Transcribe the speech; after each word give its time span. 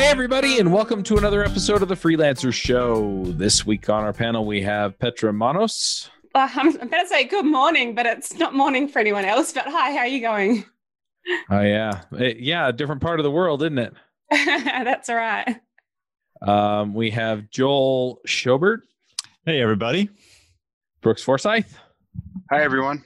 Hey, 0.00 0.06
everybody, 0.06 0.58
and 0.58 0.72
welcome 0.72 1.02
to 1.02 1.18
another 1.18 1.44
episode 1.44 1.82
of 1.82 1.88
the 1.88 1.94
Freelancer 1.94 2.54
Show. 2.54 3.22
This 3.26 3.66
week 3.66 3.90
on 3.90 4.02
our 4.02 4.14
panel, 4.14 4.46
we 4.46 4.62
have 4.62 4.98
Petra 4.98 5.30
Manos. 5.30 6.08
Uh, 6.34 6.48
I'm, 6.54 6.68
I'm 6.80 6.88
going 6.88 7.04
to 7.04 7.06
say 7.06 7.24
good 7.24 7.44
morning, 7.44 7.94
but 7.94 8.06
it's 8.06 8.32
not 8.36 8.54
morning 8.54 8.88
for 8.88 8.98
anyone 8.98 9.26
else. 9.26 9.52
But 9.52 9.66
hi, 9.66 9.92
how 9.92 9.98
are 9.98 10.06
you 10.06 10.22
going? 10.22 10.64
Oh, 11.50 11.60
yeah. 11.60 12.00
Eh, 12.18 12.32
yeah, 12.38 12.68
a 12.68 12.72
different 12.72 13.02
part 13.02 13.20
of 13.20 13.24
the 13.24 13.30
world, 13.30 13.62
isn't 13.62 13.76
it? 13.76 13.92
That's 14.30 15.10
all 15.10 15.16
right. 15.16 15.60
Um, 16.40 16.94
we 16.94 17.10
have 17.10 17.50
Joel 17.50 18.22
Schaubert, 18.26 18.80
Hey, 19.44 19.60
everybody. 19.60 20.08
Brooks 21.02 21.22
Forsyth. 21.22 21.78
Hi, 22.50 22.62
everyone. 22.62 23.04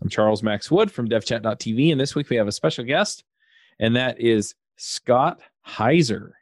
I'm 0.00 0.08
Charles 0.08 0.42
Max 0.42 0.70
Wood 0.70 0.90
from 0.90 1.10
devchat.tv, 1.10 1.92
and 1.92 2.00
this 2.00 2.14
week 2.14 2.30
we 2.30 2.36
have 2.36 2.48
a 2.48 2.52
special 2.52 2.86
guest, 2.86 3.22
and 3.78 3.96
that 3.96 4.18
is 4.18 4.54
Scott 4.78 5.38
Heiser. 5.66 6.32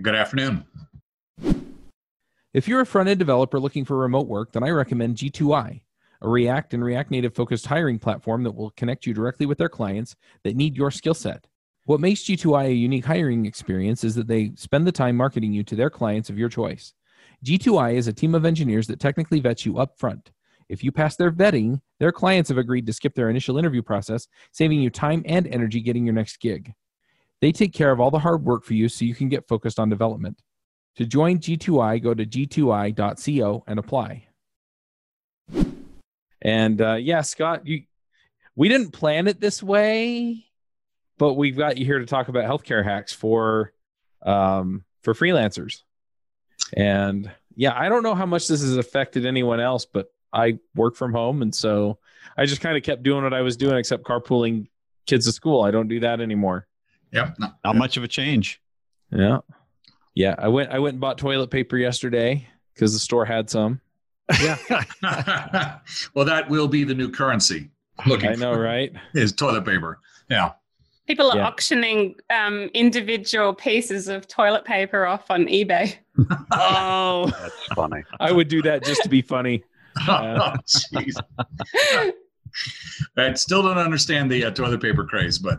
Good 0.00 0.14
afternoon. 0.14 0.64
If 2.52 2.68
you're 2.68 2.80
a 2.80 2.86
front 2.86 3.08
end 3.08 3.18
developer 3.18 3.58
looking 3.58 3.84
for 3.84 3.96
remote 3.96 4.26
work, 4.26 4.52
then 4.52 4.62
I 4.62 4.70
recommend 4.70 5.16
G2I, 5.16 5.80
a 6.20 6.28
React 6.28 6.74
and 6.74 6.84
React 6.84 7.12
Native 7.12 7.34
focused 7.34 7.66
hiring 7.66 7.98
platform 7.98 8.42
that 8.42 8.54
will 8.54 8.70
connect 8.72 9.06
you 9.06 9.14
directly 9.14 9.46
with 9.46 9.56
their 9.56 9.68
clients 9.68 10.16
that 10.44 10.56
need 10.56 10.76
your 10.76 10.90
skill 10.90 11.14
set. 11.14 11.46
What 11.86 12.00
makes 12.00 12.22
G2I 12.22 12.66
a 12.66 12.74
unique 12.74 13.06
hiring 13.06 13.46
experience 13.46 14.04
is 14.04 14.14
that 14.16 14.26
they 14.26 14.52
spend 14.54 14.86
the 14.86 14.92
time 14.92 15.16
marketing 15.16 15.52
you 15.52 15.62
to 15.64 15.76
their 15.76 15.90
clients 15.90 16.28
of 16.28 16.38
your 16.38 16.48
choice. 16.48 16.92
G2I 17.44 17.94
is 17.94 18.06
a 18.06 18.12
team 18.12 18.34
of 18.34 18.44
engineers 18.44 18.86
that 18.88 19.00
technically 19.00 19.40
vets 19.40 19.64
you 19.64 19.78
up 19.78 19.98
front. 19.98 20.30
If 20.68 20.84
you 20.84 20.92
pass 20.92 21.16
their 21.16 21.32
vetting, 21.32 21.80
their 21.98 22.12
clients 22.12 22.48
have 22.50 22.58
agreed 22.58 22.86
to 22.86 22.92
skip 22.92 23.14
their 23.14 23.30
initial 23.30 23.56
interview 23.56 23.82
process, 23.82 24.28
saving 24.52 24.80
you 24.80 24.90
time 24.90 25.22
and 25.24 25.46
energy 25.46 25.80
getting 25.80 26.04
your 26.04 26.14
next 26.14 26.38
gig. 26.38 26.74
They 27.40 27.52
take 27.52 27.72
care 27.72 27.90
of 27.90 28.00
all 28.00 28.10
the 28.10 28.18
hard 28.18 28.44
work 28.44 28.64
for 28.64 28.74
you 28.74 28.88
so 28.88 29.04
you 29.04 29.14
can 29.14 29.28
get 29.28 29.48
focused 29.48 29.78
on 29.78 29.88
development. 29.88 30.40
To 30.96 31.06
join 31.06 31.38
G2I, 31.38 32.02
go 32.02 32.12
to 32.12 32.26
g2i.co 32.26 33.64
and 33.66 33.78
apply. 33.78 34.26
And 36.42 36.80
uh, 36.80 36.94
yeah, 36.94 37.22
Scott, 37.22 37.66
you 37.66 37.82
we 38.56 38.68
didn't 38.68 38.90
plan 38.90 39.28
it 39.28 39.40
this 39.40 39.62
way, 39.62 40.44
but 41.18 41.34
we've 41.34 41.56
got 41.56 41.78
you 41.78 41.84
here 41.84 41.98
to 41.98 42.06
talk 42.06 42.28
about 42.28 42.44
healthcare 42.44 42.84
hacks 42.84 43.12
for 43.12 43.72
um, 44.22 44.84
for 45.02 45.14
freelancers. 45.14 45.82
And 46.76 47.30
yeah, 47.56 47.72
I 47.74 47.88
don't 47.88 48.02
know 48.02 48.14
how 48.14 48.26
much 48.26 48.48
this 48.48 48.60
has 48.60 48.76
affected 48.76 49.26
anyone 49.26 49.60
else, 49.60 49.86
but 49.86 50.06
I 50.32 50.58
work 50.74 50.96
from 50.96 51.12
home, 51.12 51.42
and 51.42 51.54
so 51.54 51.98
I 52.36 52.46
just 52.46 52.60
kind 52.60 52.76
of 52.76 52.82
kept 52.82 53.02
doing 53.02 53.22
what 53.22 53.34
I 53.34 53.42
was 53.42 53.56
doing, 53.56 53.76
except 53.76 54.04
carpooling 54.04 54.68
kids 55.06 55.26
to 55.26 55.32
school. 55.32 55.62
I 55.62 55.70
don't 55.70 55.88
do 55.88 56.00
that 56.00 56.20
anymore. 56.20 56.66
Yep. 57.12 57.36
No, 57.38 57.48
Not 57.64 57.76
much 57.76 57.96
of 57.96 58.04
a 58.04 58.08
change. 58.08 58.60
Yeah. 59.12 59.38
Yeah. 60.14 60.34
I 60.38 60.48
went 60.48 60.70
I 60.70 60.78
went 60.78 60.94
and 60.94 61.00
bought 61.00 61.18
toilet 61.18 61.50
paper 61.50 61.76
yesterday 61.76 62.46
because 62.74 62.92
the 62.92 62.98
store 63.00 63.24
had 63.24 63.50
some. 63.50 63.80
Yeah. 64.40 64.56
well, 66.14 66.24
that 66.24 66.46
will 66.48 66.68
be 66.68 66.84
the 66.84 66.94
new 66.94 67.10
currency. 67.10 67.70
Looking 68.06 68.30
I 68.30 68.34
know, 68.34 68.54
right? 68.54 68.92
is 69.14 69.32
toilet 69.32 69.64
paper. 69.64 69.98
Yeah. 70.30 70.52
People 71.06 71.30
are 71.32 71.36
Yeah. 71.38 71.46
auctioning 71.48 72.14
um, 72.30 72.70
individual 72.72 73.52
pieces 73.52 74.06
of 74.06 74.28
toilet 74.28 74.64
paper 74.64 75.06
off 75.06 75.30
on 75.30 75.46
eBay. 75.46 75.96
Oh 76.52 77.26
That's 77.40 77.64
funny. 77.74 78.02
I 78.20 78.30
would 78.30 78.46
do 78.48 78.62
that 78.62 78.84
just 78.84 79.02
to 79.02 79.08
be 79.08 79.22
funny. 79.22 79.64
Oh. 80.08 80.54
I 83.16 83.34
still 83.34 83.62
don't 83.62 83.78
understand 83.78 84.30
the 84.30 84.44
uh, 84.44 84.50
toilet 84.50 84.80
paper 84.80 85.04
craze, 85.04 85.38
but 85.38 85.58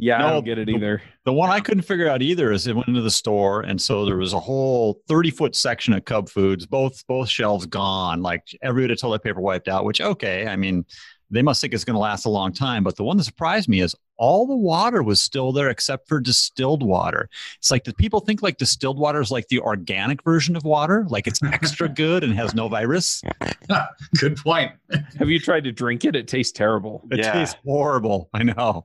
Yeah, 0.00 0.26
I 0.26 0.30
don't 0.30 0.44
get 0.44 0.58
it 0.58 0.68
either. 0.68 1.02
The 1.24 1.32
one 1.32 1.50
I 1.50 1.60
couldn't 1.60 1.82
figure 1.82 2.08
out 2.08 2.22
either 2.22 2.52
is 2.52 2.66
it 2.66 2.74
went 2.74 2.88
into 2.88 3.02
the 3.02 3.10
store, 3.10 3.60
and 3.62 3.80
so 3.80 4.04
there 4.04 4.16
was 4.16 4.32
a 4.32 4.40
whole 4.40 5.00
30 5.08 5.30
foot 5.30 5.54
section 5.54 5.92
of 5.92 6.04
Cub 6.04 6.28
Foods, 6.28 6.66
both 6.66 7.06
both 7.06 7.28
shelves 7.28 7.66
gone, 7.66 8.22
like 8.22 8.42
every 8.62 8.82
bit 8.84 8.90
of 8.92 8.98
toilet 9.00 9.22
paper 9.22 9.40
wiped 9.40 9.68
out. 9.68 9.84
Which 9.84 10.00
okay, 10.00 10.46
I 10.46 10.56
mean, 10.56 10.84
they 11.30 11.42
must 11.42 11.60
think 11.60 11.74
it's 11.74 11.84
going 11.84 11.94
to 11.94 12.00
last 12.00 12.24
a 12.24 12.30
long 12.30 12.52
time. 12.52 12.82
But 12.82 12.96
the 12.96 13.04
one 13.04 13.16
that 13.18 13.24
surprised 13.24 13.68
me 13.68 13.80
is 13.82 13.94
all 14.16 14.46
the 14.46 14.56
water 14.56 15.02
was 15.02 15.20
still 15.20 15.50
there 15.52 15.70
except 15.70 16.06
for 16.08 16.20
distilled 16.20 16.82
water. 16.82 17.28
It's 17.56 17.70
like, 17.70 17.84
do 17.84 17.92
people 17.92 18.20
think 18.20 18.42
like 18.42 18.58
distilled 18.58 18.98
water 18.98 19.20
is 19.20 19.30
like 19.30 19.48
the 19.48 19.60
organic 19.60 20.22
version 20.24 20.56
of 20.56 20.64
water, 20.64 21.06
like 21.08 21.26
it's 21.26 21.42
extra 21.42 21.88
good 21.94 22.22
and 22.24 22.34
has 22.34 22.54
no 22.54 22.68
virus? 22.68 23.22
good 24.18 24.36
point. 24.36 24.72
Have 25.18 25.30
you 25.30 25.38
tried 25.38 25.64
to 25.64 25.72
drink 25.72 26.04
it? 26.04 26.16
It 26.16 26.28
tastes 26.28 26.52
terrible. 26.52 27.06
It 27.10 27.20
Yeah. 27.20 27.32
tastes 27.32 27.56
horrible. 27.64 28.28
I 28.34 28.42
know. 28.42 28.84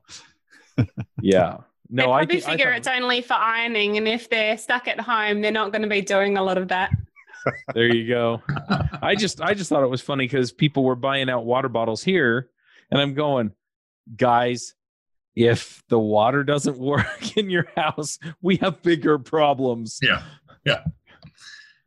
Yeah. 1.20 1.58
they 1.90 2.04
No, 2.04 2.12
I 2.12 2.18
probably 2.20 2.40
thi- 2.40 2.46
I 2.46 2.50
figure 2.52 2.66
thought- 2.66 2.76
it's 2.78 2.88
only 2.88 3.22
for 3.22 3.34
ironing, 3.34 3.96
and 3.96 4.06
if 4.08 4.28
they're 4.28 4.58
stuck 4.58 4.88
at 4.88 5.00
home, 5.00 5.40
they're 5.40 5.52
not 5.52 5.72
going 5.72 5.82
to 5.82 5.88
be 5.88 6.00
doing 6.02 6.36
a 6.36 6.42
lot 6.42 6.58
of 6.58 6.68
that. 6.68 6.90
there 7.74 7.94
you 7.94 8.08
go. 8.08 8.42
I 9.02 9.14
just 9.14 9.40
I 9.40 9.54
just 9.54 9.68
thought 9.70 9.84
it 9.84 9.90
was 9.90 10.00
funny 10.00 10.24
because 10.24 10.50
people 10.52 10.82
were 10.84 10.96
buying 10.96 11.30
out 11.30 11.44
water 11.46 11.68
bottles 11.68 12.02
here, 12.02 12.50
and 12.90 13.00
I'm 13.00 13.14
going, 13.14 13.52
guys, 14.16 14.74
if 15.36 15.82
the 15.88 15.98
water 15.98 16.42
doesn't 16.42 16.76
work 16.92 17.36
in 17.36 17.50
your 17.50 17.66
house, 17.76 18.18
we 18.42 18.56
have 18.56 18.82
bigger 18.82 19.18
problems. 19.18 20.00
Yeah. 20.02 20.22
Yeah. 20.64 20.82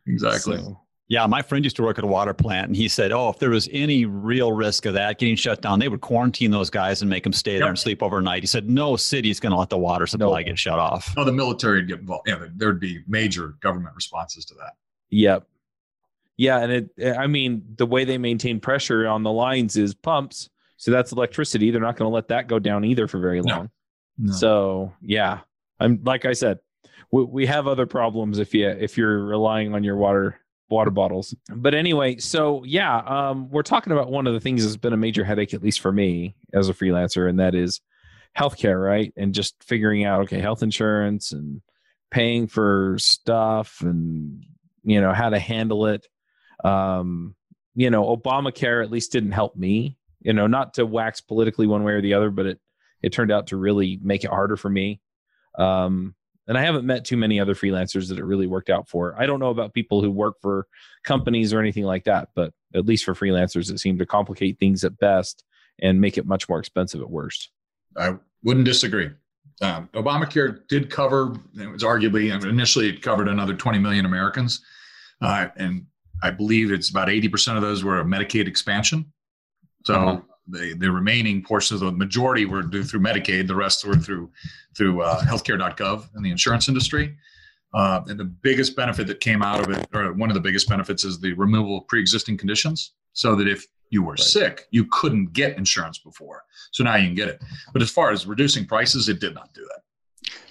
Exactly. 0.08 0.58
So, 0.58 0.80
Yeah, 1.10 1.26
my 1.26 1.42
friend 1.42 1.66
used 1.66 1.76
to 1.78 1.82
work 1.82 1.98
at 1.98 2.04
a 2.04 2.08
water 2.08 2.36
plant, 2.36 2.68
and 2.68 2.76
he 2.76 2.88
said, 2.88 3.12
"Oh, 3.12 3.30
if 3.30 3.40
there 3.40 3.50
was 3.50 3.68
any 3.72 4.06
real 4.06 4.52
risk 4.52 4.86
of 4.86 4.94
that 4.94 5.18
getting 5.18 5.36
shut 5.36 5.60
down, 5.62 5.80
they 5.80 5.88
would 5.90 6.02
quarantine 6.02 6.52
those 6.52 6.70
guys 6.70 7.02
and 7.02 7.10
make 7.10 7.24
them 7.24 7.34
stay 7.34 7.58
there 7.58 7.68
and 7.68 7.80
sleep 7.80 8.04
overnight." 8.04 8.44
He 8.44 8.48
said, 8.48 8.70
"No 8.70 8.96
city's 8.96 9.40
going 9.40 9.52
to 9.52 9.58
let 9.58 9.70
the 9.70 9.78
water 9.80 10.06
supply 10.06 10.42
No. 10.42 10.46
get 10.48 10.60
shut 10.60 10.78
off." 10.78 11.12
Oh, 11.18 11.24
the 11.24 11.32
military 11.32 11.80
would 11.80 11.88
get 11.88 12.00
involved. 12.00 12.28
Yeah, 12.28 12.36
there- 12.38 12.52
there'd 12.56 12.80
be 12.80 13.00
major 13.08 13.56
government 13.60 13.96
responses 13.96 14.46
to 14.46 14.54
that. 14.56 14.74
Yep. 15.10 15.48
Yeah, 16.38 16.60
and 16.60 16.72
it 16.72 16.90
eh, 17.00 17.16
I 17.16 17.26
mean 17.26 17.64
the 17.78 17.88
way 17.88 18.06
they 18.06 18.20
maintain 18.20 18.60
pressure 18.60 19.08
on 19.08 19.24
the 19.24 19.32
lines 19.32 19.76
is 19.78 19.96
pumps. 19.96 20.50
So 20.78 20.92
that's 20.92 21.12
electricity. 21.12 21.72
They're 21.72 21.82
not 21.82 21.98
going 21.98 22.10
to 22.10 22.14
let 22.14 22.28
that 22.30 22.48
go 22.48 22.60
down 22.60 22.86
either 22.86 23.08
for 23.08 23.20
very 23.20 23.42
No. 23.42 23.68
long. 24.22 24.32
So, 24.32 24.94
yeah. 25.02 25.40
I'm 25.80 26.02
like 26.04 26.26
I 26.26 26.34
said, 26.34 26.60
we, 27.12 27.24
we 27.24 27.46
have 27.48 27.68
other 27.68 27.86
problems 27.88 28.38
if 28.38 28.54
you 28.54 28.68
if 28.70 28.96
you're 28.98 29.26
relying 29.26 29.74
on 29.74 29.84
your 29.84 29.98
water 29.98 30.40
water 30.70 30.92
bottles. 30.92 31.36
But 31.50 31.74
anyway, 31.74 32.18
so 32.18 32.64
yeah, 32.64 32.98
um 32.98 33.50
we're 33.50 33.64
talking 33.64 33.94
about 33.94 34.12
one 34.12 34.28
of 34.28 34.34
the 34.34 34.40
things 34.40 34.64
that's 34.64 34.78
been 34.78 34.94
a 34.94 34.98
major 34.98 35.24
headache 35.24 35.54
at 35.54 35.64
least 35.64 35.80
for 35.80 35.92
me 35.92 36.36
as 36.54 36.70
a 36.70 36.74
freelancer 36.74 37.30
and 37.30 37.40
that 37.40 37.56
is 37.56 37.82
healthcare, 38.38 38.84
right? 38.84 39.14
And 39.18 39.34
just 39.34 39.64
figuring 39.64 40.06
out 40.06 40.22
okay, 40.22 40.40
health 40.40 40.64
insurance 40.64 41.32
and 41.32 41.62
paying 42.12 42.48
for 42.48 42.98
stuff 43.00 43.82
and 43.82 44.44
you 44.84 45.02
know 45.02 45.14
how 45.14 45.30
to 45.30 45.40
handle 45.40 45.86
it 45.86 46.08
um 46.64 47.36
you 47.76 47.90
know 47.90 48.16
obamacare 48.16 48.84
at 48.84 48.92
least 48.92 49.12
didn't 49.12 49.32
help 49.32 49.56
me 49.56 49.98
you 50.22 50.34
know 50.34 50.48
not 50.48 50.74
to 50.74 50.86
wax 50.86 51.22
politically 51.22 51.68
one 51.68 51.84
way 51.84 51.94
or 51.94 52.02
the 52.02 52.14
other 52.14 52.30
but 52.30 52.46
it 52.46 52.60
it 53.02 53.14
turned 53.14 53.32
out 53.32 53.48
to 53.48 53.58
really 53.58 54.00
make 54.02 54.24
it 54.24 54.30
harder 54.30 54.58
for 54.58 54.70
me 54.70 55.00
um 55.58 56.16
and 56.50 56.58
i 56.58 56.62
haven't 56.62 56.86
met 56.86 57.06
too 57.06 57.16
many 57.16 57.40
other 57.40 57.56
freelancers 57.56 58.10
that 58.10 58.20
it 58.20 58.26
really 58.26 58.48
worked 58.48 58.70
out 58.70 58.90
for 58.90 59.16
i 59.18 59.26
don't 59.26 59.40
know 59.40 59.50
about 59.50 59.74
people 59.74 60.02
who 60.02 60.12
work 60.12 60.36
for 60.42 60.68
companies 61.06 61.54
or 61.54 61.60
anything 61.62 61.86
like 61.86 62.04
that 62.04 62.28
but 62.36 62.52
at 62.76 62.86
least 62.86 63.06
for 63.06 63.14
freelancers 63.14 63.72
it 63.72 63.80
seemed 63.80 64.00
to 64.00 64.06
complicate 64.06 64.60
things 64.60 64.84
at 64.84 64.98
best 64.98 65.46
and 65.82 66.02
make 66.02 66.18
it 66.18 66.26
much 66.26 66.50
more 66.50 66.60
expensive 66.60 67.00
at 67.00 67.10
worst 67.10 67.52
I 67.98 68.16
wouldn't 68.44 68.66
disagree. 68.66 69.10
Um, 69.62 69.90
Obamacare 69.94 70.68
did 70.68 70.90
cover, 70.90 71.36
it 71.60 71.68
was 71.68 71.84
arguably, 71.84 72.32
initially 72.48 72.88
it 72.88 73.02
covered 73.02 73.28
another 73.28 73.54
20 73.54 73.80
million 73.80 74.06
Americans. 74.06 74.64
Uh, 75.22 75.48
and 75.58 75.86
I 76.24 76.32
believe 76.32 76.72
it's 76.72 76.90
about 76.90 77.10
80% 77.10 77.58
of 77.58 77.62
those 77.62 77.84
were 77.84 78.00
a 78.00 78.06
Medicaid 78.06 78.48
expansion. 78.48 79.12
So 79.86 79.96
Uh-huh. 79.96 80.22
The, 80.50 80.74
the 80.78 80.92
remaining 80.92 81.44
portions 81.44 81.82
of 81.82 81.92
the 81.92 81.98
majority 81.98 82.46
were 82.46 82.62
due 82.64 82.84
through 82.84 83.02
Medicaid. 83.02 83.48
The 83.48 83.56
rest 83.56 83.86
were 83.86 83.96
through, 83.96 84.32
through 84.76 85.02
uh, 85.02 85.22
healthcare.gov 85.22 86.10
and 86.16 86.26
the 86.26 86.32
insurance 86.32 86.68
industry. 86.68 87.16
Uh, 87.74 88.02
and 88.08 88.20
the 88.20 88.26
biggest 88.26 88.76
benefit 88.76 89.06
that 89.08 89.20
came 89.20 89.44
out 89.44 89.60
of 89.60 89.70
it, 89.76 89.88
or 89.94 90.14
one 90.14 90.30
of 90.30 90.34
the 90.34 90.40
biggest 90.42 90.68
benefits, 90.68 91.04
is 91.06 91.20
the 91.20 91.34
removal 91.34 91.78
of 91.78 91.88
pre-existing 91.88 92.36
conditions, 92.36 92.94
so 93.14 93.36
that 93.36 93.48
if 93.48 93.66
you 93.92 94.02
were 94.04 94.14
Right. 94.14 94.20
sick, 94.20 94.66
you 94.72 94.86
couldn't 94.92 95.34
get 95.34 95.56
insurance 95.58 96.00
before. 96.00 96.44
So 96.72 96.84
now 96.84 96.96
you 96.96 97.06
can 97.08 97.16
get 97.16 97.28
it. 97.28 97.42
But 97.74 97.82
as 97.84 97.90
far 97.92 98.12
as 98.12 98.26
reducing 98.26 98.66
prices, 98.66 99.08
it 99.08 99.20
did 99.20 99.36
not 99.36 99.54
do 99.54 99.62
that. 99.62 99.82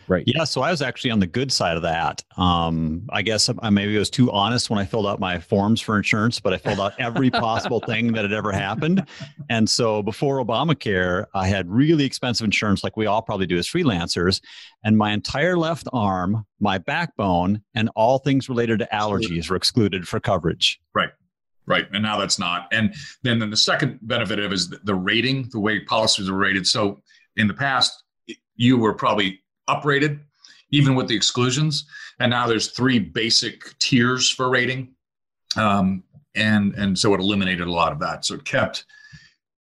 Right 0.08 0.24
Yeah, 0.26 0.44
so 0.44 0.62
I 0.62 0.70
was 0.70 0.82
actually 0.82 1.10
on 1.10 1.20
the 1.20 1.26
good 1.26 1.52
side 1.52 1.76
of 1.76 1.82
that. 1.82 2.22
Um, 2.36 3.06
I 3.10 3.22
guess 3.22 3.50
I 3.60 3.70
maybe 3.70 3.96
was 3.96 4.10
too 4.10 4.30
honest 4.30 4.70
when 4.70 4.78
I 4.78 4.84
filled 4.84 5.06
out 5.06 5.20
my 5.20 5.38
forms 5.38 5.80
for 5.80 5.96
insurance, 5.96 6.40
but 6.40 6.52
I 6.52 6.58
filled 6.58 6.80
out 6.80 6.92
every 6.98 7.30
possible 7.30 7.80
thing 7.80 8.12
that 8.12 8.22
had 8.22 8.32
ever 8.32 8.52
happened. 8.52 9.06
And 9.50 9.68
so 9.68 10.02
before 10.02 10.44
Obamacare, 10.44 11.26
I 11.34 11.46
had 11.46 11.70
really 11.70 12.04
expensive 12.04 12.44
insurance, 12.44 12.82
like 12.82 12.96
we 12.96 13.06
all 13.06 13.22
probably 13.22 13.46
do 13.46 13.58
as 13.58 13.66
freelancers. 13.68 14.40
And 14.84 14.96
my 14.96 15.12
entire 15.12 15.56
left 15.56 15.88
arm, 15.92 16.46
my 16.60 16.78
backbone, 16.78 17.62
and 17.74 17.90
all 17.94 18.18
things 18.18 18.48
related 18.48 18.78
to 18.80 18.88
allergies 18.92 19.50
were 19.50 19.56
excluded 19.56 20.06
for 20.08 20.20
coverage. 20.20 20.80
Right. 20.94 21.10
Right. 21.66 21.86
And 21.92 22.02
now 22.02 22.18
that's 22.18 22.38
not. 22.38 22.68
And 22.72 22.94
then, 23.22 23.38
then 23.38 23.50
the 23.50 23.56
second 23.56 23.98
benefit 24.02 24.38
of 24.38 24.52
is 24.52 24.70
the- 24.70 24.80
the 24.84 24.94
rating, 24.94 25.48
the 25.52 25.60
way 25.60 25.80
policies 25.80 26.28
are 26.28 26.34
rated. 26.36 26.66
So 26.66 27.02
in 27.36 27.46
the 27.46 27.54
past, 27.54 27.92
you 28.56 28.78
were 28.78 28.94
probably 28.94 29.40
uprated. 29.68 30.20
even 30.70 30.94
with 30.94 31.08
the 31.08 31.16
exclusions. 31.16 31.86
And 32.20 32.30
now 32.30 32.46
there's 32.46 32.68
three 32.68 32.98
basic 32.98 33.78
tiers 33.78 34.30
for 34.30 34.50
rating. 34.50 34.92
Um, 35.56 36.02
and, 36.34 36.74
and 36.74 36.98
so 36.98 37.14
it 37.14 37.20
eliminated 37.20 37.66
a 37.66 37.72
lot 37.72 37.92
of 37.92 38.00
that. 38.00 38.24
So 38.24 38.34
it 38.34 38.44
kept 38.44 38.84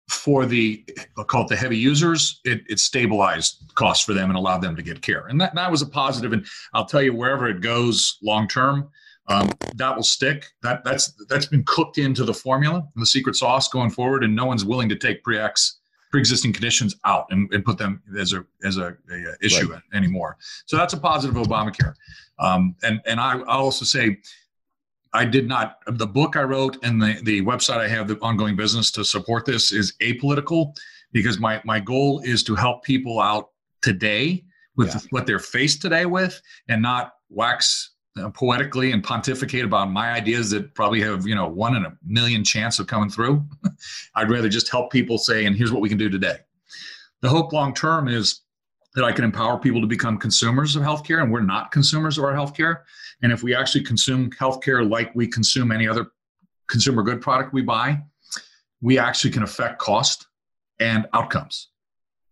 for 0.09 0.45
the 0.45 0.85
I'll 1.17 1.25
call 1.25 1.43
it 1.43 1.49
the 1.49 1.55
heavy 1.55 1.77
users, 1.77 2.39
it, 2.45 2.61
it 2.69 2.79
stabilized 2.79 3.71
costs 3.75 4.05
for 4.05 4.13
them 4.13 4.29
and 4.29 4.37
allowed 4.37 4.61
them 4.61 4.75
to 4.75 4.81
get 4.81 5.01
care. 5.01 5.27
And 5.27 5.39
that, 5.41 5.53
that 5.55 5.69
was 5.69 5.81
a 5.81 5.85
positive. 5.85 6.31
And 6.31 6.45
I'll 6.73 6.85
tell 6.85 7.01
you, 7.01 7.13
wherever 7.13 7.47
it 7.47 7.59
goes 7.59 8.17
long 8.23 8.47
term, 8.47 8.89
um, 9.27 9.49
that 9.75 9.93
will 9.93 10.03
stick. 10.03 10.45
That 10.63 10.85
that's 10.85 11.13
that's 11.27 11.47
been 11.47 11.65
cooked 11.65 11.97
into 11.97 12.23
the 12.23 12.33
formula 12.33 12.75
and 12.77 13.01
the 13.01 13.05
secret 13.05 13.35
sauce 13.35 13.67
going 13.67 13.89
forward. 13.89 14.23
And 14.23 14.33
no 14.33 14.45
one's 14.45 14.63
willing 14.63 14.87
to 14.87 14.95
take 14.95 15.23
pre-ex 15.23 15.76
pre-existing 16.11 16.53
conditions 16.53 16.95
out 17.05 17.25
and, 17.31 17.51
and 17.53 17.63
put 17.65 17.77
them 17.77 18.01
as 18.17 18.33
a 18.33 18.45
as 18.63 18.77
a, 18.77 18.95
a 19.11 19.45
issue 19.45 19.71
right. 19.71 19.81
anymore. 19.93 20.37
So 20.65 20.77
that's 20.77 20.93
a 20.93 20.97
positive 20.97 21.35
of 21.37 21.47
Obamacare. 21.47 21.93
Um, 22.39 22.75
and 22.83 23.01
and 23.05 23.19
I 23.19 23.39
I'll 23.39 23.65
also 23.65 23.85
say 23.85 24.17
I 25.13 25.25
did 25.25 25.47
not 25.47 25.77
the 25.87 26.07
book 26.07 26.35
I 26.35 26.43
wrote 26.43 26.77
and 26.83 27.01
the 27.01 27.19
the 27.23 27.41
website 27.41 27.77
I 27.77 27.87
have 27.87 28.07
the 28.07 28.17
ongoing 28.19 28.55
business 28.55 28.91
to 28.91 29.03
support 29.03 29.45
this 29.45 29.71
is 29.71 29.95
apolitical 30.01 30.75
because 31.11 31.39
my 31.39 31.61
my 31.65 31.79
goal 31.79 32.21
is 32.23 32.43
to 32.43 32.55
help 32.55 32.83
people 32.83 33.19
out 33.19 33.49
today 33.81 34.43
with 34.75 34.93
yeah. 34.93 35.01
what 35.09 35.25
they're 35.25 35.39
faced 35.39 35.81
today 35.81 36.05
with 36.05 36.41
and 36.67 36.81
not 36.81 37.13
wax 37.29 37.91
poetically 38.33 38.91
and 38.91 39.03
pontificate 39.03 39.65
about 39.65 39.91
my 39.91 40.11
ideas 40.11 40.49
that 40.51 40.73
probably 40.73 41.01
have 41.01 41.25
you 41.27 41.35
know 41.35 41.47
one 41.47 41.75
in 41.75 41.85
a 41.85 41.97
million 42.05 42.43
chance 42.43 42.79
of 42.79 42.87
coming 42.87 43.09
through. 43.09 43.43
I'd 44.15 44.29
rather 44.29 44.49
just 44.49 44.69
help 44.69 44.91
people 44.91 45.17
say 45.17 45.45
and 45.45 45.55
here's 45.55 45.71
what 45.71 45.81
we 45.81 45.89
can 45.89 45.97
do 45.97 46.09
today. 46.09 46.37
The 47.21 47.29
hope 47.29 47.53
long 47.53 47.73
term 47.73 48.07
is 48.07 48.41
that 48.95 49.03
i 49.03 49.11
can 49.11 49.23
empower 49.23 49.59
people 49.59 49.79
to 49.79 49.85
become 49.85 50.17
consumers 50.17 50.75
of 50.75 50.81
healthcare 50.81 51.21
and 51.21 51.31
we're 51.31 51.41
not 51.41 51.71
consumers 51.71 52.17
of 52.17 52.23
our 52.23 52.33
healthcare. 52.33 52.81
And 53.21 53.31
if 53.31 53.43
we 53.43 53.55
actually 53.55 53.83
consume 53.83 54.31
healthcare 54.31 54.89
like 54.89 55.13
we 55.15 55.27
consume 55.27 55.71
any 55.71 55.87
other 55.87 56.07
consumer 56.67 57.03
good 57.03 57.21
product 57.21 57.53
we 57.53 57.61
buy 57.61 58.01
we 58.81 58.99
actually 58.99 59.31
can 59.31 59.43
affect 59.43 59.79
cost 59.79 60.27
and 60.79 61.07
outcomes 61.13 61.69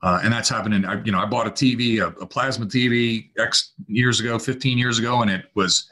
uh, 0.02 0.20
and 0.24 0.32
that's 0.32 0.50
happening. 0.50 0.86
I, 0.86 1.02
you 1.04 1.12
know, 1.12 1.20
I 1.20 1.26
bought 1.26 1.48
a 1.48 1.52
TV, 1.52 2.00
a, 2.00 2.08
a, 2.20 2.26
plasma 2.26 2.66
TV, 2.66 3.30
X 3.38 3.74
years 3.88 4.20
ago, 4.20 4.38
15 4.38 4.78
years 4.78 5.00
ago, 5.00 5.22
and 5.22 5.32
it 5.32 5.46
was 5.56 5.90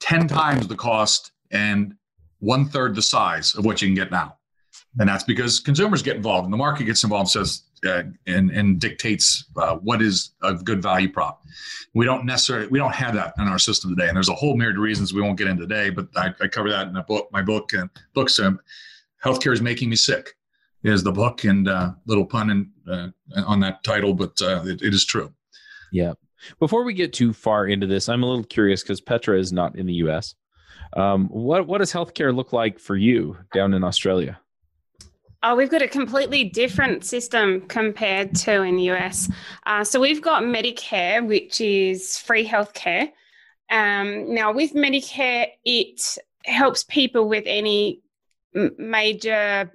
10 0.00 0.28
times 0.28 0.68
the 0.68 0.76
cost 0.76 1.32
and 1.50 1.94
one 2.38 2.68
third 2.68 2.94
the 2.94 3.02
size 3.02 3.54
of 3.54 3.64
what 3.64 3.80
you 3.82 3.88
can 3.88 3.94
get 3.94 4.10
now. 4.10 4.36
And 4.98 5.08
that's 5.08 5.24
because 5.24 5.60
consumers 5.60 6.02
get 6.02 6.16
involved 6.16 6.44
and 6.44 6.52
the 6.52 6.58
market 6.58 6.84
gets 6.84 7.02
involved, 7.02 7.30
says 7.30 7.62
uh, 7.86 8.04
and, 8.26 8.50
and 8.50 8.80
dictates 8.80 9.44
uh, 9.56 9.76
what 9.76 10.00
is 10.00 10.30
a 10.42 10.54
good 10.54 10.82
value 10.82 11.10
prop. 11.10 11.42
We 11.94 12.04
don't 12.04 12.24
necessarily 12.24 12.68
we 12.68 12.78
don't 12.78 12.94
have 12.94 13.14
that 13.14 13.34
in 13.38 13.48
our 13.48 13.58
system 13.58 13.94
today, 13.94 14.08
and 14.08 14.16
there's 14.16 14.28
a 14.28 14.34
whole 14.34 14.56
myriad 14.56 14.76
of 14.76 14.82
reasons 14.82 15.12
we 15.12 15.22
won't 15.22 15.38
get 15.38 15.48
into 15.48 15.66
today. 15.66 15.90
But 15.90 16.08
I, 16.16 16.32
I 16.40 16.48
cover 16.48 16.70
that 16.70 16.88
in 16.88 16.96
a 16.96 17.02
book, 17.02 17.28
my 17.32 17.42
book, 17.42 17.72
and 17.72 17.90
books. 18.14 18.38
Um, 18.38 18.60
healthcare 19.24 19.52
is 19.52 19.60
making 19.60 19.90
me 19.90 19.96
sick 19.96 20.36
is 20.92 21.02
the 21.02 21.12
book, 21.12 21.44
and 21.44 21.68
uh, 21.68 21.92
little 22.06 22.26
pun 22.26 22.50
in, 22.50 22.70
uh, 22.90 23.08
on 23.44 23.60
that 23.60 23.82
title, 23.82 24.14
but 24.14 24.40
uh, 24.40 24.62
it, 24.64 24.82
it 24.82 24.94
is 24.94 25.04
true. 25.04 25.32
Yeah. 25.92 26.12
Before 26.58 26.84
we 26.84 26.94
get 26.94 27.12
too 27.12 27.32
far 27.32 27.66
into 27.66 27.86
this, 27.86 28.08
I'm 28.08 28.22
a 28.22 28.26
little 28.26 28.44
curious 28.44 28.82
because 28.82 29.00
Petra 29.00 29.38
is 29.38 29.52
not 29.52 29.76
in 29.76 29.86
the 29.86 29.94
U.S. 29.94 30.34
Um, 30.96 31.28
what 31.28 31.66
what 31.66 31.78
does 31.78 31.92
healthcare 31.92 32.34
look 32.34 32.52
like 32.52 32.78
for 32.78 32.96
you 32.96 33.36
down 33.52 33.74
in 33.74 33.82
Australia? 33.82 34.38
Oh, 35.42 35.54
we've 35.54 35.70
got 35.70 35.82
a 35.82 35.88
completely 35.88 36.44
different 36.44 37.04
system 37.04 37.60
compared 37.68 38.34
to 38.36 38.62
in 38.62 38.76
the 38.76 38.90
US. 38.90 39.30
Uh, 39.66 39.84
so 39.84 40.00
we've 40.00 40.22
got 40.22 40.42
Medicare, 40.42 41.24
which 41.24 41.60
is 41.60 42.18
free 42.18 42.46
healthcare. 42.46 43.12
Um, 43.70 44.34
now, 44.34 44.52
with 44.52 44.72
Medicare, 44.72 45.48
it 45.64 46.18
helps 46.44 46.84
people 46.84 47.28
with 47.28 47.44
any 47.46 48.00
major 48.78 49.70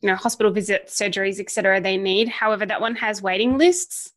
you 0.00 0.08
know, 0.08 0.14
hospital 0.14 0.52
visits, 0.52 0.98
surgeries, 0.98 1.40
etc. 1.40 1.80
they 1.80 1.96
need. 1.96 2.28
However, 2.28 2.66
that 2.66 2.80
one 2.80 2.96
has 2.96 3.22
waiting 3.22 3.58
lists. 3.58 4.12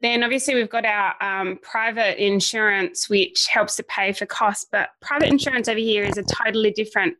Then 0.00 0.22
obviously 0.22 0.54
we've 0.54 0.70
got 0.70 0.84
our 0.84 1.14
um, 1.20 1.58
private 1.60 2.22
insurance, 2.24 3.08
which 3.08 3.46
helps 3.50 3.76
to 3.76 3.82
pay 3.82 4.12
for 4.12 4.26
costs. 4.26 4.66
But 4.70 4.90
private 5.00 5.28
insurance 5.28 5.68
over 5.68 5.78
here 5.78 6.04
is 6.04 6.18
a 6.18 6.22
totally 6.22 6.70
different 6.70 7.16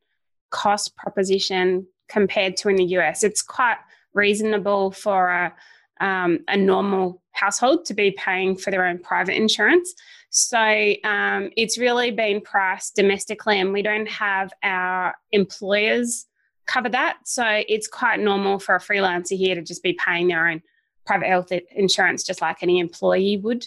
cost 0.51 0.97
proposition 0.97 1.87
compared 2.09 2.57
to 2.59 2.69
in 2.69 2.77
the 2.77 2.85
US. 2.85 3.25
It's 3.25 3.43
quite 3.43 3.77
reasonable 4.15 4.93
for 4.93 5.29
a, 5.29 5.55
um, 6.01 6.41
a 6.49 6.57
normal 6.57 7.21
household 7.33 7.85
to 7.87 7.95
be 7.95 8.13
paying 8.13 8.57
for 8.57 8.71
their 8.71 8.87
own 8.87 8.99
private 8.99 9.37
insurance. 9.37 9.95
So 10.31 10.59
um, 11.05 11.51
it's 11.57 11.79
really 11.79 12.11
been 12.11 12.41
priced 12.41 12.97
domestically, 12.97 13.61
and 13.61 13.73
we 13.73 13.83
don't 13.83 14.09
have 14.09 14.53
our 14.63 15.15
employers 15.33 16.27
cover 16.69 16.89
that. 16.91 17.19
So 17.25 17.45
it's 17.69 17.89
quite 17.89 18.21
normal 18.21 18.61
for 18.61 18.77
a 18.77 18.81
freelancer 18.81 19.37
here 19.37 19.57
to 19.57 19.63
just 19.63 19.83
be 19.83 19.95
paying 19.95 20.29
their 20.29 20.47
own 20.47 20.63
private 21.07 21.27
health 21.27 21.51
insurance 21.73 22.23
just 22.23 22.41
like 22.41 22.59
any 22.63 22.79
employee 22.79 23.39
would. 23.39 23.67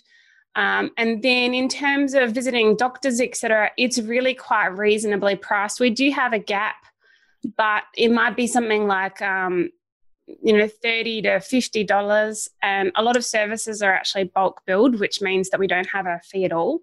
Um, 0.56 0.92
and 0.98 1.21
then 1.24 1.53
in 1.53 1.68
terms 1.69 2.13
of 2.13 2.31
visiting 2.31 2.75
doctors, 2.75 3.19
etc., 3.19 3.71
it's 3.77 4.00
really 4.00 4.33
quite 4.33 4.68
reasonably 4.68 5.36
priced. 5.36 5.80
We 5.80 5.89
do 5.89 6.12
have 6.12 6.33
a 6.33 6.39
gap, 6.39 6.75
but 7.57 7.83
it 7.95 8.12
might 8.12 8.36
be 8.36 8.48
something 8.48 8.86
like 8.86 9.21
um, 9.21 9.69
you 10.44 10.57
know 10.57 10.68
thirty 10.68 11.21
to 11.21 11.39
fifty 11.39 11.86
dollars, 11.86 12.50
and 12.62 12.92
a 12.95 13.03
lot 13.03 13.15
of 13.15 13.24
services 13.24 13.81
are 13.81 13.94
actually 13.94 14.25
bulk 14.25 14.62
billed, 14.65 15.00
which 15.00 15.21
means 15.21 15.50
that 15.50 15.59
we 15.59 15.68
don't 15.68 15.88
have 15.88 16.06
a 16.06 16.19
fee 16.24 16.44
at 16.44 16.51
all. 16.51 16.81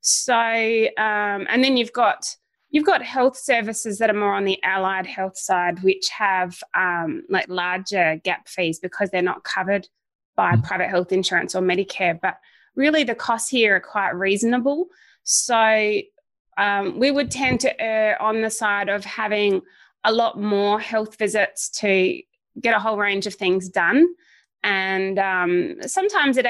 So, 0.00 0.34
um, 0.34 1.46
and 1.50 1.62
then 1.62 1.76
you've 1.76 1.92
got 1.92 2.36
You've 2.70 2.86
got 2.86 3.02
health 3.02 3.36
services 3.36 3.98
that 3.98 4.10
are 4.10 4.14
more 4.14 4.34
on 4.34 4.44
the 4.44 4.62
allied 4.62 5.06
health 5.06 5.36
side, 5.36 5.82
which 5.82 6.08
have 6.10 6.62
um, 6.74 7.22
like 7.28 7.48
larger 7.48 8.20
gap 8.22 8.48
fees 8.48 8.78
because 8.78 9.10
they're 9.10 9.22
not 9.22 9.44
covered 9.44 9.88
by 10.36 10.54
mm. 10.54 10.62
private 10.62 10.88
health 10.88 11.12
insurance 11.12 11.54
or 11.54 11.62
Medicare. 11.62 12.18
But 12.20 12.36
really, 12.76 13.02
the 13.02 13.14
costs 13.14 13.50
here 13.50 13.76
are 13.76 13.80
quite 13.80 14.10
reasonable. 14.10 14.86
So 15.24 16.00
um, 16.58 16.98
we 16.98 17.10
would 17.10 17.30
tend 17.30 17.60
to 17.60 17.80
err 17.80 18.20
on 18.22 18.40
the 18.42 18.50
side 18.50 18.88
of 18.88 19.04
having 19.04 19.62
a 20.04 20.12
lot 20.12 20.40
more 20.40 20.78
health 20.78 21.18
visits 21.18 21.68
to 21.80 22.20
get 22.60 22.74
a 22.74 22.78
whole 22.78 22.96
range 22.96 23.26
of 23.26 23.34
things 23.34 23.68
done 23.68 24.06
and 24.62 25.18
um, 25.18 25.76
sometimes 25.82 26.36
it 26.38 26.46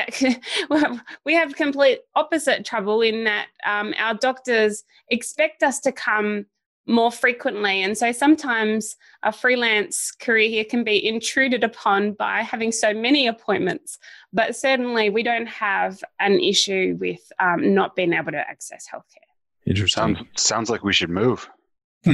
we 1.24 1.34
have 1.34 1.54
complete 1.54 2.00
opposite 2.14 2.64
trouble 2.64 3.02
in 3.02 3.24
that 3.24 3.46
um, 3.66 3.94
our 3.98 4.14
doctors 4.14 4.84
expect 5.08 5.62
us 5.62 5.80
to 5.80 5.92
come 5.92 6.46
more 6.86 7.12
frequently. 7.12 7.82
And 7.82 7.96
so 7.96 8.10
sometimes 8.10 8.96
a 9.22 9.30
freelance 9.30 10.10
career 10.10 10.48
here 10.48 10.64
can 10.64 10.82
be 10.82 11.06
intruded 11.06 11.62
upon 11.62 12.14
by 12.14 12.42
having 12.42 12.72
so 12.72 12.92
many 12.92 13.28
appointments 13.28 13.98
but 14.32 14.56
certainly 14.56 15.10
we 15.10 15.22
don't 15.22 15.48
have 15.48 16.02
an 16.18 16.40
issue 16.40 16.96
with 17.00 17.20
um, 17.38 17.74
not 17.74 17.96
being 17.96 18.12
able 18.12 18.32
to 18.32 18.38
access 18.38 18.86
healthcare. 18.92 19.26
Interesting. 19.66 20.16
sounds, 20.16 20.28
sounds 20.36 20.70
like 20.70 20.84
we 20.84 20.92
should 20.92 21.10
move. 21.10 21.48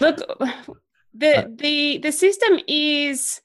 Look 0.00 0.20
the 1.16 1.44
uh, 1.44 1.48
the 1.56 1.98
the 1.98 2.12
system 2.12 2.58
is 2.66 3.40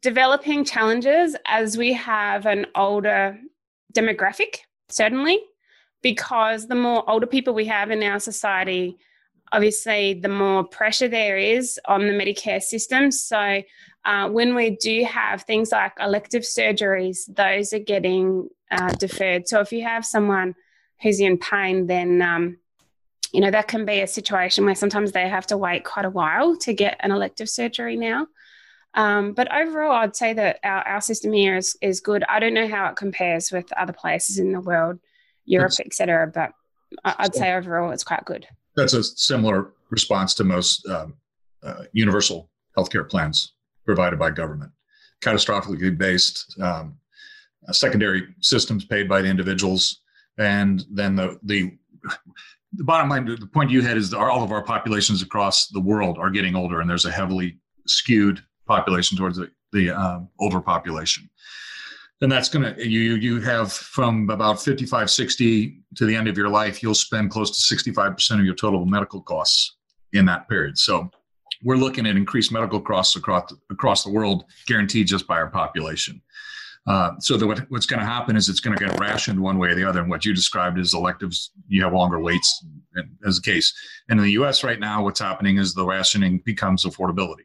developing 0.00 0.64
challenges 0.64 1.36
as 1.46 1.76
we 1.76 1.92
have 1.92 2.46
an 2.46 2.66
older 2.74 3.38
demographic 3.94 4.58
certainly 4.88 5.40
because 6.02 6.66
the 6.66 6.74
more 6.74 7.08
older 7.08 7.26
people 7.26 7.54
we 7.54 7.66
have 7.66 7.90
in 7.90 8.02
our 8.02 8.18
society 8.18 8.98
obviously 9.52 10.14
the 10.14 10.28
more 10.28 10.64
pressure 10.64 11.08
there 11.08 11.36
is 11.36 11.78
on 11.86 12.06
the 12.06 12.12
medicare 12.12 12.60
system. 12.60 13.10
So 13.10 13.62
uh, 14.04 14.28
when 14.30 14.54
we 14.54 14.76
do 14.76 15.04
have 15.04 15.42
things 15.42 15.70
like 15.70 15.92
elective 16.00 16.42
surgeries 16.42 17.20
those 17.28 17.72
are 17.72 17.78
getting 17.78 18.48
uh, 18.70 18.92
deferred. 18.94 19.46
So 19.46 19.60
if 19.60 19.70
you 19.72 19.84
have 19.84 20.04
someone 20.04 20.54
who's 21.02 21.20
in 21.20 21.38
pain 21.38 21.86
then 21.86 22.22
um, 22.22 22.58
you 23.32 23.40
know, 23.40 23.50
that 23.50 23.68
can 23.68 23.84
be 23.84 24.00
a 24.00 24.06
situation 24.06 24.64
where 24.64 24.74
sometimes 24.74 25.12
they 25.12 25.28
have 25.28 25.46
to 25.48 25.56
wait 25.56 25.84
quite 25.84 26.04
a 26.04 26.10
while 26.10 26.56
to 26.58 26.74
get 26.74 26.98
an 27.00 27.10
elective 27.10 27.48
surgery 27.48 27.96
now. 27.96 28.26
Um, 28.94 29.32
but 29.32 29.52
overall, 29.52 29.92
I'd 29.92 30.14
say 30.14 30.34
that 30.34 30.60
our, 30.62 30.86
our 30.86 31.00
system 31.00 31.32
here 31.32 31.56
is, 31.56 31.76
is 31.80 32.00
good. 32.00 32.24
I 32.28 32.40
don't 32.40 32.52
know 32.52 32.68
how 32.68 32.88
it 32.88 32.96
compares 32.96 33.50
with 33.50 33.72
other 33.72 33.94
places 33.94 34.38
in 34.38 34.52
the 34.52 34.60
world, 34.60 34.98
Europe, 35.46 35.72
etc. 35.84 36.30
But 36.32 36.52
I'd 37.04 37.34
say 37.34 37.54
overall, 37.54 37.90
it's 37.90 38.04
quite 38.04 38.26
good. 38.26 38.46
That's 38.76 38.92
a 38.92 39.02
similar 39.02 39.72
response 39.88 40.34
to 40.34 40.44
most 40.44 40.86
um, 40.86 41.14
uh, 41.62 41.84
universal 41.92 42.50
healthcare 42.76 43.08
plans 43.08 43.54
provided 43.86 44.18
by 44.18 44.30
government, 44.30 44.72
catastrophically 45.22 45.96
based, 45.96 46.54
um, 46.60 46.98
uh, 47.66 47.72
secondary 47.72 48.34
systems 48.40 48.84
paid 48.84 49.08
by 49.08 49.22
the 49.22 49.28
individuals, 49.28 50.00
and 50.38 50.84
then 50.90 51.16
the 51.16 51.38
the 51.44 51.76
the 52.74 52.84
bottom 52.84 53.08
line, 53.08 53.26
the 53.26 53.46
point 53.46 53.70
you 53.70 53.82
had 53.82 53.96
is 53.96 54.10
that 54.10 54.18
all 54.18 54.42
of 54.42 54.52
our 54.52 54.62
populations 54.62 55.22
across 55.22 55.68
the 55.68 55.80
world 55.80 56.18
are 56.18 56.30
getting 56.30 56.56
older, 56.56 56.80
and 56.80 56.88
there's 56.88 57.04
a 57.04 57.10
heavily 57.10 57.58
skewed 57.86 58.42
population 58.66 59.18
towards 59.18 59.36
the, 59.36 59.50
the 59.72 59.90
um, 59.90 60.28
older 60.40 60.60
population. 60.60 61.28
And 62.20 62.30
that's 62.30 62.48
going 62.48 62.74
to 62.74 62.88
you 62.88 63.16
you 63.16 63.40
have 63.40 63.72
from 63.72 64.30
about 64.30 64.62
55 64.62 65.10
60 65.10 65.82
to 65.96 66.06
the 66.06 66.14
end 66.14 66.28
of 66.28 66.36
your 66.36 66.48
life 66.48 66.80
you'll 66.80 66.94
spend 66.94 67.32
close 67.32 67.50
to 67.50 67.74
65% 67.76 68.38
of 68.38 68.44
your 68.44 68.54
total 68.54 68.86
medical 68.86 69.20
costs 69.20 69.78
in 70.12 70.24
that 70.26 70.48
period 70.48 70.78
so 70.78 71.10
we're 71.64 71.74
looking 71.76 72.06
at 72.06 72.14
increased 72.14 72.52
medical 72.52 72.80
costs 72.80 73.16
across 73.16 73.52
across 73.70 74.04
the 74.04 74.10
world 74.10 74.44
guaranteed 74.68 75.08
just 75.08 75.26
by 75.26 75.34
our 75.34 75.50
population 75.50 76.22
uh, 76.86 77.12
so 77.20 77.36
the, 77.36 77.46
what, 77.46 77.60
what's 77.68 77.86
going 77.86 78.00
to 78.00 78.06
happen 78.06 78.36
is 78.36 78.48
it's 78.48 78.60
going 78.60 78.76
to 78.76 78.84
get 78.84 78.98
rationed 78.98 79.38
one 79.38 79.58
way 79.58 79.68
or 79.68 79.74
the 79.74 79.84
other 79.84 80.00
and 80.00 80.10
what 80.10 80.24
you 80.24 80.34
described 80.34 80.78
is 80.78 80.94
electives 80.94 81.52
you 81.68 81.82
have 81.82 81.92
longer 81.92 82.18
waits 82.18 82.64
as 83.26 83.38
a 83.38 83.42
case 83.42 83.72
and 84.08 84.18
in 84.18 84.24
the 84.24 84.32
us 84.32 84.64
right 84.64 84.80
now 84.80 85.02
what's 85.02 85.20
happening 85.20 85.58
is 85.58 85.74
the 85.74 85.84
rationing 85.84 86.42
becomes 86.44 86.84
affordability 86.84 87.44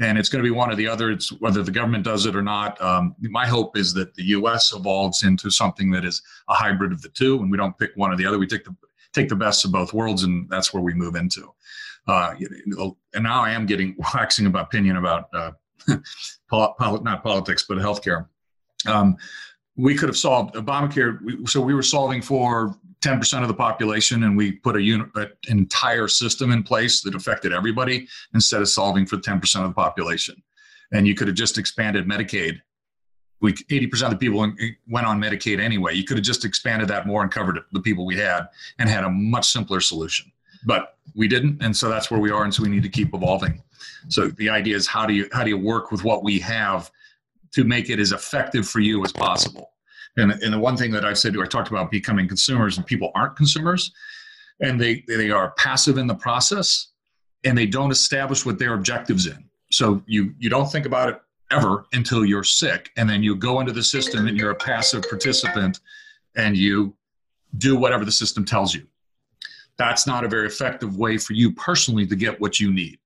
and 0.00 0.18
it's 0.18 0.28
going 0.28 0.42
to 0.42 0.48
be 0.48 0.54
one 0.54 0.70
or 0.70 0.74
the 0.74 0.88
other. 0.88 1.10
It's 1.10 1.30
whether 1.40 1.62
the 1.62 1.70
government 1.70 2.04
does 2.04 2.26
it 2.26 2.34
or 2.34 2.42
not. 2.42 2.80
Um, 2.80 3.14
my 3.20 3.46
hope 3.46 3.76
is 3.76 3.94
that 3.94 4.14
the 4.14 4.24
U.S. 4.24 4.72
evolves 4.72 5.22
into 5.22 5.50
something 5.50 5.90
that 5.92 6.04
is 6.04 6.20
a 6.48 6.54
hybrid 6.54 6.92
of 6.92 7.00
the 7.02 7.10
two, 7.10 7.40
and 7.40 7.50
we 7.50 7.56
don't 7.56 7.78
pick 7.78 7.92
one 7.94 8.10
or 8.10 8.16
the 8.16 8.26
other. 8.26 8.38
We 8.38 8.46
take 8.46 8.64
the 8.64 8.74
take 9.12 9.28
the 9.28 9.36
best 9.36 9.64
of 9.64 9.70
both 9.70 9.92
worlds, 9.92 10.24
and 10.24 10.48
that's 10.50 10.74
where 10.74 10.82
we 10.82 10.94
move 10.94 11.14
into. 11.14 11.52
Uh, 12.08 12.34
and 13.14 13.22
now 13.22 13.42
I 13.42 13.52
am 13.52 13.66
getting 13.66 13.94
waxing 14.14 14.46
about 14.46 14.64
opinion 14.64 14.96
about 14.96 15.28
uh, 15.32 15.52
not 16.52 17.22
politics, 17.22 17.64
but 17.68 17.78
healthcare. 17.78 18.26
Um, 18.86 19.16
we 19.76 19.94
could 19.94 20.08
have 20.08 20.16
solved 20.16 20.54
Obamacare. 20.54 21.48
So 21.48 21.60
we 21.60 21.74
were 21.74 21.82
solving 21.82 22.22
for 22.22 22.76
10% 23.04 23.42
of 23.42 23.48
the 23.48 23.54
population 23.54 24.24
and 24.24 24.36
we 24.36 24.52
put 24.52 24.76
a 24.76 24.82
unit, 24.82 25.08
an 25.16 25.34
entire 25.48 26.08
system 26.08 26.52
in 26.52 26.62
place 26.62 27.02
that 27.02 27.14
affected 27.14 27.52
everybody 27.52 28.08
instead 28.32 28.62
of 28.62 28.68
solving 28.68 29.04
for 29.04 29.16
10% 29.16 29.56
of 29.56 29.68
the 29.68 29.74
population. 29.74 30.42
And 30.92 31.06
you 31.06 31.14
could 31.14 31.28
have 31.28 31.36
just 31.36 31.58
expanded 31.58 32.06
Medicaid. 32.06 32.60
We 33.40 33.52
80% 33.52 34.04
of 34.04 34.10
the 34.10 34.16
people 34.16 34.40
went 34.88 35.06
on 35.06 35.20
Medicaid 35.20 35.60
anyway. 35.60 35.94
You 35.94 36.04
could 36.04 36.16
have 36.16 36.24
just 36.24 36.44
expanded 36.44 36.88
that 36.88 37.06
more 37.06 37.22
and 37.22 37.30
covered 37.30 37.58
the 37.72 37.80
people 37.80 38.06
we 38.06 38.16
had 38.16 38.46
and 38.78 38.88
had 38.88 39.04
a 39.04 39.10
much 39.10 39.50
simpler 39.50 39.80
solution. 39.80 40.30
But 40.64 40.96
we 41.14 41.28
didn't, 41.28 41.62
and 41.62 41.76
so 41.76 41.90
that's 41.90 42.10
where 42.10 42.20
we 42.20 42.30
are, 42.30 42.44
and 42.44 42.54
so 42.54 42.62
we 42.62 42.70
need 42.70 42.84
to 42.84 42.88
keep 42.88 43.12
evolving. 43.12 43.62
So 44.08 44.28
the 44.28 44.48
idea 44.48 44.76
is 44.76 44.86
how 44.86 45.04
do 45.04 45.12
you 45.12 45.28
how 45.32 45.44
do 45.44 45.50
you 45.50 45.58
work 45.58 45.92
with 45.92 46.04
what 46.04 46.24
we 46.24 46.38
have 46.38 46.90
to 47.54 47.64
make 47.64 47.90
it 47.90 47.98
as 47.98 48.12
effective 48.12 48.68
for 48.68 48.80
you 48.80 49.04
as 49.04 49.12
possible? 49.12 49.70
And, 50.16 50.32
and 50.32 50.52
the 50.52 50.58
one 50.58 50.76
thing 50.76 50.92
that 50.92 51.04
I've 51.04 51.18
said, 51.18 51.36
I 51.36 51.46
talked 51.46 51.70
about 51.70 51.90
becoming 51.90 52.28
consumers, 52.28 52.76
and 52.76 52.86
people 52.86 53.10
aren't 53.14 53.36
consumers, 53.36 53.92
and 54.60 54.80
they 54.80 55.04
they 55.08 55.30
are 55.30 55.52
passive 55.52 55.98
in 55.98 56.06
the 56.06 56.14
process, 56.14 56.88
and 57.44 57.58
they 57.58 57.66
don't 57.66 57.90
establish 57.90 58.46
what 58.46 58.58
their 58.58 58.74
objectives 58.74 59.26
in. 59.26 59.44
So 59.72 60.02
you 60.06 60.34
you 60.38 60.48
don't 60.50 60.70
think 60.70 60.86
about 60.86 61.08
it 61.08 61.20
ever 61.50 61.86
until 61.92 62.24
you're 62.24 62.44
sick, 62.44 62.90
and 62.96 63.08
then 63.08 63.22
you 63.22 63.34
go 63.34 63.60
into 63.60 63.72
the 63.72 63.82
system 63.82 64.26
and 64.28 64.38
you're 64.38 64.50
a 64.50 64.56
passive 64.56 65.02
participant, 65.08 65.80
and 66.36 66.56
you 66.56 66.94
do 67.58 67.76
whatever 67.76 68.04
the 68.04 68.12
system 68.12 68.44
tells 68.44 68.74
you. 68.74 68.86
That's 69.76 70.06
not 70.06 70.24
a 70.24 70.28
very 70.28 70.46
effective 70.46 70.96
way 70.96 71.18
for 71.18 71.32
you 71.32 71.52
personally 71.52 72.06
to 72.06 72.14
get 72.14 72.40
what 72.40 72.60
you 72.60 72.72
need. 72.72 72.98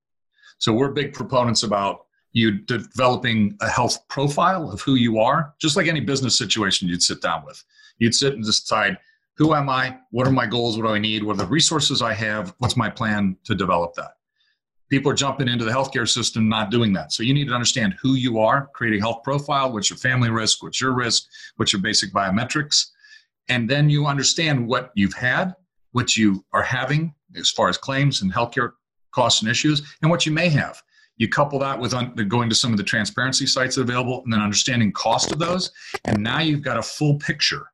So 0.59 0.73
we're 0.73 0.91
big 0.91 1.15
proponents 1.15 1.63
about 1.63 2.07
you 2.33 2.53
developing 2.53 3.57
a 3.61 3.69
health 3.69 4.07
profile 4.09 4.71
of 4.71 4.81
who 4.81 4.95
you 4.95 5.19
are, 5.19 5.55
just 5.61 5.77
like 5.77 5.89
any 5.89 6.01
business 6.01 6.37
situation 6.37 6.89
you'd 6.89 7.03
sit 7.03 7.23
down 7.23 7.45
with. 7.45 7.63
You'd 7.99 8.15
sit 8.15 8.35
and 8.35 8.45
decide, 8.45 8.99
who 9.37 9.55
am 9.55 9.69
I? 9.69 9.99
What 10.11 10.27
are 10.27 10.33
my 10.33 10.47
goals? 10.47 10.77
What 10.77 10.87
do 10.87 10.93
I 10.93 10.99
need? 10.99 11.23
What 11.23 11.35
are 11.35 11.45
the 11.45 11.47
resources 11.47 12.03
I 12.03 12.13
have? 12.13 12.55
What's 12.59 12.77
my 12.77 12.91
plan 12.91 13.37
to 13.45 13.55
develop 13.55 13.95
that? 13.95 14.13
People 14.91 15.13
are 15.13 15.15
jumping 15.15 15.49
into 15.49 15.65
the 15.65 15.71
healthcare 15.71 16.09
system 16.09 16.49
not 16.49 16.71
doing 16.71 16.93
that. 16.95 17.13
So 17.13 17.23
you 17.23 17.35
need 17.35 17.49
to 17.49 17.55
understand 17.55 17.95
who 18.01 18.15
you 18.15 18.39
are, 18.39 18.69
create 18.75 18.99
a 18.99 19.01
health 19.01 19.23
profile, 19.23 19.73
what's 19.73 19.91
your 19.91 19.99
family 19.99 20.31
risk, 20.31 20.63
what's 20.63 20.81
your 20.81 20.93
risk, 20.93 21.25
what's 21.57 21.73
your 21.73 21.83
basic 21.83 22.11
biometrics. 22.13 22.87
And 23.49 23.69
then 23.69 23.91
you 23.91 24.07
understand 24.07 24.67
what 24.67 24.91
you've 24.95 25.15
had, 25.15 25.55
what 25.93 26.17
you 26.17 26.45
are 26.53 26.63
having 26.63 27.15
as 27.37 27.51
far 27.51 27.69
as 27.69 27.77
claims 27.77 28.23
and 28.23 28.33
healthcare 28.33 28.73
costs 29.15 29.43
and 29.43 29.51
issues, 29.51 29.83
and 30.03 30.11
what 30.11 30.27
you 30.27 30.33
may 30.33 30.49
have. 30.49 30.83
You 31.19 31.29
couple 31.29 31.59
that 31.59 31.79
with 31.79 31.95
un- 31.95 32.15
going 32.29 32.49
to 32.49 32.55
some 32.55 32.73
of 32.73 32.79
the 32.79 32.85
transparency 32.85 33.47
sites 33.47 33.77
available 33.77 34.23
and 34.25 34.33
then 34.33 34.41
understanding 34.41 34.93
cost 34.93 35.33
of 35.33 35.39
those. 35.39 35.71
And 36.05 36.23
now 36.23 36.41
you've 36.41 36.63
got 36.63 36.79
a 36.79 36.83
full 36.83 37.17
picture 37.19 37.67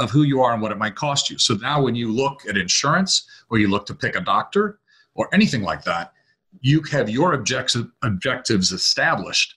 of 0.00 0.10
who 0.10 0.22
you 0.22 0.42
are 0.42 0.52
and 0.52 0.62
what 0.62 0.72
it 0.72 0.78
might 0.78 0.96
cost 0.96 1.30
you. 1.30 1.38
So 1.38 1.54
now 1.54 1.82
when 1.82 1.94
you 1.94 2.10
look 2.10 2.46
at 2.48 2.56
insurance 2.56 3.28
or 3.50 3.58
you 3.58 3.68
look 3.68 3.86
to 3.86 3.94
pick 3.94 4.16
a 4.16 4.20
doctor 4.20 4.80
or 5.14 5.28
anything 5.32 5.62
like 5.62 5.84
that, 5.84 6.12
you 6.60 6.82
have 6.90 7.08
your 7.08 7.34
objective, 7.34 7.86
objectives 8.02 8.72
established 8.72 9.56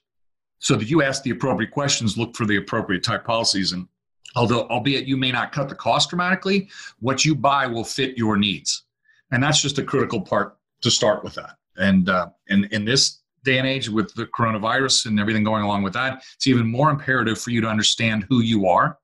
so 0.59 0.75
that 0.75 0.89
you 0.89 1.01
ask 1.01 1.23
the 1.23 1.31
appropriate 1.31 1.71
questions, 1.71 2.17
look 2.17 2.35
for 2.35 2.45
the 2.45 2.57
appropriate 2.57 3.03
type 3.03 3.25
policies. 3.25 3.71
And 3.71 3.87
although, 4.35 4.67
albeit 4.67 5.07
you 5.07 5.17
may 5.17 5.31
not 5.31 5.51
cut 5.51 5.67
the 5.67 5.75
cost 5.75 6.09
dramatically, 6.09 6.69
what 6.99 7.25
you 7.25 7.35
buy 7.35 7.65
will 7.65 7.83
fit 7.83 8.17
your 8.17 8.37
needs. 8.37 8.83
And 9.31 9.41
that's 9.41 9.61
just 9.61 9.79
a 9.79 9.83
critical 9.83 10.21
part 10.21 10.57
to 10.81 10.91
start 10.91 11.23
with 11.23 11.33
that. 11.35 11.57
And 11.77 12.09
uh, 12.09 12.29
in, 12.47 12.65
in 12.65 12.85
this 12.85 13.19
day 13.43 13.57
and 13.57 13.67
age 13.67 13.89
with 13.89 14.13
the 14.15 14.25
coronavirus 14.25 15.07
and 15.07 15.19
everything 15.19 15.43
going 15.43 15.63
along 15.63 15.83
with 15.83 15.93
that, 15.93 16.23
it's 16.35 16.47
even 16.47 16.65
more 16.65 16.89
imperative 16.89 17.39
for 17.39 17.51
you 17.51 17.61
to 17.61 17.67
understand 17.67 18.25
who 18.29 18.41
you 18.41 18.67
are 18.67 18.97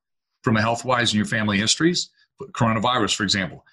from 0.44 0.58
a 0.58 0.62
health 0.62 0.86
wise 0.86 1.12
and 1.12 1.18
your 1.18 1.26
family 1.26 1.58
histories. 1.58 2.10
Coronavirus, 2.54 3.16
for 3.16 3.24
example. 3.24 3.66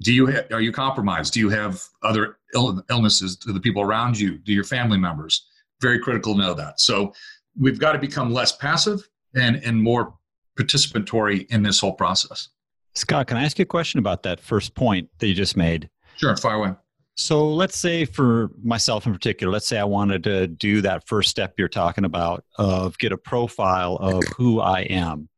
Do 0.00 0.12
you 0.12 0.30
ha- 0.30 0.46
are 0.50 0.60
you 0.60 0.72
compromised? 0.72 1.34
Do 1.34 1.40
you 1.40 1.50
have 1.50 1.82
other 2.02 2.38
Ill- 2.54 2.84
illnesses 2.88 3.36
to 3.38 3.52
the 3.52 3.60
people 3.60 3.82
around 3.82 4.18
you? 4.18 4.38
Do 4.38 4.52
your 4.52 4.64
family 4.64 4.98
members? 4.98 5.46
Very 5.80 5.98
critical 5.98 6.34
to 6.34 6.40
know 6.40 6.54
that. 6.54 6.80
So 6.80 7.12
we've 7.58 7.78
got 7.78 7.92
to 7.92 7.98
become 7.98 8.32
less 8.32 8.52
passive 8.52 9.08
and 9.34 9.56
and 9.64 9.82
more 9.82 10.14
participatory 10.58 11.50
in 11.50 11.62
this 11.62 11.80
whole 11.80 11.92
process. 11.92 12.48
Scott, 12.94 13.26
can 13.26 13.36
I 13.36 13.44
ask 13.44 13.58
you 13.58 13.64
a 13.64 13.66
question 13.66 13.98
about 13.98 14.22
that 14.22 14.40
first 14.40 14.74
point 14.74 15.08
that 15.18 15.26
you 15.26 15.34
just 15.34 15.56
made? 15.56 15.90
Sure, 16.16 16.36
fire 16.36 16.54
away. 16.54 16.74
So 17.16 17.48
let's 17.48 17.78
say 17.78 18.04
for 18.04 18.50
myself 18.62 19.06
in 19.06 19.12
particular, 19.12 19.52
let's 19.52 19.66
say 19.66 19.78
I 19.78 19.84
wanted 19.84 20.24
to 20.24 20.48
do 20.48 20.80
that 20.80 21.06
first 21.06 21.30
step 21.30 21.54
you're 21.56 21.68
talking 21.68 22.04
about 22.04 22.44
of 22.58 22.98
get 22.98 23.12
a 23.12 23.16
profile 23.16 23.96
of 23.96 24.24
who 24.36 24.60
I 24.60 24.80
am. 24.80 25.28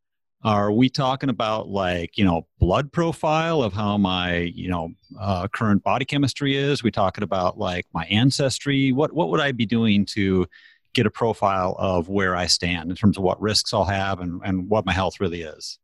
Are 0.42 0.71
we 0.73 0.88
talking 0.88 1.28
about 1.28 1.68
like, 1.68 2.16
you 2.16 2.25
know, 2.25 2.47
blood 2.61 2.92
profile 2.92 3.62
of 3.62 3.73
how 3.73 3.99
my, 3.99 4.37
you 4.37 4.68
know, 4.68 4.90
uh, 5.21 5.49
current 5.49 5.83
body 5.83 6.04
chemistry 6.04 6.56
is? 6.56 6.83
We 6.83 6.90
talking 6.90 7.25
about 7.25 7.59
like 7.59 7.85
my 7.92 8.04
ancestry? 8.04 8.92
What 8.92 9.12
what 9.12 9.28
would 9.30 9.40
I 9.40 9.52
be 9.52 9.66
doing 9.66 10.06
to 10.06 10.47
get 10.95 11.04
a 11.04 11.11
profile 11.11 11.75
of 11.78 12.09
where 12.09 12.37
I 12.37 12.47
stand 12.47 12.90
in 12.90 12.97
terms 12.97 13.18
of 13.18 13.23
what 13.23 13.40
risks 13.40 13.75
I'll 13.75 13.85
have 13.85 14.21
and, 14.21 14.40
and 14.45 14.68
what 14.68 14.87
my 14.87 14.92
health 14.92 15.21
really 15.21 15.42
is? 15.42 15.78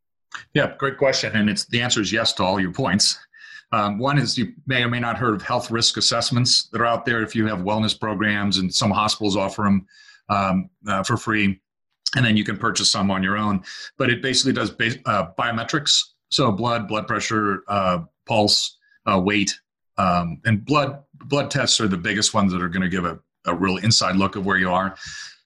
Yeah, 0.54 0.74
great 0.78 0.96
question. 0.96 1.36
And 1.36 1.50
it's 1.50 1.66
the 1.66 1.82
answer 1.82 2.00
is 2.00 2.12
yes 2.12 2.32
to 2.34 2.44
all 2.44 2.58
your 2.58 2.72
points. 2.72 3.18
Um, 3.72 3.98
one 3.98 4.18
is 4.18 4.36
you 4.36 4.52
may 4.66 4.82
or 4.82 4.88
may 4.88 5.00
not 5.00 5.16
heard 5.16 5.34
of 5.34 5.42
health 5.42 5.70
risk 5.70 5.96
assessments 5.96 6.68
that 6.68 6.80
are 6.80 6.86
out 6.86 7.06
there. 7.06 7.22
If 7.22 7.34
you 7.34 7.46
have 7.46 7.60
wellness 7.60 7.98
programs, 7.98 8.58
and 8.58 8.72
some 8.72 8.90
hospitals 8.90 9.36
offer 9.36 9.62
them 9.62 9.86
um, 10.28 10.70
uh, 10.86 11.02
for 11.02 11.16
free, 11.16 11.58
and 12.14 12.24
then 12.24 12.36
you 12.36 12.44
can 12.44 12.58
purchase 12.58 12.90
some 12.90 13.10
on 13.10 13.22
your 13.22 13.38
own. 13.38 13.64
But 13.96 14.10
it 14.10 14.20
basically 14.20 14.52
does 14.52 14.70
base, 14.70 14.98
uh, 15.06 15.28
biometrics, 15.38 16.00
so 16.28 16.52
blood, 16.52 16.86
blood 16.86 17.08
pressure, 17.08 17.62
uh, 17.66 18.00
pulse, 18.26 18.76
uh, 19.06 19.18
weight, 19.18 19.58
um, 19.96 20.40
and 20.44 20.64
blood. 20.64 21.02
Blood 21.26 21.50
tests 21.50 21.80
are 21.80 21.88
the 21.88 21.96
biggest 21.96 22.34
ones 22.34 22.52
that 22.52 22.60
are 22.60 22.68
going 22.68 22.82
to 22.82 22.88
give 22.88 23.04
a, 23.04 23.18
a 23.46 23.54
real 23.54 23.78
inside 23.78 24.16
look 24.16 24.36
of 24.36 24.44
where 24.44 24.58
you 24.58 24.70
are. 24.70 24.96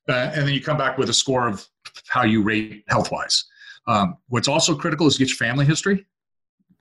Uh, 0.09 0.31
and 0.35 0.47
then 0.47 0.55
you 0.55 0.61
come 0.61 0.79
back 0.79 0.99
with 0.99 1.11
a 1.11 1.13
score 1.13 1.49
of 1.49 1.67
how 2.09 2.25
you 2.25 2.43
rate 2.43 2.83
health 2.89 3.13
wise. 3.13 3.45
Um, 3.87 4.17
what's 4.29 4.49
also 4.49 4.75
critical 4.75 5.07
is 5.07 5.19
get 5.19 5.29
your 5.29 5.37
family 5.37 5.65
history 5.65 6.07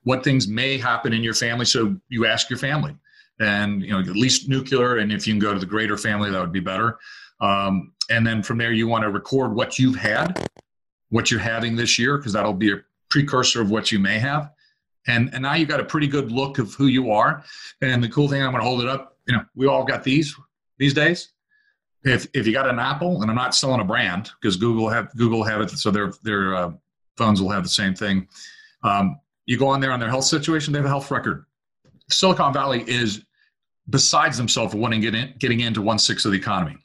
what 0.06 0.24
things 0.24 0.48
may 0.48 0.78
happen 0.78 1.12
in 1.14 1.24
your 1.24 1.34
family. 1.34 1.66
So 1.66 1.98
you 2.10 2.26
ask 2.26 2.50
your 2.50 2.60
family, 2.60 2.96
and 3.40 3.82
you 3.82 3.92
know 3.92 4.00
at 4.00 4.08
least 4.08 4.48
nuclear, 4.48 4.98
and 4.98 5.12
if 5.12 5.28
you 5.28 5.34
can 5.34 5.40
go 5.40 5.54
to 5.54 5.60
the 5.60 5.66
greater 5.66 5.98
family, 5.98 6.32
that 6.32 6.40
would 6.40 6.54
be 6.54 6.62
better. 6.62 6.98
Um, 7.42 7.92
and 8.10 8.26
then 8.26 8.42
from 8.42 8.58
there, 8.58 8.72
you 8.72 8.88
want 8.88 9.04
to 9.04 9.10
record 9.10 9.54
what 9.54 9.78
you've 9.78 9.98
had, 9.98 10.48
what 11.10 11.30
you're 11.30 11.40
having 11.40 11.76
this 11.76 12.00
year, 12.00 12.18
because 12.18 12.34
that'll 12.34 12.54
be 12.54 12.72
a 12.72 12.82
precursor 13.10 13.62
of 13.62 13.72
what 13.72 13.92
you 13.92 14.00
may 14.00 14.20
have. 14.20 14.52
And 15.08 15.32
and 15.34 15.42
now 15.42 15.56
you've 15.56 15.70
got 15.70 15.80
a 15.80 15.86
pretty 15.86 16.08
good 16.08 16.32
look 16.32 16.60
of 16.60 16.74
who 16.76 16.86
you 16.86 17.12
are. 17.12 17.44
And 17.82 18.04
the 18.04 18.10
cool 18.10 18.28
thing, 18.28 18.42
I'm 18.42 18.52
going 18.52 18.64
to 18.64 18.68
hold 18.68 18.82
it 18.82 18.88
up. 18.88 19.18
You 19.28 19.36
know, 19.36 19.44
we 19.56 19.68
all 19.68 19.84
got 19.84 20.04
these 20.04 20.36
these 20.78 20.94
days. 20.94 21.30
If 22.04 22.28
if 22.36 22.46
you 22.46 22.54
got 22.54 22.70
an 22.70 22.78
Apple, 22.78 23.24
and 23.24 23.32
I'm 23.32 23.36
not 23.36 23.56
selling 23.56 23.82
a 23.82 23.84
brand 23.84 24.30
because 24.40 24.56
Google 24.56 24.88
have 24.90 25.16
Google 25.18 25.44
have 25.44 25.62
it, 25.62 25.72
so 25.72 25.90
their 25.90 26.14
their 26.22 26.56
uh, 26.56 26.72
phones 27.18 27.42
will 27.42 27.50
have 27.50 27.64
the 27.64 27.70
same 27.70 27.96
thing. 27.96 28.28
Um, 28.84 29.20
you 29.46 29.58
go 29.58 29.68
on 29.68 29.80
there 29.80 29.92
on 29.92 30.00
their 30.00 30.10
health 30.10 30.26
situation, 30.26 30.74
they 30.74 30.80
have 30.80 30.86
a 30.86 30.90
health 30.90 31.12
record. 31.12 31.46
Silicon 32.10 32.54
Valley 32.54 32.84
is 32.88 33.24
besides 33.90 34.38
themselves 34.38 34.74
wanting 34.74 35.02
get 35.02 35.16
in, 35.16 35.34
getting 35.38 35.60
into 35.60 35.82
one 35.82 36.00
sixth 36.00 36.26
of 36.26 36.32
the 36.32 36.38
economy. 36.38 36.76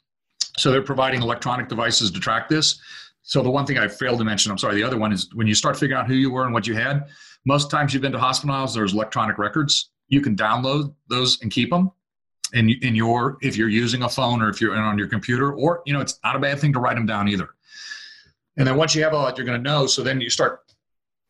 So 0.57 0.71
they're 0.71 0.81
providing 0.81 1.21
electronic 1.21 1.67
devices 1.67 2.11
to 2.11 2.19
track 2.19 2.49
this. 2.49 2.79
So 3.23 3.41
the 3.41 3.49
one 3.49 3.65
thing 3.65 3.77
I 3.77 3.87
failed 3.87 4.19
to 4.19 4.25
mention, 4.25 4.51
I'm 4.51 4.57
sorry, 4.57 4.75
the 4.75 4.83
other 4.83 4.97
one 4.97 5.11
is 5.11 5.33
when 5.33 5.47
you 5.47 5.55
start 5.55 5.77
figuring 5.77 6.01
out 6.01 6.07
who 6.07 6.15
you 6.15 6.31
were 6.31 6.43
and 6.45 6.53
what 6.53 6.67
you 6.67 6.73
had, 6.73 7.07
most 7.45 7.71
times 7.71 7.93
you've 7.93 8.01
been 8.01 8.11
to 8.11 8.19
hospitals, 8.19 8.73
there's 8.73 8.93
electronic 8.93 9.37
records. 9.37 9.91
You 10.09 10.21
can 10.21 10.35
download 10.35 10.93
those 11.07 11.41
and 11.41 11.51
keep 11.51 11.69
them 11.69 11.91
in, 12.53 12.69
in 12.81 12.95
your, 12.95 13.37
if 13.41 13.57
you're 13.57 13.69
using 13.69 14.03
a 14.03 14.09
phone 14.09 14.41
or 14.41 14.49
if 14.49 14.59
you're 14.59 14.75
on 14.75 14.97
your 14.97 15.07
computer, 15.07 15.53
or, 15.53 15.81
you 15.85 15.93
know, 15.93 16.01
it's 16.01 16.19
not 16.23 16.35
a 16.35 16.39
bad 16.39 16.59
thing 16.59 16.73
to 16.73 16.79
write 16.79 16.95
them 16.95 17.05
down 17.05 17.27
either. 17.27 17.49
And 18.57 18.67
then 18.67 18.75
once 18.75 18.93
you 18.93 19.03
have 19.03 19.13
all 19.13 19.25
that, 19.25 19.37
you're 19.37 19.45
going 19.45 19.63
to 19.63 19.69
know. 19.69 19.87
So 19.87 20.03
then 20.03 20.19
you 20.19 20.29
start 20.29 20.59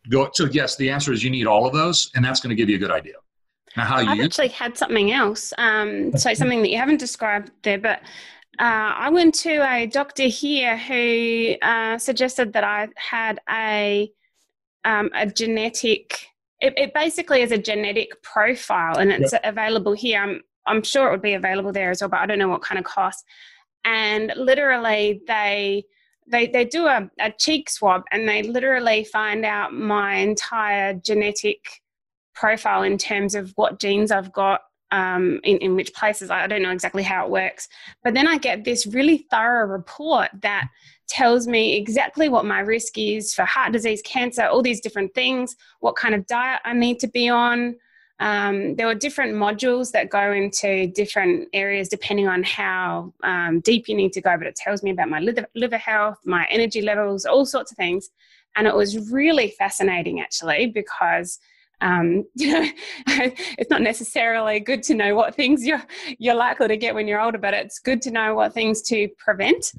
go. 0.09 0.29
So 0.33 0.45
yes, 0.45 0.75
the 0.75 0.89
answer 0.89 1.11
is 1.11 1.23
you 1.23 1.29
need 1.29 1.47
all 1.47 1.65
of 1.65 1.73
those, 1.73 2.11
and 2.15 2.23
that's 2.23 2.39
going 2.39 2.49
to 2.49 2.55
give 2.55 2.69
you 2.69 2.75
a 2.75 2.79
good 2.79 2.91
idea. 2.91 3.15
Now, 3.77 3.85
how 3.85 3.99
you 3.99 4.09
I've 4.09 4.19
actually 4.19 4.49
had 4.49 4.77
something 4.77 5.11
else. 5.11 5.53
Um, 5.57 6.15
so 6.17 6.33
something 6.33 6.61
that 6.61 6.69
you 6.69 6.77
haven't 6.77 6.99
described 6.99 7.51
there, 7.63 7.79
but 7.79 7.99
uh, 8.59 8.93
I 8.97 9.09
went 9.09 9.33
to 9.35 9.67
a 9.69 9.85
doctor 9.87 10.23
here 10.23 10.77
who 10.77 11.55
uh, 11.61 11.97
suggested 11.97 12.53
that 12.53 12.63
I 12.63 12.89
had 12.95 13.39
a 13.49 14.11
um, 14.83 15.09
a 15.13 15.25
genetic. 15.25 16.27
It, 16.59 16.73
it 16.77 16.93
basically 16.93 17.41
is 17.41 17.51
a 17.51 17.57
genetic 17.57 18.21
profile, 18.23 18.97
and 18.97 19.11
it's 19.11 19.33
available 19.43 19.93
here. 19.93 20.21
I'm 20.21 20.41
I'm 20.67 20.83
sure 20.83 21.07
it 21.07 21.11
would 21.11 21.21
be 21.21 21.33
available 21.33 21.71
there 21.71 21.91
as 21.91 22.01
well, 22.01 22.09
but 22.09 22.19
I 22.19 22.25
don't 22.25 22.39
know 22.39 22.49
what 22.49 22.61
kind 22.61 22.77
of 22.77 22.85
cost. 22.85 23.25
And 23.83 24.31
literally, 24.35 25.21
they 25.27 25.85
they 26.27 26.47
they 26.47 26.65
do 26.65 26.87
a, 26.87 27.09
a 27.19 27.31
cheek 27.31 27.69
swab, 27.69 28.03
and 28.11 28.27
they 28.27 28.43
literally 28.43 29.03
find 29.03 29.45
out 29.45 29.73
my 29.73 30.15
entire 30.15 30.93
genetic 30.93 31.81
profile 32.33 32.83
in 32.83 32.97
terms 32.97 33.35
of 33.35 33.51
what 33.55 33.79
genes 33.79 34.11
I've 34.11 34.31
got 34.31 34.61
um, 34.91 35.39
in, 35.43 35.57
in 35.57 35.75
which 35.75 35.93
places. 35.93 36.29
I 36.29 36.47
don't 36.47 36.61
know 36.61 36.71
exactly 36.71 37.03
how 37.03 37.25
it 37.25 37.31
works. 37.31 37.67
But 38.03 38.13
then 38.13 38.27
I 38.27 38.37
get 38.37 38.63
this 38.63 38.85
really 38.85 39.25
thorough 39.29 39.67
report 39.67 40.29
that 40.41 40.67
tells 41.07 41.47
me 41.47 41.75
exactly 41.75 42.29
what 42.29 42.45
my 42.45 42.59
risk 42.59 42.97
is 42.97 43.33
for 43.33 43.43
heart 43.45 43.73
disease, 43.73 44.01
cancer, 44.03 44.45
all 44.45 44.61
these 44.61 44.81
different 44.81 45.13
things, 45.13 45.55
what 45.79 45.95
kind 45.95 46.15
of 46.15 46.25
diet 46.27 46.61
I 46.63 46.73
need 46.73 46.99
to 46.99 47.07
be 47.07 47.29
on. 47.29 47.75
Um, 48.21 48.75
there 48.75 48.85
were 48.85 48.93
different 48.93 49.33
modules 49.33 49.91
that 49.93 50.11
go 50.11 50.31
into 50.31 50.85
different 50.87 51.49
areas 51.53 51.89
depending 51.89 52.27
on 52.27 52.43
how 52.43 53.11
um, 53.23 53.61
deep 53.61 53.89
you 53.89 53.95
need 53.95 54.13
to 54.13 54.21
go, 54.21 54.37
but 54.37 54.45
it 54.45 54.55
tells 54.55 54.83
me 54.83 54.91
about 54.91 55.09
my 55.09 55.19
liver, 55.19 55.47
liver 55.55 55.79
health, 55.79 56.19
my 56.23 56.45
energy 56.51 56.83
levels, 56.83 57.25
all 57.25 57.47
sorts 57.47 57.71
of 57.71 57.77
things. 57.77 58.11
And 58.55 58.67
it 58.67 58.75
was 58.75 59.11
really 59.11 59.49
fascinating 59.57 60.21
actually 60.21 60.67
because 60.67 61.39
um, 61.81 62.25
you 62.35 62.51
know, 62.53 62.69
it's 63.07 63.69
not 63.69 63.81
necessarily 63.81 64.59
good 64.59 64.83
to 64.83 64.93
know 64.93 65.15
what 65.15 65.35
things 65.35 65.65
you're 65.65 65.83
you're 66.19 66.35
likely 66.35 66.67
to 66.67 66.77
get 66.77 66.95
when 66.95 67.07
you're 67.07 67.21
older, 67.21 67.37
but 67.37 67.53
it's 67.53 67.79
good 67.79 68.01
to 68.03 68.11
know 68.11 68.35
what 68.35 68.53
things 68.53 68.81
to 68.83 69.09
prevent, 69.17 69.73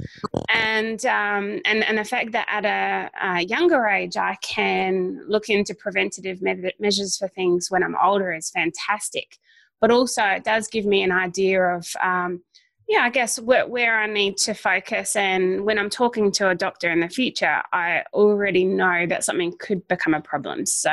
and 0.50 1.04
um, 1.06 1.60
and 1.64 1.84
and 1.84 1.98
the 1.98 2.04
fact 2.04 2.32
that 2.32 2.46
at 2.48 2.64
a, 2.64 3.10
a, 3.38 3.42
younger 3.42 3.86
age 3.86 4.16
I 4.16 4.36
can 4.42 5.22
look 5.26 5.48
into 5.48 5.74
preventative 5.74 6.42
me- 6.42 6.72
measures 6.78 7.16
for 7.16 7.28
things 7.28 7.70
when 7.70 7.82
I'm 7.82 7.96
older 8.02 8.32
is 8.32 8.50
fantastic. 8.50 9.38
But 9.80 9.90
also, 9.90 10.22
it 10.24 10.44
does 10.44 10.68
give 10.68 10.86
me 10.86 11.02
an 11.02 11.10
idea 11.10 11.60
of 11.60 11.88
um, 12.00 12.42
yeah, 12.88 13.00
I 13.00 13.10
guess 13.10 13.40
where, 13.40 13.66
where 13.66 13.98
I 13.98 14.06
need 14.06 14.36
to 14.38 14.54
focus. 14.54 15.16
And 15.16 15.64
when 15.64 15.78
I'm 15.78 15.88
talking 15.88 16.30
to 16.32 16.50
a 16.50 16.54
doctor 16.54 16.90
in 16.90 17.00
the 17.00 17.08
future, 17.08 17.62
I 17.72 18.02
already 18.12 18.64
know 18.64 19.06
that 19.06 19.24
something 19.24 19.54
could 19.58 19.86
become 19.88 20.14
a 20.14 20.20
problem. 20.20 20.66
So 20.66 20.90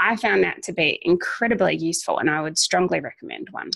I 0.00 0.16
found 0.16 0.42
that 0.42 0.62
to 0.64 0.72
be 0.72 0.98
incredibly 1.02 1.76
useful, 1.76 2.18
and 2.18 2.30
I 2.30 2.40
would 2.40 2.58
strongly 2.58 3.00
recommend 3.00 3.48
one. 3.50 3.70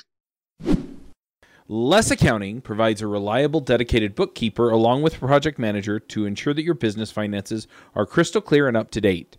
Less 1.70 2.10
Accounting 2.10 2.62
provides 2.62 3.02
a 3.02 3.06
reliable, 3.06 3.60
dedicated 3.60 4.14
bookkeeper 4.14 4.70
along 4.70 5.02
with 5.02 5.20
project 5.20 5.58
manager 5.58 6.00
to 6.00 6.24
ensure 6.24 6.54
that 6.54 6.62
your 6.62 6.74
business 6.74 7.10
finances 7.10 7.68
are 7.94 8.06
crystal 8.06 8.40
clear 8.40 8.68
and 8.68 8.76
up 8.76 8.90
to 8.92 9.02
date. 9.02 9.36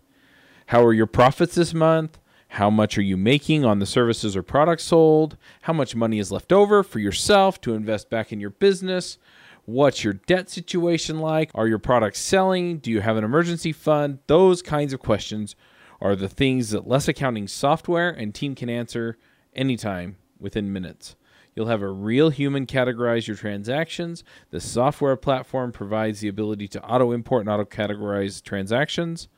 How 0.66 0.84
are 0.84 0.92
your 0.92 1.08
profits 1.08 1.56
this 1.56 1.74
month? 1.74 2.20
How 2.54 2.70
much 2.70 2.96
are 2.96 3.02
you 3.02 3.16
making 3.16 3.64
on 3.64 3.80
the 3.80 3.86
services 3.86 4.36
or 4.36 4.44
products 4.44 4.84
sold? 4.84 5.36
How 5.62 5.72
much 5.72 5.96
money 5.96 6.20
is 6.20 6.30
left 6.30 6.52
over 6.52 6.84
for 6.84 7.00
yourself 7.00 7.60
to 7.62 7.74
invest 7.74 8.10
back 8.10 8.32
in 8.32 8.40
your 8.40 8.50
business? 8.50 9.18
What's 9.64 10.04
your 10.04 10.14
debt 10.14 10.48
situation 10.48 11.18
like? 11.18 11.50
Are 11.54 11.66
your 11.66 11.78
products 11.78 12.20
selling? 12.20 12.78
Do 12.78 12.92
you 12.92 13.00
have 13.00 13.16
an 13.16 13.24
emergency 13.24 13.72
fund? 13.72 14.20
Those 14.28 14.62
kinds 14.62 14.92
of 14.92 15.00
questions 15.00 15.56
are 16.00 16.16
the 16.16 16.28
things 16.28 16.70
that 16.70 16.88
Less 16.88 17.08
Accounting 17.08 17.48
software 17.48 18.10
and 18.10 18.34
team 18.34 18.54
can 18.54 18.68
answer 18.68 19.18
anytime 19.54 20.16
within 20.38 20.72
minutes. 20.72 21.16
You'll 21.54 21.66
have 21.66 21.82
a 21.82 21.88
real 21.88 22.30
human 22.30 22.66
categorize 22.66 23.26
your 23.26 23.36
transactions. 23.36 24.24
The 24.50 24.60
software 24.60 25.16
platform 25.16 25.72
provides 25.72 26.20
the 26.20 26.28
ability 26.28 26.68
to 26.68 26.82
auto 26.82 27.12
import 27.12 27.42
and 27.42 27.50
auto 27.50 27.64
categorize 27.64 28.42
transactions. 28.42 29.28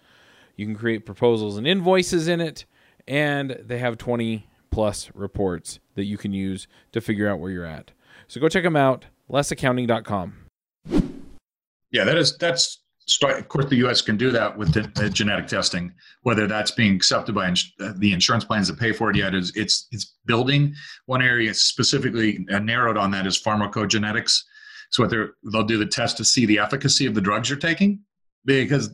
You 0.56 0.66
can 0.66 0.76
create 0.76 1.06
proposals 1.06 1.56
and 1.56 1.66
invoices 1.66 2.28
in 2.28 2.40
it 2.40 2.66
and 3.08 3.58
they 3.60 3.78
have 3.78 3.98
20 3.98 4.48
plus 4.70 5.10
reports 5.14 5.80
that 5.94 6.04
you 6.04 6.16
can 6.16 6.32
use 6.32 6.66
to 6.92 7.00
figure 7.00 7.28
out 7.28 7.40
where 7.40 7.50
you're 7.50 7.64
at. 7.64 7.90
So 8.28 8.40
go 8.40 8.48
check 8.48 8.64
them 8.64 8.76
out, 8.76 9.06
lessaccounting.com. 9.30 10.34
Yeah, 11.90 12.04
that 12.04 12.16
is 12.16 12.36
that's 12.38 12.81
of 13.22 13.48
course 13.48 13.66
the 13.66 13.76
U.S. 13.76 14.00
can 14.00 14.16
do 14.16 14.30
that 14.30 14.56
with 14.56 14.72
the, 14.72 15.10
genetic 15.10 15.46
testing. 15.46 15.92
Whether 16.22 16.46
that's 16.46 16.70
being 16.70 16.94
accepted 16.94 17.34
by 17.34 17.48
ins- 17.48 17.72
the 17.96 18.12
insurance 18.12 18.44
plans 18.44 18.68
that 18.68 18.78
pay 18.78 18.92
for 18.92 19.10
it 19.10 19.16
yet 19.16 19.34
is 19.34 19.52
it's 19.56 19.88
it's 19.90 20.14
building. 20.26 20.74
One 21.06 21.22
area 21.22 21.52
specifically 21.54 22.46
uh, 22.52 22.58
narrowed 22.58 22.96
on 22.96 23.10
that 23.12 23.26
is 23.26 23.40
pharmacogenetics. 23.40 24.42
So 24.90 25.02
what 25.02 25.10
they're 25.10 25.34
they'll 25.50 25.64
do 25.64 25.78
the 25.78 25.86
test 25.86 26.16
to 26.18 26.24
see 26.24 26.46
the 26.46 26.58
efficacy 26.58 27.06
of 27.06 27.14
the 27.14 27.20
drugs 27.20 27.48
you're 27.48 27.58
taking 27.58 28.00
because 28.44 28.90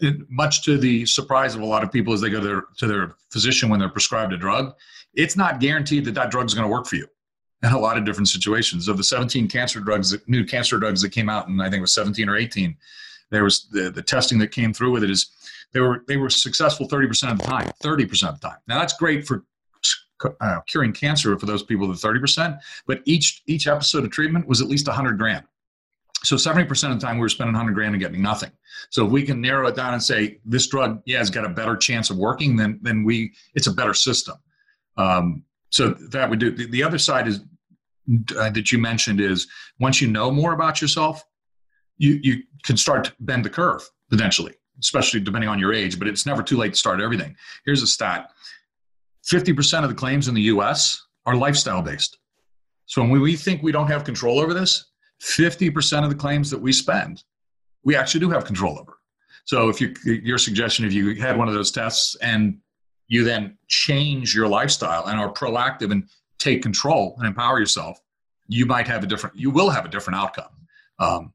it, 0.00 0.16
much 0.28 0.62
to 0.64 0.78
the 0.78 1.06
surprise 1.06 1.54
of 1.54 1.60
a 1.60 1.66
lot 1.66 1.82
of 1.82 1.92
people 1.92 2.12
as 2.12 2.20
they 2.20 2.30
go 2.30 2.40
to 2.40 2.46
their, 2.46 2.64
to 2.78 2.86
their 2.86 3.14
physician 3.30 3.68
when 3.68 3.80
they're 3.80 3.88
prescribed 3.88 4.32
a 4.32 4.36
drug, 4.36 4.74
it's 5.14 5.36
not 5.36 5.60
guaranteed 5.60 6.04
that 6.04 6.14
that 6.14 6.30
drug 6.30 6.46
is 6.46 6.54
going 6.54 6.66
to 6.66 6.72
work 6.72 6.86
for 6.86 6.96
you 6.96 7.06
in 7.62 7.72
a 7.72 7.78
lot 7.78 7.96
of 7.96 8.04
different 8.04 8.28
situations. 8.28 8.88
Of 8.88 8.96
the 8.96 9.04
17 9.04 9.48
cancer 9.48 9.80
drugs, 9.80 10.16
new 10.26 10.44
cancer 10.44 10.78
drugs 10.78 11.02
that 11.02 11.10
came 11.10 11.28
out, 11.28 11.48
and 11.48 11.62
I 11.62 11.66
think 11.66 11.78
it 11.78 11.82
was 11.82 11.94
17 11.94 12.28
or 12.28 12.36
18, 12.36 12.76
there 13.32 13.44
was 13.44 13.66
the, 13.70 13.90
the 13.90 14.02
testing 14.02 14.38
that 14.38 14.52
came 14.52 14.72
through 14.72 14.92
with 14.92 15.02
it 15.02 15.10
is 15.10 15.30
they 15.72 15.80
were 15.80 16.04
they 16.06 16.16
were 16.16 16.30
successful 16.30 16.86
30% 16.86 17.32
of 17.32 17.38
the 17.38 17.44
time, 17.44 17.70
30% 17.82 18.28
of 18.28 18.40
the 18.40 18.48
time. 18.48 18.58
Now 18.68 18.78
that's 18.78 18.92
great 18.92 19.26
for 19.26 19.44
uh, 20.40 20.60
curing 20.68 20.92
cancer 20.92 21.36
for 21.38 21.46
those 21.46 21.62
people, 21.62 21.88
the 21.88 21.94
30%, 21.94 22.58
but 22.86 23.00
each 23.04 23.42
each 23.46 23.66
episode 23.66 24.04
of 24.04 24.10
treatment 24.10 24.46
was 24.46 24.60
at 24.60 24.68
least 24.68 24.86
100 24.86 25.18
grand. 25.18 25.44
So 26.24 26.36
70% 26.36 26.92
of 26.92 27.00
the 27.00 27.04
time 27.04 27.16
we 27.16 27.22
were 27.22 27.28
spending 27.28 27.54
100 27.54 27.74
grand 27.74 27.94
and 27.94 28.00
getting 28.00 28.22
nothing. 28.22 28.52
So 28.90 29.04
if 29.04 29.10
we 29.10 29.24
can 29.24 29.40
narrow 29.40 29.66
it 29.66 29.74
down 29.74 29.92
and 29.94 30.02
say 30.02 30.38
this 30.44 30.68
drug, 30.68 31.02
yeah, 31.04 31.18
has 31.18 31.30
got 31.30 31.44
a 31.44 31.48
better 31.48 31.76
chance 31.76 32.10
of 32.10 32.16
working, 32.16 32.56
then 32.56 32.78
then 32.82 33.02
we 33.02 33.32
it's 33.54 33.66
a 33.66 33.72
better 33.72 33.94
system. 33.94 34.36
Um, 34.96 35.44
so 35.70 35.90
that 36.10 36.28
would 36.28 36.38
do. 36.38 36.50
The, 36.50 36.66
the 36.66 36.82
other 36.82 36.98
side 36.98 37.26
is 37.26 37.40
uh, 38.36 38.50
that 38.50 38.70
you 38.70 38.78
mentioned 38.78 39.20
is 39.20 39.48
once 39.80 40.00
you 40.00 40.08
know 40.08 40.30
more 40.30 40.52
about 40.52 40.80
yourself, 40.80 41.24
you 41.98 42.20
you 42.22 42.42
can 42.62 42.76
start 42.76 43.04
to 43.04 43.12
bend 43.20 43.44
the 43.44 43.50
curve 43.50 43.88
potentially, 44.10 44.54
especially 44.80 45.20
depending 45.20 45.48
on 45.48 45.58
your 45.58 45.72
age. 45.72 45.98
But 45.98 46.08
it's 46.08 46.26
never 46.26 46.42
too 46.42 46.56
late 46.56 46.72
to 46.72 46.78
start 46.78 47.00
everything. 47.00 47.36
Here's 47.64 47.82
a 47.82 47.86
stat: 47.86 48.30
50% 49.24 49.82
of 49.82 49.88
the 49.88 49.94
claims 49.94 50.28
in 50.28 50.34
the 50.34 50.42
U.S. 50.42 51.06
are 51.26 51.36
lifestyle 51.36 51.82
based. 51.82 52.18
So 52.86 53.02
when 53.02 53.20
we 53.20 53.36
think 53.36 53.62
we 53.62 53.72
don't 53.72 53.88
have 53.88 54.04
control 54.04 54.38
over 54.38 54.52
this, 54.52 54.86
50% 55.22 56.04
of 56.04 56.10
the 56.10 56.16
claims 56.16 56.50
that 56.50 56.60
we 56.60 56.72
spend, 56.72 57.22
we 57.84 57.96
actually 57.96 58.20
do 58.20 58.30
have 58.30 58.44
control 58.44 58.78
over. 58.78 58.98
So 59.44 59.68
if 59.68 59.80
you, 59.80 59.94
your 60.04 60.38
suggestion, 60.38 60.84
if 60.84 60.92
you 60.92 61.14
had 61.14 61.36
one 61.36 61.48
of 61.48 61.54
those 61.54 61.70
tests 61.70 62.16
and 62.16 62.58
you 63.08 63.24
then 63.24 63.56
change 63.68 64.34
your 64.34 64.48
lifestyle 64.48 65.06
and 65.06 65.18
are 65.18 65.32
proactive 65.32 65.90
and 65.90 66.08
take 66.38 66.62
control 66.62 67.14
and 67.18 67.26
empower 67.26 67.58
yourself, 67.58 68.00
you 68.48 68.66
might 68.66 68.86
have 68.86 69.04
a 69.04 69.06
different, 69.06 69.36
you 69.36 69.50
will 69.50 69.70
have 69.70 69.84
a 69.84 69.88
different 69.88 70.18
outcome. 70.18 70.50
Um, 70.98 71.32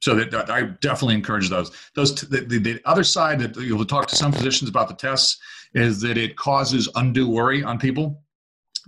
so 0.00 0.14
that, 0.14 0.30
that, 0.30 0.50
I 0.50 0.62
definitely 0.62 1.14
encourage 1.14 1.48
those. 1.48 1.70
Those 1.94 2.14
the, 2.14 2.40
the, 2.40 2.58
the, 2.58 2.80
other 2.84 3.04
side 3.04 3.40
that 3.40 3.56
you'll 3.56 3.84
talk 3.84 4.06
to 4.08 4.16
some 4.16 4.32
physicians 4.32 4.70
about 4.70 4.88
the 4.88 4.94
tests 4.94 5.38
is 5.74 6.00
that 6.00 6.16
it 6.16 6.36
causes 6.36 6.88
undue 6.94 7.28
worry 7.28 7.62
on 7.62 7.78
people 7.78 8.22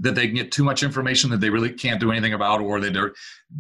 that 0.01 0.15
they 0.15 0.29
get 0.29 0.51
too 0.51 0.65
much 0.65 0.83
information 0.83 1.31
that 1.31 1.41
they 1.41 1.51
really 1.51 1.71
can't 1.71 2.01
do 2.01 2.11
anything 2.11 2.33
about, 2.35 2.61
or 2.61 2.81
that 2.81 2.93
they're 2.93 3.13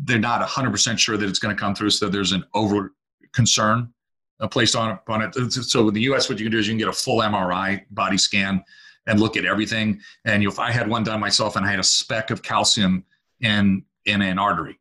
they're 0.04 0.18
not 0.18 0.46
100% 0.46 0.98
sure 0.98 1.16
that 1.16 1.28
it's 1.28 1.38
going 1.38 1.54
to 1.54 1.60
come 1.60 1.74
through. 1.74 1.90
So 1.90 2.08
there's 2.08 2.32
an 2.32 2.44
over 2.54 2.94
concern 3.32 3.92
uh, 4.40 4.48
placed 4.48 4.74
on 4.74 4.92
upon 4.92 5.22
it. 5.22 5.34
So 5.52 5.88
in 5.88 5.94
the 5.94 6.00
U.S., 6.02 6.28
what 6.28 6.38
you 6.38 6.46
can 6.46 6.52
do 6.52 6.58
is 6.58 6.66
you 6.66 6.72
can 6.72 6.78
get 6.78 6.88
a 6.88 6.92
full 6.92 7.20
MRI 7.20 7.84
body 7.90 8.16
scan 8.16 8.64
and 9.06 9.20
look 9.20 9.36
at 9.36 9.44
everything. 9.44 10.00
And 10.24 10.42
if 10.42 10.58
I 10.58 10.70
had 10.70 10.88
one 10.88 11.04
done 11.04 11.20
myself 11.20 11.56
and 11.56 11.66
I 11.66 11.70
had 11.70 11.78
a 11.78 11.84
speck 11.84 12.30
of 12.30 12.42
calcium 12.42 13.04
in 13.40 13.84
in 14.06 14.22
an 14.22 14.38
artery, 14.38 14.79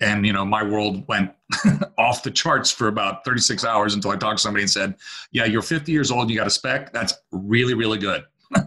and 0.00 0.26
you 0.26 0.32
know 0.32 0.44
my 0.44 0.62
world 0.62 1.06
went 1.08 1.32
off 1.98 2.22
the 2.22 2.30
charts 2.30 2.70
for 2.70 2.88
about 2.88 3.24
36 3.24 3.64
hours 3.64 3.94
until 3.94 4.10
I 4.10 4.16
talked 4.16 4.38
to 4.38 4.42
somebody 4.42 4.62
and 4.62 4.70
said, 4.70 4.94
"Yeah, 5.30 5.44
you're 5.44 5.62
50 5.62 5.92
years 5.92 6.10
old. 6.10 6.22
And 6.22 6.30
you 6.30 6.36
got 6.36 6.46
a 6.46 6.50
speck. 6.50 6.92
That's 6.92 7.14
really 7.32 7.74
really 7.74 7.98
good. 7.98 8.24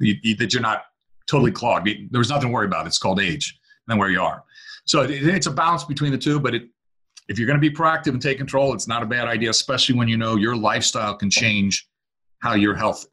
you, 0.00 0.16
you, 0.22 0.36
that 0.36 0.52
you're 0.52 0.62
not 0.62 0.84
totally 1.26 1.52
clogged. 1.52 1.88
There 2.10 2.18
was 2.18 2.30
nothing 2.30 2.48
to 2.48 2.52
worry 2.52 2.66
about. 2.66 2.86
It's 2.86 2.98
called 2.98 3.20
age 3.20 3.58
and 3.88 3.98
where 3.98 4.10
you 4.10 4.20
are. 4.20 4.44
So 4.84 5.02
it, 5.02 5.10
it's 5.10 5.46
a 5.46 5.50
balance 5.50 5.84
between 5.84 6.12
the 6.12 6.18
two. 6.18 6.40
But 6.40 6.54
it, 6.54 6.68
if 7.28 7.38
you're 7.38 7.46
going 7.46 7.60
to 7.60 7.70
be 7.70 7.74
proactive 7.74 8.08
and 8.08 8.20
take 8.20 8.38
control, 8.38 8.74
it's 8.74 8.88
not 8.88 9.02
a 9.02 9.06
bad 9.06 9.28
idea, 9.28 9.50
especially 9.50 9.96
when 9.96 10.08
you 10.08 10.16
know 10.16 10.36
your 10.36 10.56
lifestyle 10.56 11.14
can 11.14 11.30
change 11.30 11.88
how 12.40 12.54
your 12.54 12.74
health 12.74 13.06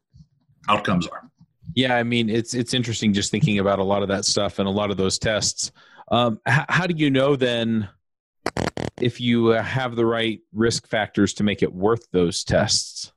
outcomes 0.68 1.06
are. 1.06 1.30
Yeah, 1.74 1.96
I 1.96 2.02
mean 2.02 2.28
it's 2.28 2.54
it's 2.54 2.74
interesting 2.74 3.12
just 3.12 3.30
thinking 3.30 3.60
about 3.60 3.78
a 3.78 3.84
lot 3.84 4.02
of 4.02 4.08
that 4.08 4.24
stuff 4.24 4.58
and 4.58 4.66
a 4.66 4.70
lot 4.70 4.90
of 4.90 4.96
those 4.96 5.18
tests. 5.18 5.70
Um, 6.10 6.40
how, 6.46 6.64
how 6.68 6.86
do 6.86 6.94
you 6.96 7.10
know 7.10 7.36
then 7.36 7.88
if 9.00 9.20
you 9.20 9.52
uh, 9.52 9.62
have 9.62 9.96
the 9.96 10.06
right 10.06 10.40
risk 10.52 10.86
factors 10.86 11.32
to 11.34 11.44
make 11.44 11.62
it 11.62 11.72
worth 11.72 12.10
those 12.12 12.44
tests. 12.44 13.12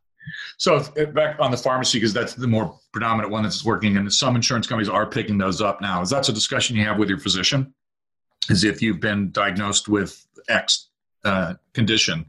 So 0.58 0.82
back 1.14 1.38
on 1.40 1.52
the 1.52 1.58
pharmacy, 1.58 2.00
because 2.00 2.14
that's 2.14 2.34
the 2.34 2.48
more 2.48 2.80
predominant 2.94 3.32
one 3.32 3.44
that's 3.44 3.66
working, 3.66 3.98
and 3.98 4.12
some 4.12 4.36
insurance 4.36 4.68
companies 4.68 4.90
are 4.90 5.06
picking 5.06 5.38
those 5.38 5.62
up 5.62 5.82
now. 5.82 6.02
Is 6.02 6.10
that's 6.10 6.30
a 6.30 6.34
discussion 6.34 6.78
you 6.78 6.86
have 6.86 6.98
with 6.98 7.10
your 7.10 7.20
physician? 7.20 7.74
Is 8.50 8.64
if 8.64 8.82
you've 8.82 9.02
been 9.02 9.32
diagnosed 9.32 9.90
with 9.90 10.26
X 10.48 10.90
uh, 11.26 11.56
condition, 11.74 12.26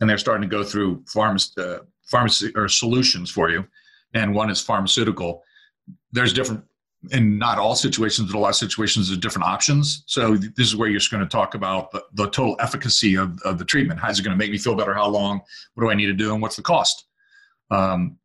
and 0.00 0.08
they're 0.08 0.18
starting 0.18 0.48
to 0.48 0.54
go 0.54 0.62
through 0.62 1.04
pharmacy, 1.06 1.52
uh, 1.58 1.78
pharmacy 2.04 2.52
or 2.54 2.68
solutions 2.68 3.30
for 3.30 3.50
you, 3.50 3.66
and 4.12 4.34
one 4.34 4.50
is 4.50 4.60
pharmaceutical. 4.60 5.42
There's 6.12 6.34
different 6.34 6.64
in 7.10 7.38
not 7.38 7.58
all 7.58 7.74
situations, 7.74 8.30
but 8.30 8.38
a 8.38 8.40
lot 8.40 8.48
of 8.50 8.56
situations, 8.56 9.08
there's 9.08 9.20
different 9.20 9.46
options. 9.46 10.02
So 10.06 10.34
this 10.34 10.66
is 10.66 10.76
where 10.76 10.88
you're 10.88 10.98
just 10.98 11.10
going 11.10 11.22
to 11.22 11.28
talk 11.28 11.54
about 11.54 11.92
the, 11.92 12.02
the 12.14 12.28
total 12.30 12.56
efficacy 12.60 13.16
of, 13.16 13.40
of 13.42 13.58
the 13.58 13.64
treatment. 13.64 14.00
How's 14.00 14.18
it 14.18 14.22
going 14.22 14.36
to 14.36 14.38
make 14.38 14.50
me 14.50 14.58
feel 14.58 14.74
better? 14.74 14.94
How 14.94 15.08
long? 15.08 15.40
What 15.74 15.84
do 15.84 15.90
I 15.90 15.94
need 15.94 16.06
to 16.06 16.12
do? 16.12 16.32
And 16.32 16.42
what's 16.42 16.56
the 16.56 16.62
cost? 16.62 17.06
Um, 17.70 18.18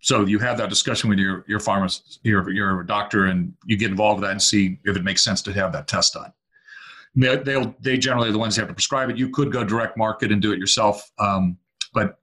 so 0.00 0.24
you 0.26 0.38
have 0.40 0.58
that 0.58 0.68
discussion 0.68 1.08
with 1.08 1.18
your 1.18 1.44
your 1.46 1.60
pharmacist, 1.60 2.18
your 2.24 2.50
your 2.50 2.82
doctor, 2.82 3.26
and 3.26 3.54
you 3.64 3.76
get 3.76 3.90
involved 3.90 4.20
with 4.20 4.28
that 4.28 4.32
and 4.32 4.42
see 4.42 4.78
if 4.84 4.96
it 4.96 5.04
makes 5.04 5.22
sense 5.22 5.40
to 5.42 5.52
have 5.52 5.72
that 5.72 5.86
test 5.86 6.14
done. 6.14 6.32
They, 7.14 7.36
they'll 7.36 7.74
they 7.80 7.98
generally 7.98 8.28
are 8.28 8.32
the 8.32 8.38
ones 8.38 8.56
that 8.56 8.62
have 8.62 8.68
to 8.68 8.74
prescribe 8.74 9.10
it. 9.10 9.16
You 9.16 9.30
could 9.30 9.52
go 9.52 9.62
direct 9.62 9.96
market 9.96 10.32
and 10.32 10.42
do 10.42 10.52
it 10.52 10.58
yourself, 10.58 11.08
um, 11.18 11.56
but 11.94 12.18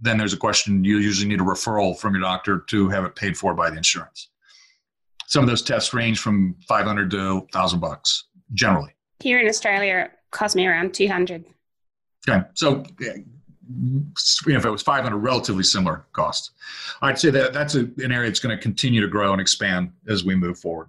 then 0.00 0.16
there's 0.16 0.32
a 0.32 0.36
question. 0.36 0.84
You 0.84 0.98
usually 0.98 1.28
need 1.28 1.40
a 1.40 1.44
referral 1.44 1.98
from 1.98 2.14
your 2.14 2.22
doctor 2.22 2.60
to 2.68 2.88
have 2.90 3.04
it 3.04 3.16
paid 3.16 3.36
for 3.36 3.52
by 3.52 3.68
the 3.68 3.76
insurance. 3.76 4.30
Some 5.26 5.42
of 5.42 5.48
those 5.48 5.62
tests 5.62 5.94
range 5.94 6.20
from 6.20 6.56
500 6.68 7.10
to 7.12 7.34
1,000 7.34 7.80
bucks 7.80 8.24
generally. 8.52 8.92
Here 9.20 9.38
in 9.38 9.48
Australia, 9.48 10.10
it 10.10 10.10
cost 10.30 10.56
me 10.56 10.66
around 10.66 10.94
200. 10.94 11.44
Okay, 12.28 12.46
so 12.54 12.84
if 14.46 14.64
it 14.64 14.70
was 14.70 14.82
500 14.82 15.16
relatively 15.16 15.62
similar 15.62 16.04
costs 16.12 16.50
i'd 17.02 17.18
say 17.18 17.30
that 17.30 17.52
that's 17.52 17.74
a, 17.76 17.80
an 17.98 18.12
area 18.12 18.28
that's 18.28 18.40
going 18.40 18.54
to 18.54 18.62
continue 18.62 19.00
to 19.00 19.08
grow 19.08 19.32
and 19.32 19.40
expand 19.40 19.90
as 20.08 20.24
we 20.24 20.34
move 20.34 20.58
forward 20.58 20.88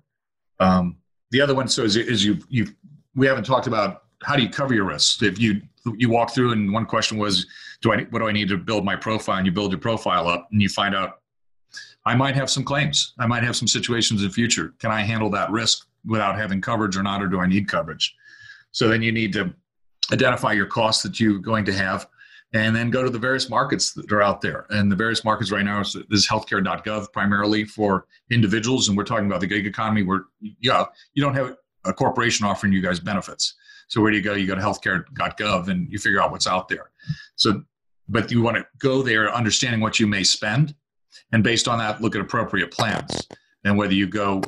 um, 0.59 0.97
the 1.31 1.39
other 1.39 1.55
one 1.55 1.67
so 1.67 1.83
is, 1.83 1.95
is 1.95 2.23
you 2.25 2.37
you 2.49 2.67
we 3.15 3.27
haven't 3.27 3.45
talked 3.45 3.67
about 3.67 4.03
how 4.23 4.35
do 4.35 4.41
you 4.41 4.49
cover 4.49 4.73
your 4.73 4.85
risks 4.85 5.21
if 5.21 5.39
you 5.39 5.61
you 5.95 6.09
walk 6.09 6.33
through 6.33 6.51
and 6.51 6.71
one 6.71 6.85
question 6.85 7.17
was 7.17 7.45
do 7.81 7.93
i 7.93 8.03
what 8.09 8.19
do 8.19 8.27
i 8.27 8.31
need 8.31 8.49
to 8.49 8.57
build 8.57 8.83
my 8.83 8.95
profile 8.95 9.37
and 9.37 9.45
you 9.45 9.51
build 9.51 9.71
your 9.71 9.79
profile 9.79 10.27
up 10.27 10.47
and 10.51 10.61
you 10.61 10.69
find 10.69 10.93
out 10.95 11.21
i 12.05 12.15
might 12.15 12.35
have 12.35 12.49
some 12.49 12.63
claims 12.63 13.13
i 13.19 13.25
might 13.25 13.43
have 13.43 13.55
some 13.55 13.67
situations 13.67 14.21
in 14.21 14.27
the 14.27 14.33
future 14.33 14.73
can 14.79 14.91
i 14.91 15.01
handle 15.01 15.29
that 15.29 15.49
risk 15.51 15.87
without 16.05 16.37
having 16.37 16.61
coverage 16.61 16.97
or 16.97 17.03
not 17.03 17.21
or 17.21 17.27
do 17.27 17.39
i 17.39 17.47
need 17.47 17.67
coverage 17.67 18.15
so 18.71 18.87
then 18.87 19.01
you 19.01 19.11
need 19.11 19.33
to 19.33 19.53
identify 20.11 20.51
your 20.51 20.67
costs 20.67 21.01
that 21.03 21.19
you're 21.19 21.39
going 21.39 21.65
to 21.65 21.73
have 21.73 22.07
and 22.53 22.75
then 22.75 22.89
go 22.89 23.03
to 23.03 23.09
the 23.09 23.19
various 23.19 23.49
markets 23.49 23.93
that 23.93 24.11
are 24.11 24.21
out 24.21 24.39
there. 24.39 24.65
And 24.69 24.91
the 24.91 24.95
various 24.95 25.25
markets 25.25 25.51
right 25.51 25.65
now 25.65 25.81
is, 25.81 25.97
is 26.09 26.27
healthcare.gov 26.27 27.11
primarily 27.11 27.65
for 27.65 28.05
individuals. 28.31 28.87
And 28.87 28.97
we're 28.97 29.03
talking 29.03 29.25
about 29.25 29.41
the 29.41 29.47
gig 29.47 29.67
economy 29.67 30.03
where, 30.03 30.25
yeah, 30.61 30.85
you 31.13 31.23
don't 31.23 31.33
have 31.33 31.57
a 31.83 31.93
corporation 31.93 32.45
offering 32.45 32.71
you 32.71 32.81
guys 32.81 32.99
benefits. 32.99 33.55
So 33.87 34.01
where 34.01 34.09
do 34.09 34.17
you 34.17 34.23
go? 34.23 34.33
You 34.33 34.47
go 34.47 34.55
to 34.55 34.61
healthcare.gov 34.61 35.67
and 35.67 35.91
you 35.91 35.99
figure 35.99 36.21
out 36.21 36.31
what's 36.31 36.47
out 36.47 36.69
there. 36.69 36.91
So, 37.35 37.61
but 38.07 38.31
you 38.31 38.41
want 38.41 38.57
to 38.57 38.65
go 38.79 39.01
there 39.01 39.33
understanding 39.33 39.81
what 39.81 39.99
you 39.99 40.07
may 40.07 40.23
spend. 40.23 40.75
And 41.31 41.43
based 41.43 41.67
on 41.67 41.79
that, 41.79 42.01
look 42.01 42.15
at 42.15 42.21
appropriate 42.21 42.71
plans. 42.71 43.27
And 43.63 43.77
whether 43.77 43.93
you 43.93 44.07
go, 44.07 44.41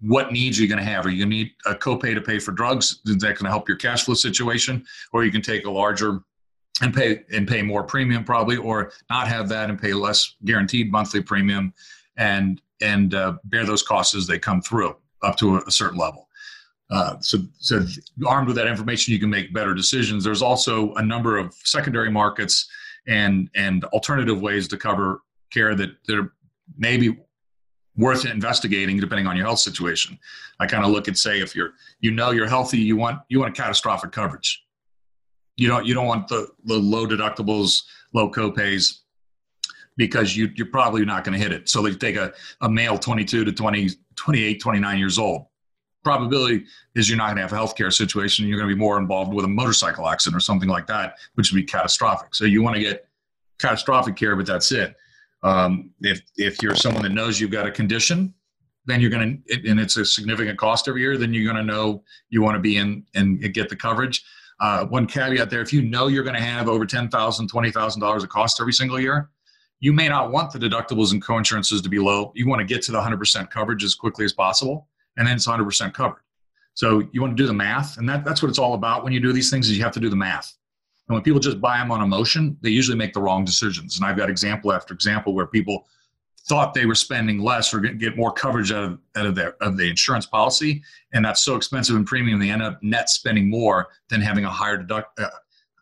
what 0.00 0.32
needs 0.32 0.58
are 0.58 0.62
you 0.62 0.68
going 0.68 0.78
to 0.78 0.84
have? 0.84 1.06
Are 1.06 1.10
you 1.10 1.24
going 1.24 1.30
to 1.30 1.36
need 1.36 1.50
a 1.66 1.74
copay 1.74 2.14
to 2.14 2.20
pay 2.20 2.38
for 2.38 2.52
drugs? 2.52 3.00
Is 3.06 3.18
that 3.18 3.38
going 3.38 3.44
to 3.44 3.50
help 3.50 3.68
your 3.68 3.76
cash 3.76 4.04
flow 4.04 4.14
situation? 4.14 4.84
Or 5.12 5.24
you 5.24 5.30
can 5.30 5.42
take 5.42 5.64
a 5.64 5.70
larger 5.70 6.20
and 6.80 6.92
pay 6.92 7.22
and 7.32 7.46
pay 7.46 7.62
more 7.62 7.84
premium 7.84 8.24
probably, 8.24 8.56
or 8.56 8.92
not 9.10 9.28
have 9.28 9.48
that 9.50 9.70
and 9.70 9.80
pay 9.80 9.92
less 9.92 10.36
guaranteed 10.44 10.90
monthly 10.90 11.22
premium, 11.22 11.72
and 12.16 12.60
and 12.80 13.14
uh, 13.14 13.34
bear 13.44 13.64
those 13.64 13.82
costs 13.82 14.14
as 14.14 14.26
they 14.26 14.38
come 14.38 14.60
through 14.60 14.96
up 15.22 15.36
to 15.36 15.56
a, 15.56 15.62
a 15.66 15.70
certain 15.70 15.98
level. 15.98 16.28
Uh, 16.90 17.16
so, 17.20 17.38
so 17.58 17.86
armed 18.26 18.46
with 18.46 18.56
that 18.56 18.66
information, 18.66 19.12
you 19.12 19.20
can 19.20 19.30
make 19.30 19.54
better 19.54 19.72
decisions. 19.72 20.24
There's 20.24 20.42
also 20.42 20.92
a 20.94 21.02
number 21.02 21.38
of 21.38 21.54
secondary 21.64 22.10
markets 22.10 22.68
and 23.06 23.48
and 23.54 23.84
alternative 23.86 24.40
ways 24.40 24.68
to 24.68 24.76
cover 24.76 25.20
care 25.52 25.74
that 25.74 25.90
are 26.10 26.32
maybe 26.78 27.16
worth 27.96 28.24
investigating 28.24 28.98
depending 28.98 29.26
on 29.26 29.36
your 29.36 29.46
health 29.46 29.60
situation. 29.60 30.18
I 30.58 30.66
kind 30.66 30.84
of 30.84 30.90
look 30.90 31.08
and 31.08 31.18
say 31.18 31.40
if 31.40 31.54
you're 31.54 31.72
you 32.00 32.10
know 32.10 32.30
you're 32.30 32.48
healthy, 32.48 32.78
you 32.78 32.96
want 32.96 33.20
you 33.28 33.40
want 33.40 33.56
a 33.56 33.60
catastrophic 33.60 34.12
coverage 34.12 34.62
you 35.56 35.68
don't 35.68 35.86
you 35.86 35.94
don't 35.94 36.06
want 36.06 36.28
the, 36.28 36.48
the 36.64 36.74
low 36.74 37.06
deductibles, 37.06 37.82
low 38.12 38.30
copays 38.30 39.00
because 39.96 40.36
you, 40.36 40.50
you're 40.54 40.66
probably 40.66 41.04
not 41.04 41.22
going 41.22 41.38
to 41.38 41.42
hit 41.42 41.52
it. 41.52 41.68
So 41.68 41.82
they 41.82 41.94
take 41.94 42.16
a, 42.16 42.32
a 42.62 42.68
male 42.68 42.98
22 42.98 43.44
to 43.44 43.52
20, 43.52 43.90
28, 44.16 44.60
29 44.60 44.98
years 44.98 45.18
old. 45.18 45.46
Probability 46.02 46.64
is 46.94 47.08
you're 47.08 47.18
not 47.18 47.26
going 47.26 47.36
to 47.36 47.42
have 47.42 47.52
a 47.52 47.56
healthcare 47.56 47.92
situation. 47.92 48.48
You're 48.48 48.58
going 48.58 48.70
to 48.70 48.74
be 48.74 48.78
more 48.78 48.98
involved 48.98 49.34
with 49.34 49.44
a 49.44 49.48
motorcycle 49.48 50.08
accident 50.08 50.36
or 50.36 50.40
something 50.40 50.68
like 50.68 50.86
that, 50.86 51.18
which 51.34 51.52
would 51.52 51.56
be 51.56 51.64
catastrophic. 51.64 52.34
So 52.34 52.44
you 52.44 52.62
want 52.62 52.74
to 52.76 52.82
get 52.82 53.06
catastrophic 53.58 54.16
care, 54.16 54.34
but 54.34 54.46
that's 54.46 54.72
it. 54.72 54.96
Um, 55.42 55.90
if 56.00 56.22
if 56.36 56.62
you're 56.62 56.74
someone 56.74 57.02
that 57.02 57.12
knows 57.12 57.40
you've 57.40 57.50
got 57.50 57.66
a 57.66 57.70
condition, 57.70 58.32
then 58.86 59.00
you're 59.00 59.10
going 59.10 59.42
to, 59.48 59.68
and 59.68 59.80
it's 59.80 59.96
a 59.96 60.04
significant 60.04 60.58
cost 60.58 60.88
every 60.88 61.00
year. 61.00 61.16
Then 61.16 61.32
you're 61.32 61.52
going 61.52 61.64
to 61.64 61.72
know 61.72 62.02
you 62.30 62.42
want 62.42 62.56
to 62.56 62.60
be 62.60 62.76
in 62.76 63.04
and 63.14 63.40
get 63.52 63.68
the 63.68 63.76
coverage. 63.76 64.24
Uh, 64.60 64.86
one 64.86 65.06
caveat 65.06 65.50
there 65.50 65.60
if 65.60 65.72
you 65.72 65.82
know 65.82 66.06
you're 66.06 66.22
going 66.22 66.36
to 66.36 66.42
have 66.42 66.68
over 66.68 66.86
$10,000, 66.86 67.10
$20,000 67.10 68.22
of 68.22 68.28
cost 68.28 68.60
every 68.60 68.72
single 68.72 69.00
year, 69.00 69.28
you 69.80 69.92
may 69.92 70.08
not 70.08 70.30
want 70.30 70.52
the 70.52 70.58
deductibles 70.58 71.12
and 71.12 71.24
coinsurances 71.24 71.82
to 71.82 71.88
be 71.88 71.98
low. 71.98 72.30
You 72.36 72.48
want 72.48 72.60
to 72.60 72.64
get 72.64 72.82
to 72.82 72.92
the 72.92 73.00
100% 73.00 73.50
coverage 73.50 73.82
as 73.82 73.96
quickly 73.96 74.24
as 74.24 74.32
possible, 74.32 74.88
and 75.16 75.26
then 75.26 75.34
it's 75.34 75.48
100% 75.48 75.92
covered. 75.92 76.22
So 76.74 77.02
you 77.12 77.20
want 77.20 77.36
to 77.36 77.42
do 77.42 77.48
the 77.48 77.52
math, 77.52 77.98
and 77.98 78.08
that, 78.08 78.24
that's 78.24 78.42
what 78.42 78.48
it's 78.48 78.60
all 78.60 78.74
about 78.74 79.02
when 79.02 79.12
you 79.12 79.18
do 79.18 79.32
these 79.32 79.50
things 79.50 79.68
is 79.68 79.76
you 79.76 79.82
have 79.82 79.92
to 79.94 80.00
do 80.00 80.08
the 80.08 80.16
math. 80.16 80.54
And 81.12 81.16
when 81.16 81.22
people 81.22 81.40
just 81.40 81.60
buy 81.60 81.76
them 81.76 81.92
on 81.92 82.00
emotion, 82.00 82.56
they 82.62 82.70
usually 82.70 82.96
make 82.96 83.12
the 83.12 83.20
wrong 83.20 83.44
decisions. 83.44 83.98
And 83.98 84.06
I've 84.06 84.16
got 84.16 84.30
example 84.30 84.72
after 84.72 84.94
example 84.94 85.34
where 85.34 85.46
people– 85.46 85.86
thought 86.48 86.74
they 86.74 86.86
were 86.86 86.94
spending 86.94 87.38
less 87.38 87.72
or 87.72 87.80
get 87.80 88.16
more 88.16 88.32
coverage 88.32 88.72
out 88.72 88.84
of, 88.84 88.98
out 89.16 89.26
of 89.26 89.34
their 89.34 89.54
of 89.62 89.76
the 89.76 89.88
insurance 89.88 90.26
policy, 90.26 90.82
and 91.12 91.24
that's 91.24 91.42
so 91.42 91.54
expensive 91.54 91.96
in 91.96 92.04
premium 92.04 92.40
they 92.40 92.50
end 92.50 92.62
up 92.62 92.82
net 92.82 93.08
spending 93.08 93.48
more 93.48 93.88
than 94.08 94.20
having 94.20 94.44
a 94.44 94.50
higher 94.50 94.76
deduct 94.76 95.18
uh, 95.20 95.28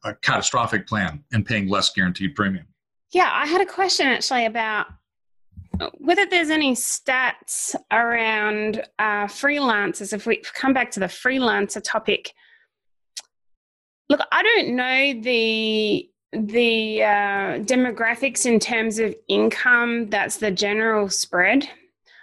a 0.04 0.14
catastrophic 0.14 0.86
plan 0.86 1.22
and 1.32 1.44
paying 1.44 1.68
less 1.68 1.90
guaranteed 1.90 2.34
premium. 2.34 2.66
Yeah, 3.12 3.30
I 3.32 3.46
had 3.46 3.60
a 3.60 3.66
question 3.66 4.06
actually 4.06 4.46
about 4.46 4.86
whether 5.98 6.26
there's 6.26 6.50
any 6.50 6.74
stats 6.74 7.74
around 7.90 8.82
uh, 8.98 9.26
freelancers. 9.26 10.12
If 10.12 10.26
we 10.26 10.42
come 10.54 10.72
back 10.72 10.90
to 10.92 11.00
the 11.00 11.06
freelancer 11.06 11.82
topic, 11.82 12.32
look, 14.10 14.20
I 14.30 14.42
don't 14.42 14.76
know 14.76 15.20
the 15.22 16.06
the 16.32 17.02
uh, 17.02 17.58
demographics 17.64 18.46
in 18.46 18.60
terms 18.60 18.98
of 18.98 19.16
income, 19.26 20.10
that's 20.10 20.36
the 20.36 20.50
general 20.50 21.08
spread. 21.08 21.68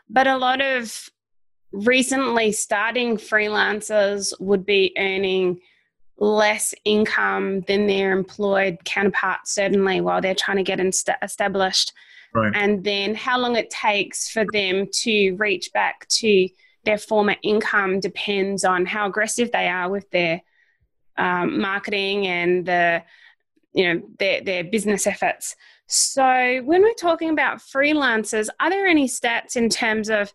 But 0.10 0.28
a 0.28 0.38
lot 0.38 0.62
of 0.62 1.10
recently 1.74 2.54
starting 2.54 3.18
freelancers 3.18 4.34
would 4.40 4.66
be 4.66 4.94
earning 4.98 5.60
less 6.18 6.74
income 6.86 7.62
than 7.62 7.86
their 7.88 8.14
employed 8.14 8.78
counterparts, 8.86 9.54
certainly 9.54 10.00
while 10.00 10.22
they're 10.22 10.34
trying 10.36 10.58
to 10.58 10.64
get 10.64 10.80
inst- 10.80 11.10
established. 11.22 11.92
Right. 12.34 12.56
And 12.56 12.84
then 12.84 13.14
how 13.14 13.38
long 13.38 13.56
it 13.58 13.70
takes 13.70 14.30
for 14.30 14.46
them 14.54 14.88
to 15.02 15.36
reach 15.36 15.72
back 15.74 16.08
to 16.08 16.48
their 16.86 16.98
former 16.98 17.36
income 17.44 18.00
depends 18.00 18.64
on 18.64 18.86
how 18.86 19.08
aggressive 19.08 19.52
they 19.52 19.68
are 19.68 19.90
with 19.90 20.10
their 20.12 20.42
um, 21.18 21.60
marketing 21.60 22.28
and 22.28 22.66
the 22.66 23.04
you 23.74 23.94
know 23.94 24.02
their 24.20 24.42
their 24.42 24.64
business 24.64 25.08
efforts. 25.08 25.56
So 25.88 26.62
when 26.66 26.82
we're 26.82 26.94
talking 26.94 27.30
about 27.30 27.60
freelancers, 27.60 28.50
are 28.60 28.70
there 28.70 28.88
any 28.88 29.08
stats 29.08 29.56
in 29.56 29.70
terms 29.70 30.10
of 30.10 30.34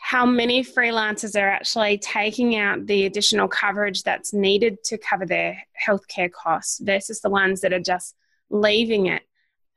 how 0.00 0.24
many 0.24 0.62
freelancers 0.62 1.40
are 1.40 1.48
actually 1.48 1.98
taking 1.98 2.56
out 2.56 2.86
the 2.86 3.04
additional 3.04 3.48
coverage 3.48 4.02
that's 4.04 4.32
needed 4.32 4.82
to 4.84 4.96
cover 4.98 5.26
their 5.26 5.62
healthcare 5.86 6.30
costs 6.30 6.80
versus 6.80 7.20
the 7.20 7.30
ones 7.30 7.60
that 7.60 7.72
are 7.72 7.80
just 7.80 8.14
leaving 8.50 9.06
it, 9.06 9.22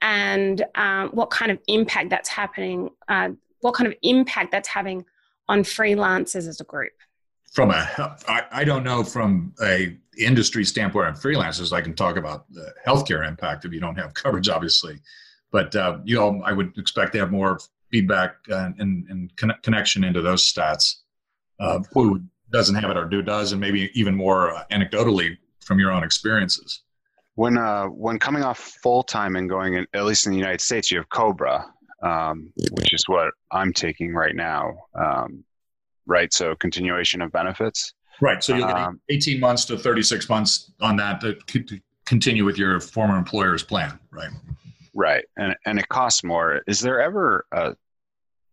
and 0.01 0.63
um, 0.75 1.09
what 1.09 1.29
kind 1.29 1.51
of 1.51 1.59
impact 1.67 2.09
that's 2.09 2.29
happening, 2.29 2.89
uh, 3.07 3.29
what 3.61 3.73
kind 3.73 3.87
of 3.87 3.95
impact 4.01 4.51
that's 4.51 4.69
having 4.69 5.05
on 5.49 5.63
freelancers 5.63 6.47
as 6.47 6.61
a 6.61 6.63
group? 6.63 6.93
From 7.51 7.71
a, 7.71 8.17
I, 8.27 8.43
I 8.51 8.63
don't 8.63 8.83
know 8.83 9.03
from 9.03 9.53
a 9.61 9.97
industry 10.17 10.63
standpoint 10.63 11.07
and 11.07 11.17
freelancers, 11.17 11.73
I 11.73 11.81
can 11.81 11.93
talk 11.93 12.15
about 12.17 12.51
the 12.51 12.73
healthcare 12.87 13.27
impact 13.27 13.65
if 13.65 13.73
you 13.73 13.79
don't 13.79 13.97
have 13.97 14.13
coverage, 14.23 14.49
obviously. 14.49 14.99
But 15.51 15.75
uh, 15.75 15.99
you 16.05 16.15
know, 16.15 16.41
I 16.45 16.53
would 16.53 16.77
expect 16.77 17.13
to 17.13 17.19
have 17.19 17.31
more 17.31 17.59
feedback 17.91 18.35
and, 18.47 18.79
and, 18.79 19.09
and 19.09 19.35
con- 19.35 19.57
connection 19.63 20.03
into 20.03 20.21
those 20.21 20.51
stats. 20.51 20.95
Uh, 21.59 21.79
who 21.91 22.19
doesn't 22.51 22.75
have 22.75 22.89
it 22.89 22.97
or 22.97 23.07
who 23.07 23.21
does, 23.21 23.51
and 23.51 23.61
maybe 23.61 23.91
even 23.93 24.15
more 24.15 24.51
uh, 24.55 24.63
anecdotally 24.71 25.37
from 25.63 25.79
your 25.79 25.91
own 25.91 26.03
experiences. 26.03 26.81
When 27.35 27.57
uh, 27.57 27.85
when 27.85 28.19
coming 28.19 28.43
off 28.43 28.59
full 28.81 29.03
time 29.03 29.35
and 29.35 29.49
going 29.49 29.75
in, 29.75 29.87
at 29.93 30.05
least 30.05 30.25
in 30.25 30.31
the 30.31 30.37
United 30.37 30.61
States, 30.61 30.89
you 30.89 30.97
have 30.97 31.09
Cobra, 31.09 31.65
um, 32.03 32.51
which 32.71 32.93
is 32.93 33.03
what 33.07 33.31
I'm 33.51 33.73
taking 33.73 34.13
right 34.13 34.35
now. 34.35 34.73
Um, 34.95 35.43
right, 36.11 36.31
so 36.33 36.55
continuation 36.55 37.21
of 37.21 37.31
benefits. 37.31 37.93
Right. 38.19 38.43
So 38.43 38.55
you'll 38.55 38.67
get 38.67 38.77
Um, 38.77 39.01
18 39.09 39.39
months 39.39 39.65
to 39.65 39.77
36 39.77 40.29
months 40.29 40.71
on 40.79 40.95
that 40.97 41.21
to, 41.21 41.33
to 41.47 41.79
continue 42.05 42.45
with 42.45 42.57
your 42.57 42.79
former 42.79 43.17
employer's 43.17 43.63
plan. 43.63 43.97
Right. 44.11 44.29
Right, 44.93 45.23
and 45.37 45.55
and 45.65 45.79
it 45.79 45.87
costs 45.87 46.21
more. 46.23 46.61
Is 46.67 46.81
there 46.81 47.01
ever 47.01 47.45
a? 47.53 47.75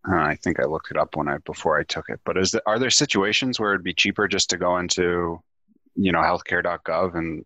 I 0.07 0.37
think 0.37 0.61
I 0.61 0.65
looked 0.67 0.91
it 0.93 0.97
up 0.97 1.17
when 1.17 1.29
I 1.29 1.39
before 1.45 1.79
I 1.81 1.83
took 1.83 2.09
it. 2.09 2.21
But 2.25 2.39
is 2.39 2.53
there, 2.53 2.63
are 2.67 2.79
there 2.79 2.91
situations 2.91 3.59
where 3.59 3.73
it'd 3.75 3.83
be 3.85 3.93
cheaper 3.93 4.29
just 4.29 4.49
to 4.51 4.57
go 4.57 4.79
into, 4.79 5.43
you 5.97 6.13
know, 6.13 6.21
healthcare.gov 6.21 7.17
and 7.17 7.45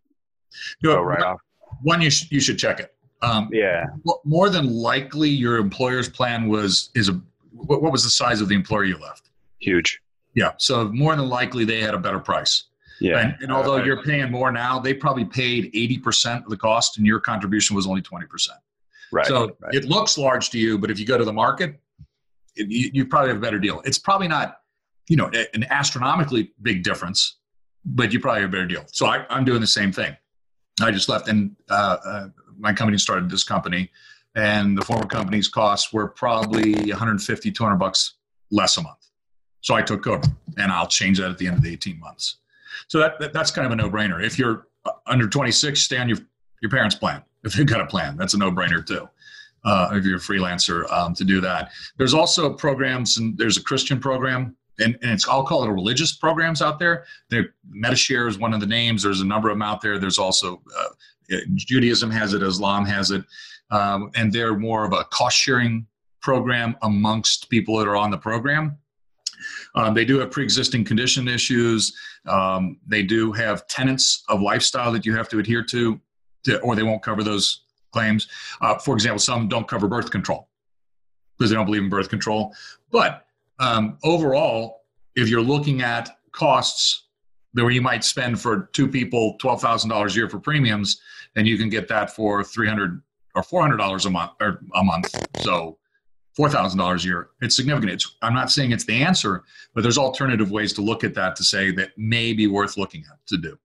You 0.83 0.91
know, 0.91 0.97
go 0.97 1.03
right 1.03 1.23
off? 1.23 1.41
One, 1.83 2.03
you, 2.03 2.11
sh- 2.11 2.31
you 2.31 2.39
should 2.41 2.59
check 2.59 2.79
it. 2.81 2.95
Um, 3.23 3.49
Yeah, 3.51 3.87
more 4.25 4.51
than 4.51 4.67
likely, 4.69 5.31
your 5.31 5.57
employer's 5.57 6.11
plan 6.11 6.47
was 6.49 6.91
is 6.95 7.09
a 7.09 7.19
what, 7.53 7.81
what 7.83 7.93
was 7.93 8.05
the 8.05 8.11
size 8.11 8.43
of 8.43 8.49
the 8.49 8.55
employer 8.55 8.85
you 8.85 8.99
left? 8.99 9.31
Huge. 9.63 10.01
Yeah. 10.35 10.53
So 10.59 10.89
more 10.89 11.15
than 11.17 11.29
likely, 11.29 11.65
they 11.65 11.81
had 11.81 11.95
a 11.95 11.99
better 11.99 12.19
price. 12.19 12.65
Yeah, 13.01 13.19
And, 13.19 13.37
and 13.41 13.53
although 13.53 13.81
Uh, 13.81 13.85
you're 13.85 14.03
paying 14.03 14.31
more 14.31 14.53
now, 14.53 14.79
they 14.79 14.95
probably 14.95 15.25
paid 15.25 15.73
80% 15.73 16.45
of 16.45 16.51
the 16.51 16.57
cost 16.57 16.99
and 16.99 17.07
your 17.07 17.19
contribution 17.19 17.75
was 17.75 17.87
only 17.87 18.03
20%. 18.03 18.49
right. 19.11 19.27
so 19.27 19.57
right. 19.61 19.75
it 19.75 19.87
looks 19.87 20.17
large 20.17 20.51
to 20.51 20.59
you, 20.59 20.79
but 20.79 20.91
if 20.91 20.99
you 20.99 21.07
go 21.07 21.19
to 21.19 21.25
the 21.25 21.33
market, 21.33 21.81
it, 22.55 22.69
you, 22.71 22.91
you 22.93 23.07
probably 23.07 23.29
have 23.29 23.39
a 23.39 23.41
better 23.41 23.59
deal. 23.59 23.83
It's 23.85 23.99
probably 23.99 24.29
not, 24.29 24.61
you 25.09 25.17
know, 25.17 25.31
an 25.53 25.65
astronomically 25.71 26.53
big 26.63 26.85
difference, 26.85 27.39
but 27.85 28.13
you 28.13 28.21
probably 28.21 28.43
have 28.43 28.51
a 28.51 28.53
better 28.53 28.67
deal. 28.67 28.85
So 28.93 29.07
I, 29.07 29.27
I'm 29.29 29.45
doing 29.45 29.61
the 29.61 29.67
same 29.67 29.91
thing. 29.91 30.17
I 30.81 30.91
just 30.91 31.09
left 31.09 31.29
and 31.29 31.57
uh, 31.71 31.97
uh, 32.05 32.29
my 32.57 32.73
company 32.73 32.99
started 32.99 33.29
this 33.29 33.45
company 33.45 33.91
and 34.35 34.79
the 34.79 34.83
former 34.83 35.07
company's 35.07 35.49
costs 35.49 35.93
were 35.93 36.09
probably 36.09 36.75
150, 36.75 37.51
200 37.51 37.77
bucks 37.77 38.15
less 38.51 38.77
a 38.77 38.83
month. 38.83 39.02
So 39.63 39.75
I 39.75 39.83
took 39.83 40.07
over 40.07 40.23
and 40.59 40.71
I'll 40.71 40.87
change 40.87 41.19
that 41.19 41.31
at 41.31 41.39
the 41.39 41.47
end 41.47 41.57
of 41.57 41.63
the 41.63 41.73
18 41.73 41.99
months. 41.99 42.37
So 42.89 42.99
that, 42.99 43.19
that 43.21 43.33
that's 43.33 43.51
kind 43.51 43.65
of 43.67 43.73
a 43.73 43.77
no 43.77 43.89
brainer. 43.89 44.23
If 44.23 44.39
you're 44.39 44.67
uh, 44.85 44.93
under 45.07 45.29
26, 45.29 45.81
stay 45.81 45.99
on 45.99 46.09
your, 46.09 46.19
your 46.61 46.71
parents' 46.71 46.95
plan. 46.95 47.23
If 47.45 47.59
you've 47.59 47.67
got 47.67 47.81
a 47.81 47.87
plan, 47.87 48.17
that's 48.17 48.35
a 48.35 48.39
no 48.39 48.53
brainer 48.53 48.87
too. 48.87 49.09
Uh, 49.65 49.91
if 49.95 50.05
you're 50.05 50.19
a 50.19 50.21
freelancer 50.21 50.89
um, 50.93 51.13
to 51.13 51.25
do 51.25 51.41
that. 51.41 51.73
There's 51.99 52.15
also 52.15 52.53
programs 52.53 53.17
and 53.17 53.37
there's 53.37 53.57
a 53.57 53.63
Christian 53.65 53.99
program 53.99 54.57
and, 54.79 54.99
and 55.03 55.11
it's 55.13 55.29
I'll 55.29 55.45
call 55.45 55.65
it 55.65 55.69
a 55.69 55.73
religious 55.73 56.13
programs 56.13 56.63
out 56.63 56.79
there. 56.79 57.05
There, 57.31 57.55
Medi-Share 57.69 58.29
is 58.29 58.39
one 58.39 58.55
of 58.55 58.61
the 58.61 58.67
names. 58.67 59.03
There's 59.03 59.21
a 59.21 59.27
number 59.27 59.49
of 59.49 59.55
them 59.55 59.63
out 59.63 59.81
there. 59.81 59.99
There's 59.99 60.19
also 60.19 60.63
uh, 60.79 61.37
Judaism 61.55 62.11
has 62.11 62.35
it, 62.35 62.43
Islam 62.43 62.85
has 62.87 63.11
it, 63.11 63.25
um, 63.71 64.11
and 64.15 64.33
they're 64.33 64.57
more 64.57 64.85
of 64.85 64.93
a 64.93 65.05
cost 65.05 65.37
sharing 65.37 65.87
program 66.21 66.77
amongst 66.83 67.49
people 67.51 67.77
that 67.79 67.89
are 67.89 67.97
on 67.97 68.11
the 68.11 68.19
program. 68.19 68.79
Um, 69.75 69.95
they 69.95 70.05
do 70.05 70.19
have 70.19 70.31
pre-existing 70.31 70.85
condition 70.85 71.29
issues. 71.29 71.97
Um, 72.27 72.79
they 72.87 73.03
do 73.03 73.33
have 73.33 73.67
tenets 73.69 74.25
of 74.29 74.41
lifestyle 74.41 74.93
that 74.93 75.07
you 75.07 75.17
have 75.17 75.29
to 75.31 75.39
adhere 75.39 75.65
to, 75.65 76.01
to 76.45 76.61
or 76.61 76.77
they 76.77 76.83
won't 76.83 77.03
cover 77.03 77.23
those 77.23 77.65
claims. 77.93 78.29
Uh, 78.61 78.79
for 78.79 78.95
example, 78.95 79.19
some 79.19 79.49
don't 79.49 79.69
cover 79.69 79.89
birth 79.89 80.11
control 80.11 80.49
because 81.39 81.51
they 81.51 81.57
don't 81.57 81.67
believe 81.67 81.83
in 81.83 81.89
birth 81.89 82.09
control. 82.09 82.55
But 82.91 83.27
um, 83.59 83.99
overall, 84.05 84.83
if 85.15 85.29
you're 85.29 85.43
looking 85.43 85.83
at 85.83 86.19
costs 86.33 87.07
that 87.55 87.67
you 87.69 87.83
might 87.83 88.03
spend 88.03 88.41
for 88.41 88.71
two 88.73 88.89
people 88.89 89.37
twelve 89.39 89.61
thousand 89.61 89.91
dollars 89.91 90.15
a 90.15 90.21
year 90.21 90.29
for 90.29 90.39
premiums, 90.39 91.01
and 91.37 91.47
you 91.47 91.59
can 91.59 91.69
get 91.69 91.89
that 91.89 92.11
for 92.11 92.43
three 92.43 92.69
hundred 92.69 93.03
or 93.35 93.43
four 93.43 93.61
hundred 93.61 93.77
dollars 93.77 94.07
a 94.07 94.11
month 94.11 94.33
or 94.41 94.61
a 94.75 94.83
month. 94.83 95.15
So 95.41 95.79
four 96.37 96.49
thousand 96.49 96.79
dollars 96.79 97.05
a 97.05 97.09
year. 97.09 97.29
It's 97.41 97.55
significant. 97.57 97.93
It's, 97.93 98.17
I'm 98.23 98.35
not 98.35 98.51
saying 98.51 98.73
it's 98.73 98.85
the 98.85 99.03
answer, 99.03 99.45
but 99.75 99.83
there's 99.83 99.99
alternative 99.99 100.51
ways 100.51 100.73
to 100.75 100.83
look 100.83 101.05
at 101.05 101.15
that 101.15 101.37
to 101.37 101.45
say 101.45 101.71
that 101.73 101.91
may 101.97 102.33
be 102.33 102.47
worth 102.47 102.77
looking 102.77 103.05
at 103.11 103.19
to 103.29 103.37
do. 103.37 103.59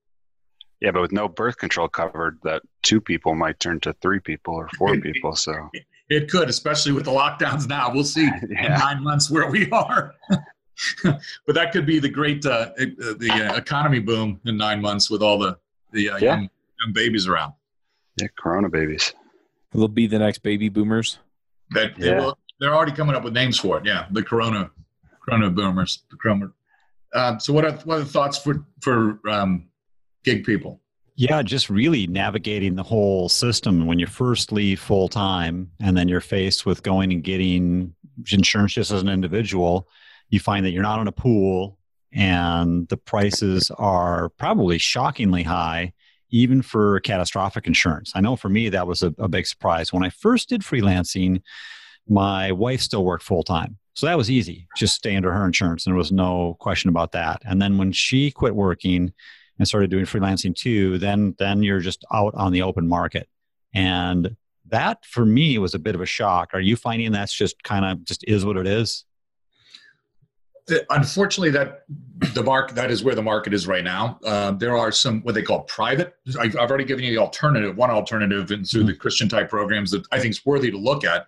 yeah, 0.82 0.92
but 0.92 1.02
with 1.02 1.12
no 1.12 1.28
birth 1.28 1.58
control 1.58 1.88
covered, 1.88 2.38
that 2.44 2.62
two 2.84 3.00
people 3.02 3.34
might 3.36 3.60
turn 3.60 3.80
to 3.82 3.94
three 4.02 4.20
people 4.20 4.54
or 4.56 4.68
four 4.78 4.96
people. 5.08 5.36
So 5.36 5.70
It 6.10 6.30
could, 6.30 6.50
especially 6.50 6.92
with 6.94 7.06
the 7.06 7.12
lockdowns 7.12 7.68
now. 7.68 7.92
We'll 7.94 8.04
see 8.04 8.28
in 8.50 8.72
nine 8.72 9.04
months 9.04 9.30
where 9.32 9.50
we 9.50 9.70
are. 9.72 10.14
but 11.04 11.56
that 11.56 11.72
could 11.72 11.86
be 11.86 12.00
the 12.00 12.10
great 12.10 12.46
uh, 12.46 12.70
uh, 12.80 12.86
the 13.18 13.30
uh, 13.32 13.56
economy 13.58 14.00
boom 14.00 14.40
in 14.46 14.58
nine 14.58 14.82
months 14.82 15.10
with 15.10 15.22
all 15.22 15.38
the 15.40 15.58
the 15.94 16.10
uh, 16.10 16.18
Yeah. 16.18 16.36
young, 16.36 16.42
young 16.82 16.94
babies 16.94 17.28
around. 17.28 17.54
yeah, 18.22 18.28
Corona 18.38 18.70
babies. 18.70 19.14
They'll 19.72 19.88
be 19.88 20.08
the 20.08 20.20
next 20.20 20.40
baby 20.40 20.70
boomers. 20.70 21.20
That 21.72 21.96
they 21.98 22.10
Yeah. 22.10 22.32
They're 22.60 22.76
already 22.76 22.92
coming 22.92 23.16
up 23.16 23.24
with 23.24 23.34
names 23.34 23.58
for 23.60 23.78
it. 23.78 23.86
Yeah, 23.86 24.06
the 24.12 24.24
Corona 24.24 24.72
Corona 25.24 25.50
boomers. 25.50 26.04
The 26.10 26.18
Corona. 26.18 26.52
Um, 27.14 27.40
so 27.40 27.54
what 27.54 27.66
are 27.66 27.74
what 27.84 27.98
are 27.98 28.00
the 28.00 28.06
thoughts 28.06 28.38
for 28.38 28.66
for 28.82 29.20
um, 29.30 29.70
gig 30.24 30.44
people? 30.44 30.82
Yeah, 31.16 31.42
just 31.42 31.70
really 31.70 32.06
navigating 32.06 32.76
the 32.76 32.84
whole 32.84 33.28
system 33.28 33.88
when 33.88 33.98
you 33.98 34.06
first 34.06 34.52
leave 34.52 34.80
full 34.80 35.08
time 35.08 35.72
and 35.80 35.98
then 35.98 36.08
you're 36.08 36.22
faced 36.22 36.66
with 36.66 36.84
going 36.84 37.12
and 37.12 37.24
getting 37.24 37.96
insurance 38.32 38.74
just 38.74 38.92
as 38.92 39.02
an 39.02 39.10
individual. 39.10 39.88
You 40.30 40.40
find 40.40 40.64
that 40.66 40.72
you're 40.72 40.84
not 40.84 41.02
in 41.02 41.08
a 41.08 41.12
pool 41.12 41.80
and 42.14 42.88
the 42.90 42.98
prices 42.98 43.72
are 43.80 44.30
probably 44.30 44.78
shockingly 44.78 45.42
high, 45.42 45.94
even 46.30 46.62
for 46.62 47.00
catastrophic 47.00 47.66
insurance. 47.66 48.12
I 48.14 48.22
know 48.22 48.36
for 48.36 48.50
me, 48.50 48.70
that 48.70 48.86
was 48.86 49.02
a, 49.02 49.14
a 49.18 49.28
big 49.28 49.48
surprise. 49.48 49.92
When 49.92 50.04
I 50.04 50.10
first 50.10 50.50
did 50.50 50.62
freelancing, 50.62 51.42
my 52.10 52.52
wife 52.52 52.82
still 52.82 53.04
worked 53.04 53.24
full 53.24 53.44
time. 53.44 53.78
So 53.94 54.06
that 54.06 54.18
was 54.18 54.30
easy, 54.30 54.68
just 54.76 54.96
stay 54.96 55.16
under 55.16 55.32
her 55.32 55.46
insurance. 55.46 55.86
And 55.86 55.94
there 55.94 55.98
was 55.98 56.12
no 56.12 56.56
question 56.60 56.90
about 56.90 57.14
that. 57.14 57.42
And 57.46 57.60
then 57.62 57.78
when 57.78 57.92
she 57.92 58.30
quit 58.30 58.56
working, 58.56 59.12
and 59.60 59.68
started 59.68 59.90
doing 59.90 60.06
freelancing 60.06 60.56
too, 60.56 60.98
then 60.98 61.36
then 61.40 61.64
you're 61.64 61.80
just 61.80 62.06
out 62.14 62.34
on 62.36 62.52
the 62.52 62.62
open 62.62 62.88
market. 62.88 63.28
And 63.74 64.36
that 64.68 65.06
for 65.06 65.26
me 65.26 65.58
was 65.58 65.74
a 65.74 65.80
bit 65.80 65.96
of 65.96 66.02
a 66.02 66.06
shock. 66.06 66.52
Are 66.54 66.60
you 66.60 66.76
finding 66.76 67.12
that's 67.12 67.34
just 67.34 67.62
kind 67.64 67.86
of 67.86 68.04
just 68.06 68.24
is 68.26 68.46
what 68.46 68.58
it 68.58 68.68
is? 68.68 69.06
Unfortunately, 70.90 71.52
that 71.52 71.86
the 72.34 72.44
mark 72.44 72.72
that 72.76 72.92
is 72.92 73.02
where 73.02 73.16
the 73.16 73.24
market 73.24 73.54
is 73.54 73.68
right 73.68 73.86
now. 73.86 74.20
Uh, 74.24 74.52
there 74.52 74.76
are 74.76 74.92
some 74.92 75.22
what 75.22 75.34
they 75.34 75.42
call 75.42 75.62
private. 75.62 76.16
I've, 76.40 76.58
I've 76.58 76.70
already 76.70 76.84
given 76.84 77.06
you 77.06 77.12
the 77.12 77.22
alternative, 77.22 77.78
one 77.78 77.90
alternative 77.90 78.52
into 78.52 78.84
the 78.84 78.94
Christian 78.94 79.30
type 79.30 79.50
programs 79.50 79.92
that 79.92 80.06
I 80.12 80.20
think 80.20 80.32
is 80.32 80.46
worthy 80.46 80.70
to 80.70 80.78
look 80.78 81.06
at. 81.06 81.28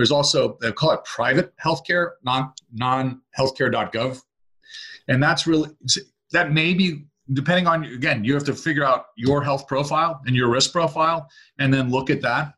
There's 0.00 0.10
also 0.10 0.56
they 0.62 0.72
call 0.72 0.92
it 0.92 1.04
private 1.04 1.52
healthcare, 1.62 2.12
non 2.24 2.54
non 2.72 3.20
healthcare.gov, 3.38 4.22
and 5.08 5.22
that's 5.22 5.46
really 5.46 5.68
that 6.32 6.52
may 6.52 6.72
be 6.72 7.04
depending 7.34 7.66
on 7.66 7.84
again. 7.84 8.24
You 8.24 8.32
have 8.32 8.44
to 8.44 8.54
figure 8.54 8.82
out 8.82 9.08
your 9.18 9.44
health 9.44 9.66
profile 9.68 10.22
and 10.24 10.34
your 10.34 10.48
risk 10.48 10.72
profile, 10.72 11.28
and 11.58 11.72
then 11.72 11.90
look 11.90 12.08
at 12.08 12.22
that. 12.22 12.54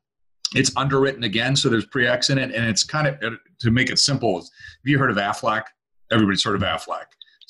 It's 0.55 0.71
underwritten 0.77 1.25
again, 1.25 1.57
so 1.57 1.69
there's 1.69 1.87
pre-X 1.87 2.31
in 2.31 2.39
it, 2.39 2.55
and 2.55 2.65
it's 2.65 2.85
kind 2.85 3.09
of 3.09 3.19
to 3.59 3.71
make 3.73 3.91
it 3.91 3.99
simple. 3.99 4.37
Have 4.37 4.47
you 4.85 5.01
heard 5.01 5.11
of 5.11 5.17
Aflac? 5.17 5.65
Everybody's 6.13 6.45
heard 6.45 6.55
of 6.55 6.63
Aflac. 6.63 7.07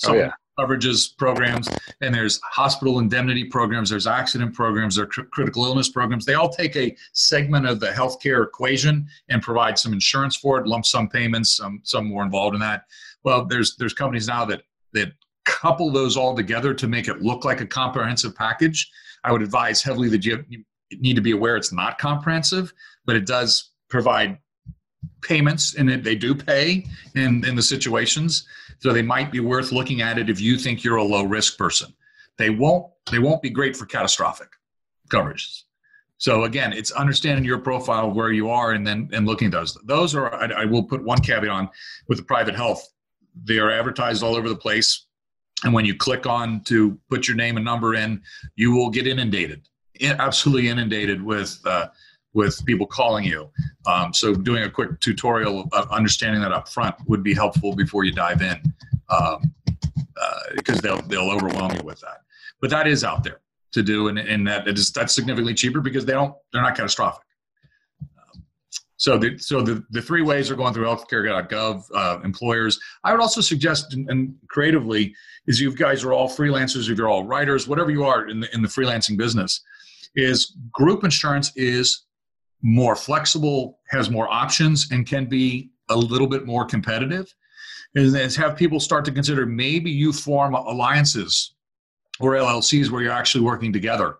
Oh, 0.06 0.14
yeah. 0.14 0.32
Coverages 0.58 1.16
programs, 1.16 1.68
and 2.00 2.14
there's 2.14 2.40
hospital 2.42 2.98
indemnity 2.98 3.44
programs, 3.44 3.90
there's 3.90 4.06
accident 4.06 4.54
programs, 4.54 4.96
there's 4.96 5.08
cr- 5.08 5.22
critical 5.22 5.64
illness 5.64 5.88
programs. 5.88 6.24
They 6.24 6.34
all 6.34 6.48
take 6.48 6.76
a 6.76 6.96
segment 7.12 7.66
of 7.66 7.80
the 7.80 7.88
healthcare 7.88 8.44
equation 8.44 9.06
and 9.28 9.42
provide 9.42 9.78
some 9.78 9.92
insurance 9.92 10.36
for 10.36 10.58
it, 10.58 10.66
lump 10.66 10.84
sum 10.84 11.08
payments, 11.08 11.56
some 11.56 11.80
some 11.84 12.06
more 12.06 12.22
involved 12.22 12.54
in 12.54 12.60
that. 12.60 12.84
Well, 13.24 13.46
there's 13.46 13.76
there's 13.76 13.94
companies 13.94 14.28
now 14.28 14.44
that 14.46 14.62
that 14.92 15.12
couple 15.44 15.90
those 15.90 16.16
all 16.16 16.36
together 16.36 16.74
to 16.74 16.86
make 16.86 17.08
it 17.08 17.22
look 17.22 17.44
like 17.44 17.60
a 17.60 17.66
comprehensive 17.66 18.34
package. 18.34 18.90
I 19.24 19.32
would 19.32 19.42
advise 19.42 19.82
heavily 19.82 20.08
that 20.10 20.24
you, 20.24 20.44
you 20.48 20.64
need 20.98 21.14
to 21.14 21.22
be 21.22 21.32
aware 21.32 21.56
it's 21.56 21.72
not 21.72 21.98
comprehensive, 21.98 22.72
but 23.04 23.16
it 23.16 23.26
does 23.26 23.70
provide 23.88 24.38
payments 25.20 25.74
and 25.74 25.90
it, 25.90 26.04
they 26.04 26.14
do 26.14 26.34
pay 26.34 26.86
in, 27.14 27.44
in 27.44 27.56
the 27.56 27.62
situations. 27.62 28.46
So 28.82 28.92
they 28.92 29.02
might 29.02 29.30
be 29.30 29.38
worth 29.38 29.70
looking 29.70 30.02
at 30.02 30.18
it 30.18 30.28
if 30.28 30.40
you 30.40 30.58
think 30.58 30.82
you're 30.82 30.96
a 30.96 31.04
low 31.04 31.22
risk 31.22 31.56
person. 31.56 31.94
They 32.36 32.50
won't 32.50 32.90
they 33.12 33.20
won't 33.20 33.40
be 33.40 33.48
great 33.48 33.76
for 33.76 33.86
catastrophic 33.86 34.48
coverages. 35.08 35.62
So 36.18 36.44
again, 36.44 36.72
it's 36.72 36.90
understanding 36.90 37.44
your 37.44 37.58
profile 37.58 38.10
where 38.10 38.32
you 38.32 38.50
are 38.50 38.72
and 38.72 38.84
then 38.84 39.08
and 39.12 39.24
looking 39.24 39.46
at 39.46 39.52
those. 39.52 39.78
Those 39.84 40.16
are 40.16 40.34
I, 40.34 40.62
I 40.62 40.64
will 40.64 40.82
put 40.82 41.04
one 41.04 41.20
caveat 41.20 41.48
on 41.48 41.70
with 42.08 42.18
the 42.18 42.24
private 42.24 42.56
health. 42.56 42.84
They 43.44 43.60
are 43.60 43.70
advertised 43.70 44.24
all 44.24 44.34
over 44.34 44.48
the 44.48 44.56
place. 44.56 45.06
And 45.62 45.72
when 45.72 45.84
you 45.84 45.94
click 45.94 46.26
on 46.26 46.62
to 46.64 46.98
put 47.08 47.28
your 47.28 47.36
name 47.36 47.56
and 47.56 47.64
number 47.64 47.94
in, 47.94 48.20
you 48.56 48.72
will 48.72 48.90
get 48.90 49.06
inundated, 49.06 49.68
absolutely 50.02 50.68
inundated 50.68 51.22
with 51.22 51.56
uh, 51.64 51.86
with 52.34 52.64
people 52.64 52.86
calling 52.86 53.24
you. 53.24 53.50
Um, 53.86 54.12
so 54.14 54.34
doing 54.34 54.62
a 54.64 54.70
quick 54.70 55.00
tutorial 55.00 55.68
of 55.72 55.90
understanding 55.90 56.40
that 56.42 56.52
up 56.52 56.68
front 56.68 56.94
would 57.06 57.22
be 57.22 57.34
helpful 57.34 57.74
before 57.74 58.04
you 58.04 58.12
dive 58.12 58.42
in, 58.42 58.60
um, 59.10 59.54
uh, 60.20 60.40
because 60.54 60.78
they'll 60.78 61.02
they'll 61.02 61.30
overwhelm 61.30 61.74
you 61.74 61.82
with 61.82 62.00
that. 62.00 62.22
But 62.60 62.70
that 62.70 62.86
is 62.86 63.04
out 63.04 63.24
there. 63.24 63.40
to 63.72 63.82
do, 63.82 64.08
and, 64.08 64.18
and 64.18 64.46
that 64.46 64.68
it 64.68 64.78
is 64.78 64.92
that's 64.92 65.14
significantly 65.14 65.54
cheaper 65.54 65.80
because 65.80 66.04
they 66.04 66.12
don't 66.12 66.34
they're 66.52 66.62
not 66.62 66.76
catastrophic. 66.76 67.22
So 69.02 69.18
the 69.18 69.36
so 69.36 69.62
the, 69.62 69.84
the 69.90 70.00
three 70.00 70.22
ways 70.22 70.48
are 70.48 70.54
going 70.54 70.72
through 70.72 70.84
healthcare.gov 70.84 71.84
uh, 71.92 72.20
employers. 72.22 72.78
I 73.02 73.10
would 73.10 73.20
also 73.20 73.40
suggest 73.40 73.94
and, 73.94 74.08
and, 74.08 74.36
creatively 74.46 75.12
is 75.48 75.60
you 75.60 75.74
guys 75.74 76.04
are 76.04 76.12
all 76.12 76.28
freelancers, 76.28 76.88
if 76.88 76.96
you're 76.96 77.08
all 77.08 77.24
writers, 77.24 77.66
whatever 77.66 77.90
you 77.90 78.04
are 78.04 78.28
in 78.28 78.38
the 78.38 78.54
in 78.54 78.62
the 78.62 78.68
freelancing 78.68 79.16
business, 79.16 79.60
is 80.14 80.56
group 80.70 81.02
insurance 81.02 81.50
is 81.56 82.04
more 82.62 82.96
flexible, 82.96 83.78
has 83.88 84.10
more 84.10 84.32
options, 84.32 84.90
and 84.90 85.06
can 85.06 85.26
be 85.26 85.70
a 85.88 85.96
little 85.96 86.26
bit 86.26 86.46
more 86.46 86.64
competitive. 86.64 87.32
Is, 87.94 88.36
have 88.36 88.56
people 88.56 88.80
start 88.80 89.04
to 89.04 89.12
consider 89.12 89.44
maybe 89.44 89.90
you 89.90 90.12
form 90.12 90.54
alliances 90.54 91.52
or 92.20 92.32
LLCs 92.32 92.90
where 92.90 93.02
you're 93.02 93.12
actually 93.12 93.44
working 93.44 93.72
together 93.72 94.18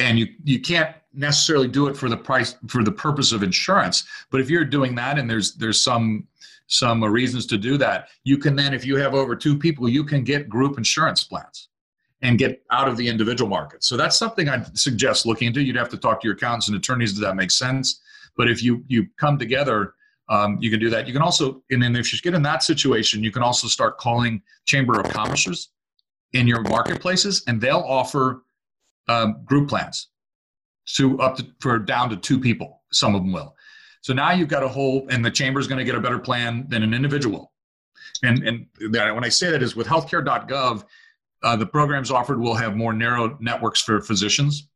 and 0.00 0.18
you 0.18 0.26
you 0.44 0.60
can't 0.60 0.96
necessarily 1.12 1.68
do 1.68 1.86
it 1.86 1.96
for 1.96 2.08
the 2.08 2.16
price 2.16 2.56
for 2.66 2.82
the 2.82 2.92
purpose 2.92 3.32
of 3.32 3.42
insurance 3.42 4.04
but 4.30 4.40
if 4.40 4.48
you're 4.48 4.64
doing 4.64 4.94
that 4.94 5.18
and 5.18 5.28
there's 5.28 5.54
there's 5.54 5.82
some 5.82 6.26
some 6.66 7.04
reasons 7.04 7.46
to 7.46 7.58
do 7.58 7.76
that 7.76 8.08
you 8.24 8.38
can 8.38 8.56
then 8.56 8.72
if 8.72 8.84
you 8.84 8.96
have 8.96 9.14
over 9.14 9.36
two 9.36 9.56
people 9.56 9.88
you 9.88 10.04
can 10.04 10.24
get 10.24 10.48
group 10.48 10.78
insurance 10.78 11.22
plans 11.24 11.68
and 12.22 12.38
get 12.38 12.62
out 12.70 12.88
of 12.88 12.96
the 12.96 13.08
individual 13.08 13.48
market 13.48 13.82
so 13.82 13.96
that's 13.96 14.16
something 14.16 14.48
i'd 14.48 14.76
suggest 14.76 15.26
looking 15.26 15.48
into 15.48 15.62
you'd 15.62 15.76
have 15.76 15.88
to 15.88 15.96
talk 15.96 16.20
to 16.20 16.26
your 16.26 16.36
accountants 16.36 16.68
and 16.68 16.76
attorneys 16.76 17.12
does 17.12 17.20
that 17.20 17.36
make 17.36 17.50
sense 17.50 18.00
but 18.36 18.50
if 18.50 18.62
you 18.62 18.84
you 18.88 19.06
come 19.18 19.38
together 19.38 19.94
um, 20.28 20.58
you 20.60 20.70
can 20.70 20.78
do 20.78 20.88
that 20.90 21.06
you 21.06 21.12
can 21.12 21.22
also 21.22 21.62
and 21.70 21.82
then 21.82 21.96
if 21.96 22.12
you 22.12 22.18
get 22.20 22.34
in 22.34 22.42
that 22.42 22.62
situation 22.62 23.24
you 23.24 23.32
can 23.32 23.42
also 23.42 23.66
start 23.66 23.98
calling 23.98 24.42
chamber 24.64 25.00
of 25.00 25.10
commerce 25.10 25.70
in 26.32 26.46
your 26.46 26.60
marketplaces 26.62 27.42
and 27.46 27.60
they'll 27.60 27.84
offer 27.86 28.42
um, 29.08 29.42
group 29.44 29.68
plans 29.68 30.08
to 30.96 31.20
up 31.20 31.36
to 31.36 31.46
for 31.60 31.78
down 31.78 32.10
to 32.10 32.16
two 32.16 32.38
people. 32.38 32.82
Some 32.92 33.14
of 33.14 33.22
them 33.22 33.32
will. 33.32 33.56
So 34.02 34.12
now 34.12 34.32
you've 34.32 34.48
got 34.48 34.62
a 34.62 34.68
whole, 34.68 35.06
and 35.10 35.24
the 35.24 35.30
chamber 35.30 35.60
is 35.60 35.66
going 35.66 35.78
to 35.78 35.84
get 35.84 35.94
a 35.94 36.00
better 36.00 36.18
plan 36.18 36.66
than 36.68 36.82
an 36.82 36.94
individual. 36.94 37.52
And 38.22 38.46
and 38.46 38.66
that, 38.92 39.14
when 39.14 39.24
I 39.24 39.28
say 39.28 39.50
that 39.50 39.62
is 39.62 39.76
with 39.76 39.86
healthcare.gov, 39.86 40.84
uh, 41.42 41.56
the 41.56 41.66
programs 41.66 42.10
offered 42.10 42.40
will 42.40 42.54
have 42.54 42.76
more 42.76 42.92
narrow 42.92 43.36
networks 43.40 43.80
for 43.80 44.00
physicians 44.00 44.68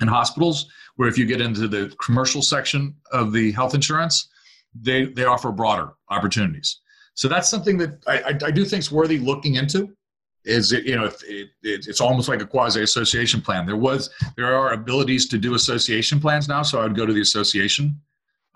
and 0.00 0.10
hospitals. 0.10 0.68
Where 0.96 1.08
if 1.08 1.16
you 1.16 1.24
get 1.24 1.40
into 1.40 1.68
the 1.68 1.94
commercial 2.02 2.42
section 2.42 2.94
of 3.12 3.32
the 3.32 3.52
health 3.52 3.74
insurance, 3.74 4.28
they 4.74 5.04
they 5.04 5.24
offer 5.24 5.50
broader 5.50 5.94
opportunities. 6.10 6.80
So 7.14 7.28
that's 7.28 7.48
something 7.48 7.78
that 7.78 8.02
I, 8.06 8.18
I, 8.18 8.38
I 8.46 8.50
do 8.50 8.64
think 8.64 8.80
is 8.80 8.92
worthy 8.92 9.18
looking 9.18 9.56
into 9.56 9.94
is 10.44 10.72
it 10.72 10.84
you 10.84 10.96
know 10.96 11.04
it, 11.04 11.22
it, 11.26 11.48
it's 11.62 12.00
almost 12.00 12.28
like 12.28 12.40
a 12.40 12.46
quasi 12.46 12.82
association 12.82 13.40
plan 13.40 13.66
there 13.66 13.76
was 13.76 14.10
there 14.36 14.54
are 14.54 14.72
abilities 14.72 15.28
to 15.28 15.38
do 15.38 15.54
association 15.54 16.18
plans 16.18 16.48
now 16.48 16.62
so 16.62 16.80
i 16.80 16.82
would 16.82 16.96
go 16.96 17.04
to 17.04 17.12
the 17.12 17.20
association 17.20 18.00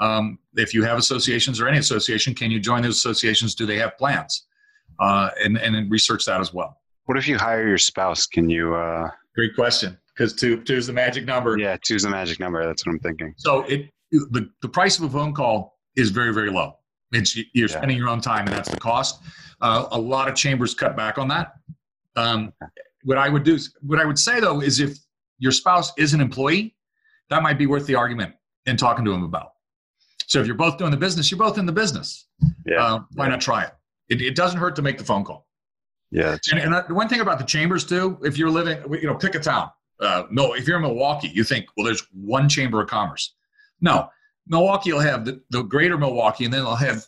um, 0.00 0.38
if 0.56 0.74
you 0.74 0.82
have 0.82 0.98
associations 0.98 1.60
or 1.60 1.68
any 1.68 1.78
association 1.78 2.34
can 2.34 2.50
you 2.50 2.58
join 2.58 2.82
those 2.82 2.96
associations 2.96 3.54
do 3.54 3.66
they 3.66 3.76
have 3.76 3.96
plans 3.98 4.46
uh, 4.98 5.30
and 5.42 5.58
and 5.58 5.90
research 5.90 6.24
that 6.24 6.40
as 6.40 6.54
well 6.54 6.80
what 7.06 7.18
if 7.18 7.28
you 7.28 7.36
hire 7.36 7.66
your 7.66 7.78
spouse 7.78 8.26
can 8.26 8.48
you 8.48 8.74
uh... 8.74 9.08
great 9.34 9.54
question 9.54 9.98
because 10.14 10.34
two 10.34 10.62
two 10.62 10.76
is 10.76 10.86
the 10.86 10.92
magic 10.92 11.24
number 11.24 11.58
yeah 11.58 11.76
two 11.84 11.94
is 11.94 12.02
the 12.02 12.10
magic 12.10 12.40
number 12.40 12.64
that's 12.64 12.84
what 12.86 12.92
i'm 12.92 13.00
thinking 13.00 13.32
so 13.36 13.62
it 13.62 13.90
the, 14.10 14.48
the 14.62 14.68
price 14.68 14.98
of 14.98 15.04
a 15.04 15.10
phone 15.10 15.34
call 15.34 15.78
is 15.96 16.10
very 16.10 16.32
very 16.32 16.50
low 16.50 16.76
it's 17.12 17.36
you're 17.36 17.46
yeah. 17.54 17.66
spending 17.66 17.96
your 17.96 18.08
own 18.08 18.20
time 18.20 18.46
and 18.46 18.54
that's 18.54 18.70
the 18.70 18.76
cost 18.76 19.22
uh, 19.60 19.88
a 19.92 19.98
lot 19.98 20.28
of 20.28 20.34
chambers 20.34 20.74
cut 20.74 20.96
back 20.96 21.18
on 21.18 21.28
that. 21.28 21.54
Um, 22.16 22.52
what 23.02 23.18
I 23.18 23.28
would 23.28 23.44
do, 23.44 23.58
what 23.80 23.98
I 23.98 24.04
would 24.04 24.18
say 24.18 24.40
though, 24.40 24.60
is 24.60 24.80
if 24.80 24.98
your 25.38 25.52
spouse 25.52 25.92
is 25.96 26.14
an 26.14 26.20
employee, 26.20 26.76
that 27.30 27.42
might 27.42 27.58
be 27.58 27.66
worth 27.66 27.86
the 27.86 27.94
argument 27.94 28.34
and 28.66 28.78
talking 28.78 29.04
to 29.04 29.12
him 29.12 29.22
about. 29.22 29.52
So 30.26 30.40
if 30.40 30.46
you're 30.46 30.54
both 30.54 30.78
doing 30.78 30.90
the 30.90 30.96
business, 30.96 31.30
you're 31.30 31.38
both 31.38 31.58
in 31.58 31.64
the 31.66 31.72
business. 31.72 32.28
Yeah. 32.66 32.82
Uh, 32.82 33.00
why 33.14 33.26
yeah. 33.26 33.30
not 33.30 33.40
try 33.40 33.64
it? 33.64 33.72
it? 34.08 34.22
it? 34.22 34.36
doesn't 34.36 34.58
hurt 34.58 34.76
to 34.76 34.82
make 34.82 34.98
the 34.98 35.04
phone 35.04 35.24
call. 35.24 35.43
Yeah. 36.10 36.36
And, 36.52 36.60
and, 36.60 36.84
the 36.88 36.94
one 36.94 37.08
thing 37.08 37.20
about 37.20 37.38
the 37.38 37.44
chambers 37.44 37.84
too, 37.84 38.18
if 38.22 38.38
you're 38.38 38.50
living, 38.50 38.78
you 38.92 39.06
know, 39.06 39.14
pick 39.14 39.34
a 39.34 39.40
town. 39.40 39.70
Uh, 40.00 40.24
no, 40.30 40.54
if 40.54 40.66
you're 40.66 40.76
in 40.76 40.82
Milwaukee, 40.82 41.28
you 41.28 41.44
think, 41.44 41.66
well, 41.76 41.86
there's 41.86 42.06
one 42.12 42.48
chamber 42.48 42.80
of 42.80 42.88
commerce. 42.88 43.34
No, 43.80 44.08
Milwaukee 44.46 44.92
will 44.92 45.00
have 45.00 45.24
the, 45.24 45.40
the 45.50 45.62
greater 45.62 45.96
Milwaukee, 45.96 46.44
and 46.44 46.52
then 46.52 46.64
they'll 46.64 46.74
have 46.74 47.06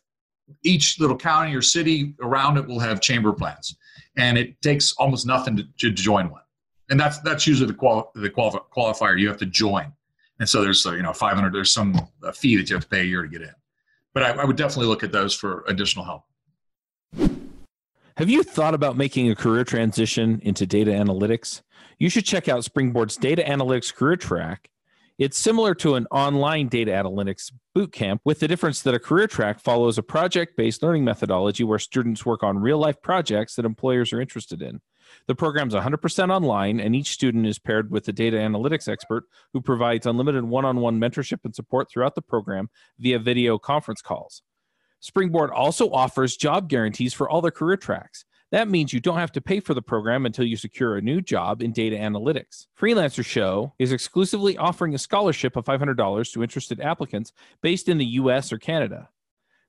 each 0.63 0.99
little 1.01 1.17
county 1.17 1.55
or 1.55 1.63
city 1.63 2.15
around 2.21 2.57
it 2.57 2.67
will 2.67 2.79
have 2.79 3.01
chamber 3.01 3.33
plans, 3.33 3.77
and 4.17 4.39
it 4.39 4.61
takes 4.63 4.93
almost 4.95 5.27
nothing 5.27 5.57
to, 5.57 5.65
to 5.79 5.91
join 5.91 6.31
one. 6.31 6.43
And 6.89 6.99
that's 6.99 7.19
that's 7.21 7.47
usually 7.47 7.67
the 7.67 7.75
qual 7.75 8.13
the 8.15 8.31
quali- 8.31 8.61
qualifier 8.75 9.19
you 9.19 9.29
have 9.29 9.39
to 9.39 9.47
join. 9.47 9.93
And 10.39 10.49
so 10.49 10.63
there's 10.63 10.85
you 10.85 11.03
know 11.03 11.13
500 11.13 11.53
there's 11.53 11.73
some 11.73 11.95
fee 12.35 12.57
that 12.57 12.69
you 12.71 12.77
have 12.77 12.85
to 12.85 12.89
pay 12.89 13.01
a 13.01 13.05
year 13.05 13.23
to 13.23 13.29
get 13.29 13.43
in. 13.43 13.55
But 14.15 14.23
I, 14.23 14.31
I 14.31 14.45
would 14.45 14.57
definitely 14.57 14.87
look 14.87 15.03
at 15.03 15.13
those 15.13 15.35
for 15.35 15.65
additional 15.67 16.05
help. 16.05 16.23
Have 18.17 18.31
you 18.31 18.43
thought 18.43 18.75
about 18.75 18.97
making 18.97 19.31
a 19.31 19.35
career 19.35 19.65
transition 19.65 20.41
into 20.43 20.67
data 20.67 20.91
analytics? 20.91 21.63
You 21.99 22.09
should 22.09 22.25
check 22.25 22.49
out 22.49 22.65
Springboard's 22.65 23.17
Data 23.17 23.43
Analytics 23.43 23.95
Career 23.95 24.17
Track 24.17 24.71
it's 25.19 25.39
similar 25.39 25.75
to 25.77 25.95
an 25.95 26.07
online 26.11 26.69
data 26.69 26.91
analytics 26.91 27.51
bootcamp, 27.75 28.21
with 28.25 28.41
the 28.41 28.49
difference 28.49 28.83
that 28.83 28.93
a 28.93 28.99
career 28.99 29.27
track 29.27 29.61
follows 29.61 29.97
a 29.97 30.03
project 30.03 30.59
based 30.59 30.83
learning 30.83 31.05
methodology 31.05 31.65
where 31.65 31.79
students 31.79 32.27
work 32.27 32.43
on 32.43 32.59
real 32.59 32.77
life 32.77 33.01
projects 33.01 33.55
that 33.55 33.65
employers 33.65 34.13
are 34.13 34.21
interested 34.21 34.61
in. 34.61 34.83
The 35.27 35.35
program 35.35 35.69
is 35.69 35.75
100% 35.75 36.31
online, 36.31 36.81
and 36.81 36.95
each 36.95 37.09
student 37.09 37.47
is 37.47 37.59
paired 37.59 37.91
with 37.91 38.07
a 38.09 38.13
data 38.13 38.37
analytics 38.37 38.89
expert 38.89 39.25
who 39.55 39.63
provides 39.63 40.05
unlimited 40.05 40.45
one 40.45 40.67
on 40.67 40.81
one 40.81 41.01
mentorship 41.01 41.39
and 41.45 41.55
support 41.55 41.89
throughout 41.91 42.15
the 42.15 42.23
program 42.23 42.69
via 42.99 43.19
video 43.19 43.57
conference 43.57 44.03
calls. 44.03 44.43
Springboard 45.01 45.51
also 45.51 45.91
offers 45.91 46.37
job 46.37 46.69
guarantees 46.69 47.15
for 47.15 47.29
all 47.29 47.41
their 47.41 47.51
career 47.51 47.77
tracks. 47.77 48.25
That 48.53 48.69
means 48.69 48.93
you 48.93 49.01
don't 49.01 49.19
have 49.19 49.33
to 49.33 49.41
pay 49.41 49.61
for 49.61 49.75
the 49.75 49.83
program 49.83 50.25
until 50.25 50.45
you 50.45 50.57
secure 50.57 50.97
a 50.97 51.03
new 51.03 51.21
job 51.21 51.63
in 51.63 51.73
data 51.73 51.97
analytics. 51.97 52.67
Freelancer 52.81 53.25
Show 53.25 53.75
is 53.79 53.93
exclusively 53.93 54.57
offering 54.57 54.95
a 54.95 54.99
scholarship 54.99 55.57
of 55.57 55.65
$500 55.65 56.33
to 56.33 56.43
interested 56.43 56.81
applicants 56.81 57.33
based 57.61 57.89
in 57.89 57.99
the 57.99 58.05
US 58.05 58.53
or 58.53 58.59
Canada. 58.59 59.09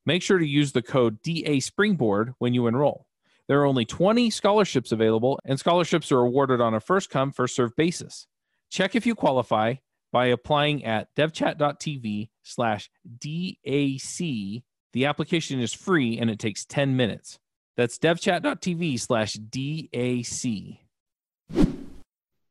Make 0.06 0.22
sure 0.22 0.38
to 0.38 0.48
use 0.48 0.72
the 0.72 0.84
code 0.84 1.22
DA 1.22 1.60
Springboard 1.60 2.34
when 2.38 2.54
you 2.54 2.68
enroll. 2.68 3.08
There 3.48 3.60
are 3.62 3.66
only 3.66 3.86
20 3.86 4.30
scholarships 4.30 4.92
available, 4.92 5.40
and 5.44 5.60
scholarships 5.60 6.12
are 6.12 6.20
awarded 6.20 6.62
on 6.62 6.74
a 6.74 6.80
first 6.80 7.10
come, 7.10 7.32
first 7.32 7.56
served 7.56 7.76
basis. 7.76 8.28
Check 8.70 8.96
if 8.96 9.06
you 9.06 9.16
qualify 9.16 9.76
by 10.12 10.28
applying 10.28 10.86
at 10.86 11.14
devchat.tv 11.16 12.30
slash 12.44 12.90
DAC. 13.18 14.64
The 14.94 15.06
application 15.06 15.60
is 15.60 15.74
free 15.74 16.18
and 16.18 16.30
it 16.30 16.40
takes 16.40 16.66
10 16.66 16.96
minutes. 16.96 17.40
That's 17.76 18.00
devchat.tv 18.00 19.00
slash 19.00 19.36
DAC. 19.36 20.80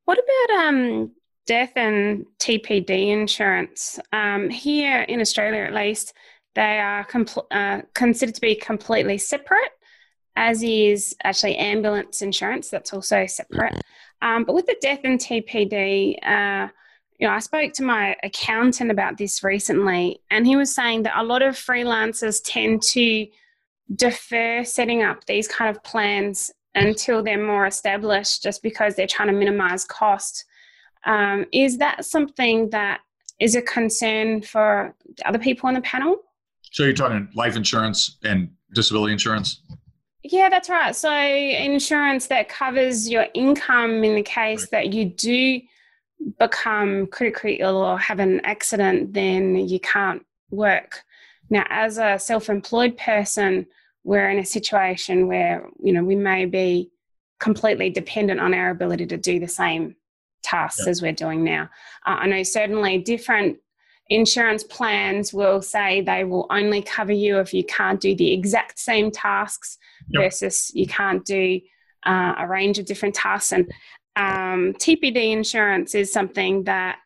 What 0.04 0.18
about 0.18 0.66
um, 0.66 1.10
death 1.46 1.72
and 1.74 2.26
TPD 2.38 3.08
insurance? 3.08 3.98
Um, 4.12 4.48
here 4.48 5.02
in 5.02 5.20
Australia, 5.20 5.62
at 5.62 5.74
least, 5.74 6.14
they 6.54 6.78
are 6.78 7.04
compl- 7.04 7.46
uh, 7.50 7.82
considered 7.94 8.36
to 8.36 8.40
be 8.40 8.54
completely 8.54 9.18
separate, 9.18 9.72
as 10.36 10.62
is 10.62 11.16
actually 11.24 11.56
ambulance 11.56 12.22
insurance. 12.22 12.70
That's 12.70 12.92
also 12.94 13.26
separate. 13.26 13.82
Um, 14.22 14.44
but 14.44 14.54
with 14.54 14.66
the 14.66 14.76
death 14.80 15.00
and 15.04 15.18
TPD, 15.18 16.16
uh, 16.24 16.68
you 17.18 17.26
know, 17.26 17.32
I 17.32 17.38
spoke 17.38 17.72
to 17.74 17.82
my 17.82 18.16
accountant 18.22 18.90
about 18.90 19.16
this 19.16 19.42
recently, 19.42 20.20
and 20.30 20.46
he 20.46 20.56
was 20.56 20.74
saying 20.74 21.04
that 21.04 21.18
a 21.18 21.24
lot 21.24 21.42
of 21.42 21.54
freelancers 21.54 22.40
tend 22.44 22.82
to 22.82 23.26
defer 23.94 24.64
setting 24.64 25.02
up 25.02 25.24
these 25.26 25.48
kind 25.48 25.74
of 25.74 25.82
plans 25.82 26.50
until 26.74 27.22
they're 27.22 27.42
more 27.42 27.66
established 27.66 28.42
just 28.42 28.62
because 28.62 28.94
they're 28.94 29.06
trying 29.06 29.28
to 29.28 29.34
minimize 29.34 29.84
cost. 29.84 30.44
Um, 31.04 31.46
is 31.52 31.78
that 31.78 32.04
something 32.04 32.70
that 32.70 33.00
is 33.40 33.54
a 33.54 33.62
concern 33.62 34.42
for 34.42 34.94
other 35.24 35.38
people 35.38 35.68
on 35.68 35.74
the 35.74 35.80
panel? 35.80 36.16
So 36.72 36.84
you're 36.84 36.92
talking 36.92 37.28
life 37.34 37.56
insurance 37.56 38.18
and 38.24 38.50
disability 38.74 39.12
insurance? 39.12 39.62
Yeah, 40.22 40.48
that's 40.48 40.68
right. 40.68 40.94
So 40.94 41.10
insurance 41.10 42.26
that 42.26 42.48
covers 42.48 43.08
your 43.08 43.26
income 43.34 44.02
in 44.04 44.16
the 44.16 44.22
case 44.22 44.62
right. 44.62 44.70
that 44.72 44.92
you 44.92 45.06
do 45.06 45.60
become 46.38 47.06
critically 47.08 47.56
ill 47.60 47.76
or 47.76 47.98
have 47.98 48.18
an 48.18 48.40
accident, 48.44 49.12
then 49.12 49.56
you 49.56 49.80
can't 49.80 50.24
work. 50.50 51.02
Now, 51.50 51.64
as 51.68 51.98
a 51.98 52.18
self 52.18 52.48
employed 52.48 52.96
person, 52.96 53.66
we're 54.04 54.30
in 54.30 54.38
a 54.38 54.44
situation 54.44 55.26
where, 55.26 55.68
you 55.82 55.92
know, 55.92 56.04
we 56.04 56.16
may 56.16 56.44
be 56.46 56.90
completely 57.38 57.90
dependent 57.90 58.40
on 58.40 58.54
our 58.54 58.70
ability 58.70 59.06
to 59.06 59.16
do 59.16 59.38
the 59.38 59.48
same 59.48 59.96
tasks 60.42 60.82
yep. 60.82 60.88
as 60.88 61.02
we're 61.02 61.12
doing 61.12 61.44
now. 61.44 61.64
Uh, 62.06 62.18
I 62.20 62.26
know 62.26 62.42
certainly 62.42 62.98
different 62.98 63.58
insurance 64.08 64.62
plans 64.62 65.34
will 65.34 65.60
say 65.60 66.00
they 66.00 66.24
will 66.24 66.46
only 66.50 66.80
cover 66.80 67.12
you 67.12 67.38
if 67.38 67.52
you 67.52 67.64
can't 67.64 68.00
do 68.00 68.14
the 68.14 68.32
exact 68.32 68.78
same 68.78 69.10
tasks 69.10 69.78
yep. 70.08 70.22
versus 70.22 70.70
you 70.74 70.86
can't 70.86 71.24
do 71.24 71.60
uh, 72.04 72.34
a 72.38 72.46
range 72.46 72.78
of 72.78 72.86
different 72.86 73.14
tasks. 73.14 73.52
And 73.52 73.70
um, 74.16 74.72
TPD 74.74 75.32
insurance 75.32 75.94
is 75.94 76.12
something 76.12 76.64
that, 76.64 76.98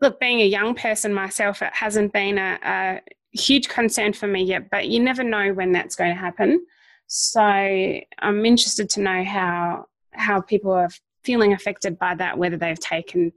look, 0.00 0.18
being 0.18 0.40
a 0.40 0.46
young 0.46 0.74
person 0.74 1.12
myself, 1.12 1.62
it 1.62 1.72
hasn't 1.74 2.12
been 2.12 2.38
a, 2.38 2.58
a 2.62 3.00
huge 3.36 3.68
concern 3.68 4.12
for 4.12 4.26
me 4.26 4.42
yet, 4.42 4.70
but 4.70 4.88
you 4.88 4.98
never 5.00 5.22
know 5.22 5.52
when 5.52 5.72
that's 5.72 5.94
going 5.94 6.10
to 6.10 6.20
happen. 6.20 6.64
So 7.06 7.40
I'm 7.40 8.44
interested 8.44 8.90
to 8.90 9.00
know 9.00 9.24
how 9.24 9.86
how 10.12 10.40
people 10.40 10.72
are 10.72 10.88
feeling 11.22 11.52
affected 11.52 11.98
by 11.98 12.14
that, 12.14 12.38
whether 12.38 12.56
they've 12.56 12.80
taken 12.80 13.32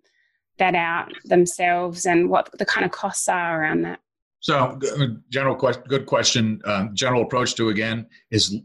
that 0.58 0.76
out 0.76 1.12
themselves, 1.26 2.06
and 2.06 2.30
what 2.30 2.50
the 2.58 2.66
kind 2.66 2.86
of 2.86 2.92
costs 2.92 3.28
are 3.28 3.62
around 3.62 3.82
that. 3.82 4.00
So, 4.40 4.80
general 5.30 5.56
question, 5.56 5.84
good 5.88 6.06
question. 6.06 6.62
Um, 6.66 6.96
general 6.96 7.24
approach 7.24 7.56
to 7.56 7.70
again 7.70 8.08
is 8.32 8.56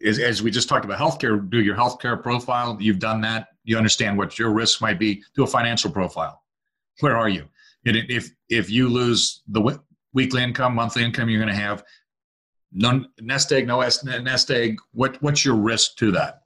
is 0.00 0.18
as 0.18 0.42
we 0.42 0.50
just 0.50 0.68
talked 0.68 0.84
about 0.84 0.98
healthcare. 0.98 1.48
Do 1.50 1.60
your 1.60 1.76
healthcare 1.76 2.20
profile. 2.20 2.76
You've 2.80 2.98
done 2.98 3.20
that. 3.22 3.48
You 3.68 3.76
understand 3.76 4.16
what 4.16 4.38
your 4.38 4.50
risk 4.50 4.80
might 4.80 4.98
be. 4.98 5.22
Do 5.34 5.44
a 5.44 5.46
financial 5.46 5.90
profile. 5.90 6.42
Where 7.00 7.18
are 7.18 7.28
you? 7.28 7.44
If 7.84 8.30
if 8.48 8.70
you 8.70 8.88
lose 8.88 9.42
the 9.46 9.78
weekly 10.14 10.42
income, 10.42 10.74
monthly 10.74 11.04
income, 11.04 11.28
you're 11.28 11.42
going 11.42 11.54
to 11.54 11.60
have 11.60 11.84
none 12.72 13.08
nest 13.20 13.52
egg, 13.52 13.66
no 13.66 13.80
nest 13.80 14.50
egg. 14.50 14.78
What 14.92 15.20
what's 15.20 15.44
your 15.44 15.54
risk 15.54 15.96
to 15.96 16.10
that? 16.12 16.44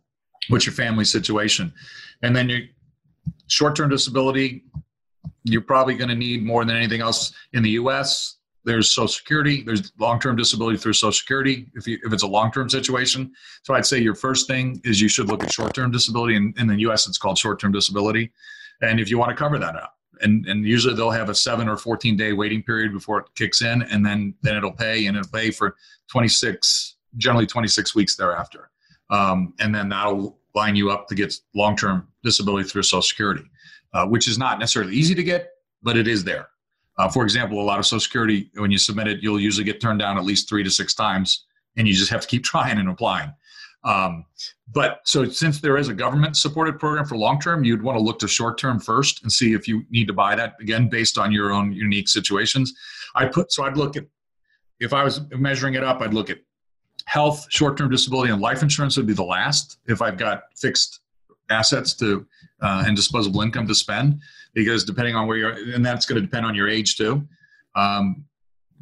What's 0.48 0.66
your 0.66 0.72
family 0.72 1.04
situation? 1.04 1.72
And 2.22 2.34
then 2.34 2.48
your 2.48 2.62
short-term 3.46 3.90
disability. 3.90 4.64
You're 5.44 5.60
probably 5.60 5.94
going 5.94 6.08
to 6.08 6.16
need 6.16 6.44
more 6.44 6.64
than 6.64 6.76
anything 6.76 7.02
else 7.02 7.32
in 7.52 7.62
the 7.62 7.70
U.S 7.70 8.38
there's 8.64 8.94
social 8.94 9.08
security 9.08 9.62
there's 9.62 9.92
long-term 9.98 10.36
disability 10.36 10.78
through 10.78 10.92
social 10.92 11.12
security 11.12 11.66
if, 11.74 11.86
you, 11.86 11.98
if 12.04 12.12
it's 12.12 12.22
a 12.22 12.26
long-term 12.26 12.68
situation. 12.68 13.32
So 13.62 13.74
i'd 13.74 13.86
say 13.86 13.98
your 13.98 14.14
first 14.14 14.46
thing 14.46 14.80
is 14.84 15.00
you 15.00 15.08
should 15.08 15.28
look 15.28 15.42
at 15.42 15.52
short-term 15.52 15.90
disability 15.90 16.36
in, 16.36 16.54
in 16.58 16.66
the 16.66 16.76
us 16.76 17.08
it's 17.08 17.18
called 17.18 17.38
short-term 17.38 17.72
disability. 17.72 18.32
And 18.80 18.98
if 19.00 19.10
you 19.10 19.18
want 19.18 19.30
to 19.30 19.36
cover 19.36 19.58
that 19.58 19.76
up 19.76 19.96
and, 20.20 20.46
and 20.46 20.66
usually 20.66 20.94
they'll 20.94 21.10
have 21.10 21.28
a 21.28 21.34
7 21.34 21.68
or 21.68 21.76
14 21.76 22.16
day 22.16 22.32
waiting 22.32 22.62
period 22.62 22.92
before 22.92 23.20
it 23.20 23.26
kicks 23.34 23.62
in 23.62 23.82
and 23.82 24.04
then 24.04 24.34
then 24.42 24.56
it'll 24.56 24.72
pay 24.72 25.06
and 25.06 25.16
it'll 25.16 25.30
pay 25.30 25.50
for 25.50 25.76
26 26.10 26.96
generally 27.16 27.46
26 27.46 27.94
weeks 27.94 28.16
thereafter. 28.16 28.70
Um, 29.10 29.52
and 29.60 29.74
then 29.74 29.90
that'll 29.90 30.38
line 30.54 30.76
you 30.76 30.90
up 30.90 31.06
to 31.08 31.14
get 31.14 31.34
long-term 31.54 32.08
disability 32.22 32.68
through 32.68 32.82
social 32.82 33.02
security 33.02 33.44
uh, 33.94 34.06
which 34.06 34.28
is 34.28 34.38
not 34.38 34.58
necessarily 34.58 34.94
easy 34.94 35.14
to 35.14 35.22
get 35.22 35.50
but 35.82 35.96
it 35.96 36.06
is 36.06 36.24
there 36.24 36.48
uh, 36.98 37.08
for 37.08 37.24
example, 37.24 37.60
a 37.60 37.64
lot 37.64 37.78
of 37.78 37.86
Social 37.86 38.00
Security, 38.00 38.50
when 38.54 38.70
you 38.70 38.78
submit 38.78 39.06
it, 39.06 39.22
you'll 39.22 39.40
usually 39.40 39.64
get 39.64 39.80
turned 39.80 40.00
down 40.00 40.18
at 40.18 40.24
least 40.24 40.48
three 40.48 40.62
to 40.62 40.70
six 40.70 40.94
times, 40.94 41.46
and 41.76 41.88
you 41.88 41.94
just 41.94 42.10
have 42.10 42.20
to 42.22 42.28
keep 42.28 42.44
trying 42.52 42.78
and 42.78 42.88
applying. 42.88 43.32
Um, 43.84 44.24
but 44.72 45.00
so 45.04 45.24
since 45.28 45.60
there 45.60 45.76
is 45.76 45.88
a 45.88 45.94
government 45.94 46.36
supported 46.36 46.78
program 46.78 47.04
for 47.04 47.16
long 47.16 47.40
term, 47.40 47.64
you'd 47.64 47.82
want 47.82 47.98
to 47.98 48.02
look 48.02 48.18
to 48.20 48.28
short 48.28 48.56
term 48.58 48.78
first 48.78 49.22
and 49.22 49.32
see 49.32 49.54
if 49.54 49.66
you 49.66 49.82
need 49.90 50.06
to 50.06 50.12
buy 50.12 50.36
that 50.36 50.54
again 50.60 50.88
based 50.88 51.18
on 51.18 51.32
your 51.32 51.52
own 51.52 51.72
unique 51.72 52.08
situations. 52.08 52.72
I 53.14 53.26
put 53.26 53.52
so 53.52 53.64
I'd 53.64 53.76
look 53.76 53.96
at 53.96 54.04
if 54.80 54.92
I 54.92 55.02
was 55.02 55.20
measuring 55.32 55.74
it 55.74 55.84
up, 55.84 56.00
I'd 56.00 56.14
look 56.14 56.30
at 56.30 56.38
health, 57.06 57.46
short 57.50 57.76
term 57.76 57.90
disability, 57.90 58.32
and 58.32 58.40
life 58.40 58.62
insurance 58.62 58.96
would 58.96 59.06
be 59.06 59.12
the 59.12 59.24
last 59.24 59.78
if 59.86 60.00
I've 60.00 60.16
got 60.16 60.44
fixed 60.56 61.00
assets 61.50 61.94
to 61.94 62.26
uh, 62.60 62.84
and 62.86 62.96
disposable 62.96 63.42
income 63.42 63.66
to 63.66 63.74
spend 63.74 64.20
because 64.54 64.84
depending 64.84 65.14
on 65.14 65.26
where 65.26 65.36
you're, 65.36 65.74
and 65.74 65.84
that's 65.84 66.06
going 66.06 66.20
to 66.20 66.26
depend 66.26 66.46
on 66.46 66.54
your 66.54 66.68
age 66.68 66.96
too. 66.96 67.26
Um, 67.74 68.24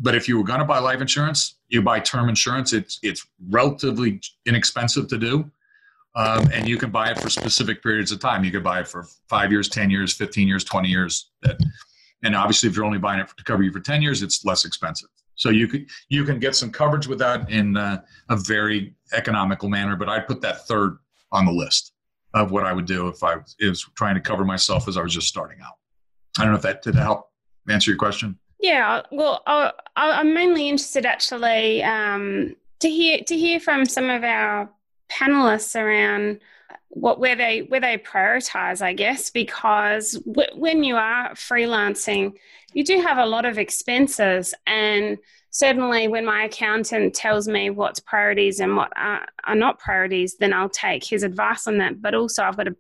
but 0.00 0.14
if 0.14 0.28
you 0.28 0.38
were 0.38 0.44
going 0.44 0.60
to 0.60 0.64
buy 0.64 0.78
life 0.78 1.00
insurance, 1.00 1.56
you 1.68 1.82
buy 1.82 2.00
term 2.00 2.28
insurance. 2.28 2.72
It's 2.72 2.98
it's 3.02 3.26
relatively 3.50 4.20
inexpensive 4.46 5.08
to 5.08 5.18
do, 5.18 5.50
um, 6.14 6.48
and 6.52 6.66
you 6.66 6.78
can 6.78 6.90
buy 6.90 7.10
it 7.10 7.18
for 7.20 7.28
specific 7.28 7.82
periods 7.82 8.10
of 8.10 8.18
time. 8.18 8.42
You 8.42 8.50
could 8.50 8.64
buy 8.64 8.80
it 8.80 8.88
for 8.88 9.06
five 9.28 9.52
years, 9.52 9.68
ten 9.68 9.90
years, 9.90 10.14
fifteen 10.14 10.48
years, 10.48 10.64
twenty 10.64 10.88
years. 10.88 11.30
And 12.22 12.34
obviously, 12.34 12.68
if 12.68 12.76
you're 12.76 12.84
only 12.84 12.98
buying 12.98 13.20
it 13.20 13.28
to 13.36 13.44
cover 13.44 13.62
you 13.62 13.72
for 13.72 13.80
ten 13.80 14.00
years, 14.00 14.22
it's 14.22 14.44
less 14.44 14.64
expensive. 14.64 15.08
So 15.34 15.50
you 15.50 15.68
could 15.68 15.86
you 16.08 16.24
can 16.24 16.38
get 16.38 16.56
some 16.56 16.70
coverage 16.70 17.06
with 17.06 17.18
that 17.18 17.50
in 17.50 17.76
uh, 17.76 18.00
a 18.30 18.36
very 18.36 18.94
economical 19.12 19.68
manner. 19.68 19.96
But 19.96 20.08
I'd 20.08 20.26
put 20.26 20.40
that 20.40 20.66
third 20.66 20.98
on 21.30 21.44
the 21.44 21.52
list 21.52 21.92
of 22.34 22.50
what 22.50 22.64
I 22.64 22.72
would 22.72 22.86
do 22.86 23.08
if 23.08 23.22
I 23.22 23.36
was 23.60 23.86
trying 23.96 24.14
to 24.14 24.20
cover 24.20 24.44
myself 24.44 24.88
as 24.88 24.96
I 24.96 25.02
was 25.02 25.12
just 25.12 25.28
starting 25.28 25.58
out. 25.60 25.74
I 26.38 26.42
don't 26.42 26.52
know 26.52 26.56
if 26.56 26.62
that 26.62 26.82
did 26.82 26.94
help 26.94 27.28
answer 27.68 27.90
your 27.90 27.98
question. 27.98 28.38
Yeah, 28.60 29.02
well, 29.10 29.42
I, 29.46 29.72
am 29.96 30.34
mainly 30.34 30.68
interested 30.68 31.06
actually 31.06 31.82
um, 31.82 32.54
to 32.80 32.90
hear 32.90 33.20
to 33.26 33.36
hear 33.36 33.58
from 33.58 33.86
some 33.86 34.10
of 34.10 34.22
our 34.22 34.70
panelists 35.10 35.80
around 35.80 36.40
what 36.88 37.20
where 37.20 37.36
they 37.36 37.62
where 37.62 37.80
they 37.80 37.98
prioritize, 37.98 38.82
I 38.82 38.92
guess, 38.92 39.30
because 39.30 40.12
w- 40.12 40.58
when 40.58 40.82
you 40.84 40.96
are 40.96 41.30
freelancing, 41.34 42.34
you 42.72 42.84
do 42.84 43.00
have 43.00 43.18
a 43.18 43.26
lot 43.26 43.44
of 43.44 43.58
expenses 43.58 44.54
and 44.66 45.18
certainly 45.50 46.08
when 46.08 46.24
my 46.24 46.44
accountant 46.44 47.14
tells 47.14 47.48
me 47.48 47.70
what's 47.70 48.00
priorities 48.00 48.60
and 48.60 48.76
what 48.76 48.92
are, 48.96 49.26
are 49.44 49.54
not 49.54 49.78
priorities, 49.78 50.36
then 50.36 50.52
I'll 50.52 50.68
take 50.68 51.04
his 51.04 51.22
advice 51.22 51.66
on 51.66 51.78
that. 51.78 52.00
But 52.00 52.14
also, 52.14 52.44
I've 52.44 52.56
got 52.56 52.64
to 52.64 52.76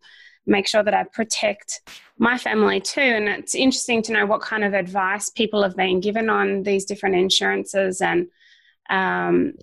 make 0.46 0.66
sure 0.66 0.82
that 0.82 0.94
I 0.94 1.04
protect 1.04 1.82
my 2.18 2.38
family 2.38 2.80
too. 2.80 3.00
And 3.00 3.28
it's 3.28 3.54
interesting 3.54 4.02
to 4.02 4.12
know 4.12 4.26
what 4.26 4.40
kind 4.40 4.64
of 4.64 4.72
advice 4.72 5.28
people 5.28 5.62
have 5.62 5.76
been 5.76 6.00
given 6.00 6.30
on 6.30 6.62
these 6.62 6.84
different 6.84 7.16
insurances 7.16 8.00
and 8.00 8.28
um, 8.88 9.54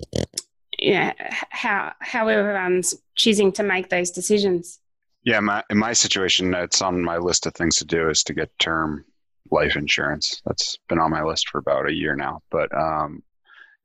yeah, 0.78 1.13
how 1.49 1.93
how 1.99 2.28
everyone's 2.28 2.95
choosing 3.15 3.51
to 3.53 3.63
make 3.63 3.89
those 3.89 4.11
decisions. 4.11 4.80
Yeah, 5.23 5.39
my, 5.41 5.63
in 5.69 5.78
my 5.78 5.91
situation, 5.91 6.53
it's 6.53 6.82
on 6.82 7.03
my 7.03 7.17
list 7.17 7.45
of 7.45 7.53
things 7.53 7.75
to 7.78 7.86
do 7.86 8.09
is 8.09 8.23
to 8.23 8.34
get 8.34 8.49
term 8.59 9.03
life 9.51 9.75
insurance. 9.75 10.41
That's 10.45 10.78
been 10.88 10.99
on 10.99 11.11
my 11.11 11.23
list 11.23 11.49
for 11.49 11.57
about 11.57 11.89
a 11.89 11.93
year 11.93 12.15
now, 12.15 12.41
but 12.49 12.73
um, 12.78 13.23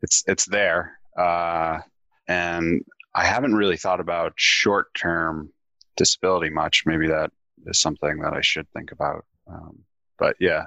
it's 0.02 0.22
it's 0.26 0.46
there, 0.46 0.98
uh, 1.18 1.78
and 2.28 2.84
I 3.14 3.24
haven't 3.24 3.54
really 3.54 3.76
thought 3.76 4.00
about 4.00 4.34
short 4.36 4.94
term 4.94 5.52
disability 5.96 6.50
much. 6.50 6.84
Maybe 6.86 7.08
that 7.08 7.32
is 7.66 7.80
something 7.80 8.20
that 8.20 8.32
I 8.32 8.40
should 8.40 8.68
think 8.70 8.92
about. 8.92 9.24
Um, 9.46 9.80
but 10.18 10.36
yeah, 10.40 10.66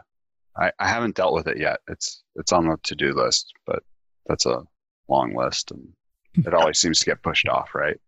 I, 0.58 0.72
I 0.80 0.88
haven't 0.88 1.16
dealt 1.16 1.34
with 1.34 1.48
it 1.48 1.58
yet. 1.58 1.80
It's 1.88 2.24
it's 2.36 2.52
on 2.52 2.68
the 2.68 2.78
to 2.84 2.96
do 2.96 3.14
list, 3.14 3.54
but 3.66 3.84
that's 4.26 4.46
a 4.46 4.64
long 5.08 5.36
list, 5.36 5.72
and 5.72 5.94
it 6.38 6.54
always 6.54 6.80
seems 6.80 7.00
to 7.00 7.06
get 7.06 7.22
pushed 7.22 7.48
off, 7.48 7.76
right? 7.76 8.00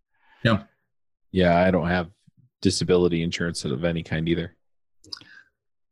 Yeah, 0.44 0.64
yeah. 1.32 1.58
I 1.58 1.72
don't 1.72 1.88
have 1.88 2.10
disability 2.62 3.24
insurance 3.24 3.66
of 3.66 3.84
any 3.84 4.04
kind 4.04 4.28
either. 4.28 4.56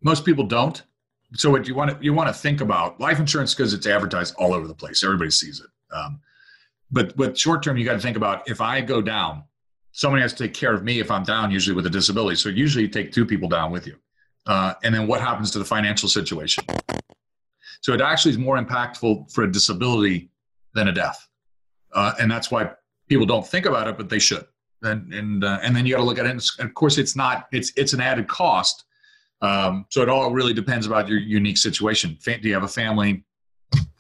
Most 0.02 0.26
people 0.26 0.46
don't. 0.46 0.82
So 1.34 1.50
what 1.50 1.68
you 1.68 1.76
want 1.76 1.92
to 1.92 2.04
you 2.04 2.14
want 2.14 2.30
to 2.30 2.34
think 2.34 2.62
about 2.62 3.00
life 3.00 3.20
insurance 3.20 3.54
because 3.54 3.74
it's 3.74 3.88
advertised 3.88 4.36
all 4.38 4.54
over 4.54 4.68
the 4.68 4.76
place. 4.76 5.04
Everybody 5.04 5.32
sees 5.32 5.60
it. 5.60 5.96
Um, 5.96 6.20
but 6.92 7.16
with 7.18 7.38
short 7.38 7.64
term, 7.64 7.78
you 7.78 7.86
got 7.86 7.94
to 7.94 8.00
think 8.00 8.18
about 8.18 8.48
if 8.50 8.62
I 8.62 8.82
go 8.82 9.02
down, 9.02 9.44
somebody 9.92 10.22
has 10.22 10.34
to 10.34 10.44
take 10.44 10.54
care 10.54 10.74
of 10.74 10.84
me 10.84 11.00
if 11.00 11.10
I'm 11.10 11.24
down, 11.24 11.52
usually 11.52 11.76
with 11.76 11.86
a 11.86 11.90
disability. 11.90 12.36
So 12.36 12.50
usually 12.50 12.84
you 12.84 12.90
take 12.90 13.12
two 13.12 13.26
people 13.26 13.50
down 13.50 13.72
with 13.72 13.88
you. 13.88 13.96
Uh, 14.46 14.74
and 14.84 14.94
then 14.94 15.08
what 15.08 15.22
happens 15.22 15.50
to 15.52 15.60
the 15.60 15.66
financial 15.66 16.08
situation? 16.08 16.64
So 17.82 17.94
it 17.94 18.02
actually 18.02 18.32
is 18.32 18.38
more 18.38 18.58
impactful 18.58 19.32
for 19.32 19.44
a 19.44 19.52
disability 19.52 20.30
than 20.74 20.88
a 20.88 20.92
death. 20.92 21.25
Uh, 21.96 22.14
and 22.20 22.30
that's 22.30 22.52
why 22.52 22.70
people 23.08 23.26
don't 23.26 23.48
think 23.48 23.66
about 23.66 23.88
it, 23.88 23.98
but 23.98 24.10
they 24.10 24.20
should. 24.20 24.46
And 24.84 25.12
and 25.14 25.44
uh, 25.44 25.60
and 25.64 25.76
then 25.76 25.86
you 25.86 25.96
got 25.96 26.02
to 26.02 26.06
look 26.06 26.20
at 26.20 26.26
it. 26.26 26.32
And 26.32 26.42
of 26.60 26.74
course, 26.76 26.98
it's 26.98 27.16
not. 27.16 27.48
It's 27.52 27.72
it's 27.76 27.94
an 27.94 28.02
added 28.02 28.28
cost 28.28 28.86
um, 29.42 29.86
so 29.90 30.02
it 30.02 30.10
all 30.10 30.32
really 30.32 30.54
depends 30.54 30.88
about 30.88 31.08
your 31.08 31.20
unique 31.20 31.58
situation. 31.58 32.18
Do 32.24 32.38
you 32.42 32.54
have 32.54 32.64
a 32.64 32.68
family, 32.68 33.24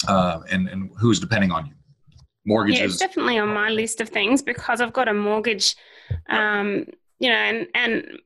uh, 0.08 0.40
and 0.50 0.68
and 0.70 0.90
who's 0.98 1.20
depending 1.20 1.52
on 1.52 1.68
you? 1.68 1.74
Mortgages. 2.46 2.80
Yeah, 2.80 2.86
it's 2.86 2.98
definitely 2.98 3.38
on 3.38 3.50
my 3.50 3.70
list 3.70 4.02
of 4.02 4.10
things 4.10 4.42
because 4.42 4.82
I've 4.82 4.94
got 4.94 5.08
a 5.08 5.14
mortgage. 5.14 5.76
Um, 6.30 6.86
you 7.20 7.30
know, 7.30 7.36
and 7.36 7.68
and 7.76 8.20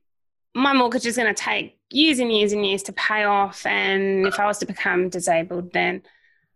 my 0.54 0.72
mortgage 0.72 1.06
is 1.06 1.16
going 1.16 1.32
to 1.32 1.42
take 1.42 1.78
years 1.90 2.18
and 2.18 2.32
years 2.32 2.52
and 2.52 2.64
years 2.64 2.82
to 2.84 2.92
pay 2.92 3.24
off. 3.24 3.66
And 3.66 4.26
if 4.26 4.38
I 4.38 4.46
was 4.46 4.58
to 4.58 4.66
become 4.66 5.08
disabled, 5.08 5.72
then 5.72 6.02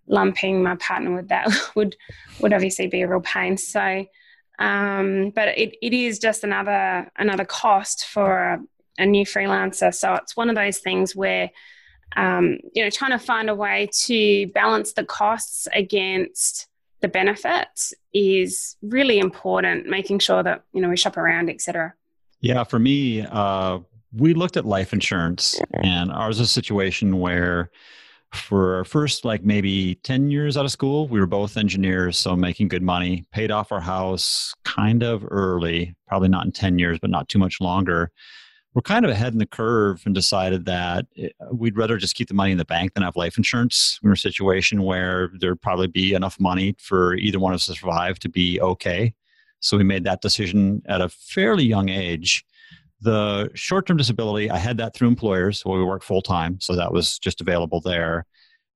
lumping 0.06 0.62
my 0.62 0.76
partner 0.76 1.14
with 1.14 1.28
that 1.28 1.48
would 1.74 1.96
would 2.40 2.52
obviously 2.52 2.86
be 2.86 3.02
a 3.02 3.08
real 3.08 3.20
pain. 3.20 3.56
So, 3.56 4.06
um, 4.58 5.30
but 5.34 5.48
it, 5.58 5.76
it 5.82 5.92
is 5.92 6.18
just 6.18 6.44
another 6.44 7.10
another 7.16 7.44
cost 7.44 8.06
for 8.06 8.60
a 8.98 9.06
new 9.06 9.24
freelancer. 9.24 9.94
So 9.94 10.14
it's 10.14 10.36
one 10.36 10.48
of 10.48 10.54
those 10.54 10.78
things 10.78 11.16
where, 11.16 11.50
um, 12.16 12.58
you 12.74 12.84
know, 12.84 12.90
trying 12.90 13.10
to 13.10 13.18
find 13.18 13.50
a 13.50 13.54
way 13.54 13.88
to 14.04 14.46
balance 14.48 14.92
the 14.92 15.04
costs 15.04 15.66
against 15.72 16.68
the 17.00 17.08
benefits 17.08 17.92
is 18.12 18.76
really 18.82 19.18
important. 19.18 19.86
Making 19.86 20.18
sure 20.20 20.42
that 20.42 20.64
you 20.72 20.80
know 20.80 20.88
we 20.88 20.96
shop 20.96 21.16
around, 21.16 21.50
etc. 21.50 21.94
Yeah, 22.40 22.64
for 22.64 22.78
me, 22.78 23.22
uh, 23.22 23.80
we 24.16 24.34
looked 24.34 24.56
at 24.56 24.64
life 24.64 24.92
insurance, 24.92 25.60
and 25.72 26.10
ours 26.12 26.38
was 26.38 26.48
a 26.48 26.52
situation 26.52 27.18
where 27.18 27.70
for 28.34 28.76
our 28.76 28.84
first 28.84 29.24
like 29.24 29.44
maybe 29.44 29.94
10 29.96 30.30
years 30.30 30.56
out 30.56 30.64
of 30.64 30.70
school 30.70 31.08
we 31.08 31.20
were 31.20 31.26
both 31.26 31.56
engineers 31.56 32.18
so 32.18 32.34
making 32.36 32.68
good 32.68 32.82
money 32.82 33.24
paid 33.32 33.50
off 33.50 33.72
our 33.72 33.80
house 33.80 34.54
kind 34.64 35.02
of 35.02 35.24
early 35.30 35.94
probably 36.06 36.28
not 36.28 36.44
in 36.44 36.52
10 36.52 36.78
years 36.78 36.98
but 36.98 37.10
not 37.10 37.28
too 37.28 37.38
much 37.38 37.60
longer 37.60 38.10
we're 38.74 38.82
kind 38.82 39.04
of 39.04 39.10
ahead 39.10 39.32
in 39.32 39.38
the 39.38 39.46
curve 39.46 40.02
and 40.04 40.14
decided 40.14 40.64
that 40.66 41.06
eh, 41.16 41.28
we'd 41.52 41.76
rather 41.76 41.96
just 41.96 42.16
keep 42.16 42.28
the 42.28 42.34
money 42.34 42.52
in 42.52 42.58
the 42.58 42.64
bank 42.64 42.94
than 42.94 43.04
have 43.04 43.16
life 43.16 43.38
insurance. 43.38 44.00
We're 44.02 44.10
in 44.10 44.14
a 44.14 44.16
situation 44.16 44.82
where 44.82 45.30
there'd 45.38 45.62
probably 45.62 45.86
be 45.86 46.12
enough 46.12 46.40
money 46.40 46.74
for 46.78 47.14
either 47.14 47.38
one 47.38 47.52
of 47.52 47.56
us 47.56 47.66
to 47.66 47.74
survive 47.74 48.18
to 48.18 48.28
be 48.28 48.60
okay. 48.60 49.14
So 49.60 49.76
we 49.76 49.84
made 49.84 50.04
that 50.04 50.20
decision 50.20 50.82
at 50.86 51.00
a 51.00 51.08
fairly 51.08 51.64
young 51.64 51.88
age. 51.88 52.44
The 53.04 53.50
short 53.54 53.86
term 53.86 53.96
disability, 53.96 54.50
I 54.50 54.56
had 54.56 54.78
that 54.78 54.94
through 54.94 55.08
employers 55.08 55.64
where 55.64 55.78
we 55.78 55.84
work 55.84 56.02
full 56.02 56.22
time. 56.22 56.58
So 56.60 56.74
that 56.74 56.92
was 56.92 57.18
just 57.18 57.40
available 57.40 57.80
there. 57.80 58.26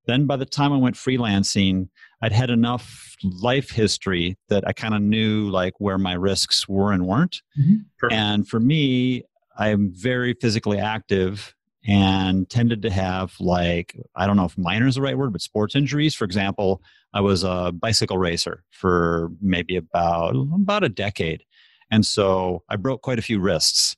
Then 0.05 0.25
by 0.25 0.37
the 0.37 0.45
time 0.45 0.71
I 0.71 0.77
went 0.77 0.95
freelancing, 0.95 1.89
I'd 2.21 2.31
had 2.31 2.49
enough 2.49 3.15
life 3.23 3.71
history 3.71 4.37
that 4.49 4.67
I 4.67 4.73
kind 4.73 4.93
of 4.93 5.01
knew 5.01 5.49
like 5.49 5.73
where 5.79 5.97
my 5.97 6.13
risks 6.13 6.67
were 6.67 6.91
and 6.91 7.07
weren't. 7.07 7.41
Mm-hmm. 7.59 8.07
And 8.11 8.47
for 8.47 8.59
me, 8.59 9.23
I'm 9.57 9.91
very 9.93 10.33
physically 10.33 10.77
active 10.77 11.53
and 11.87 12.49
tended 12.49 12.81
to 12.81 12.89
have 12.89 13.33
like 13.39 13.95
I 14.15 14.27
don't 14.27 14.37
know 14.37 14.45
if 14.45 14.57
minor 14.57 14.87
is 14.87 14.95
the 14.95 15.01
right 15.01 15.17
word, 15.17 15.31
but 15.31 15.41
sports 15.41 15.75
injuries. 15.75 16.15
For 16.15 16.25
example, 16.25 16.81
I 17.13 17.21
was 17.21 17.43
a 17.43 17.71
bicycle 17.71 18.17
racer 18.17 18.63
for 18.69 19.31
maybe 19.41 19.75
about 19.75 20.35
about 20.35 20.83
a 20.83 20.89
decade, 20.89 21.43
and 21.91 22.05
so 22.05 22.63
I 22.69 22.75
broke 22.75 23.01
quite 23.01 23.19
a 23.19 23.23
few 23.23 23.39
wrists. 23.39 23.95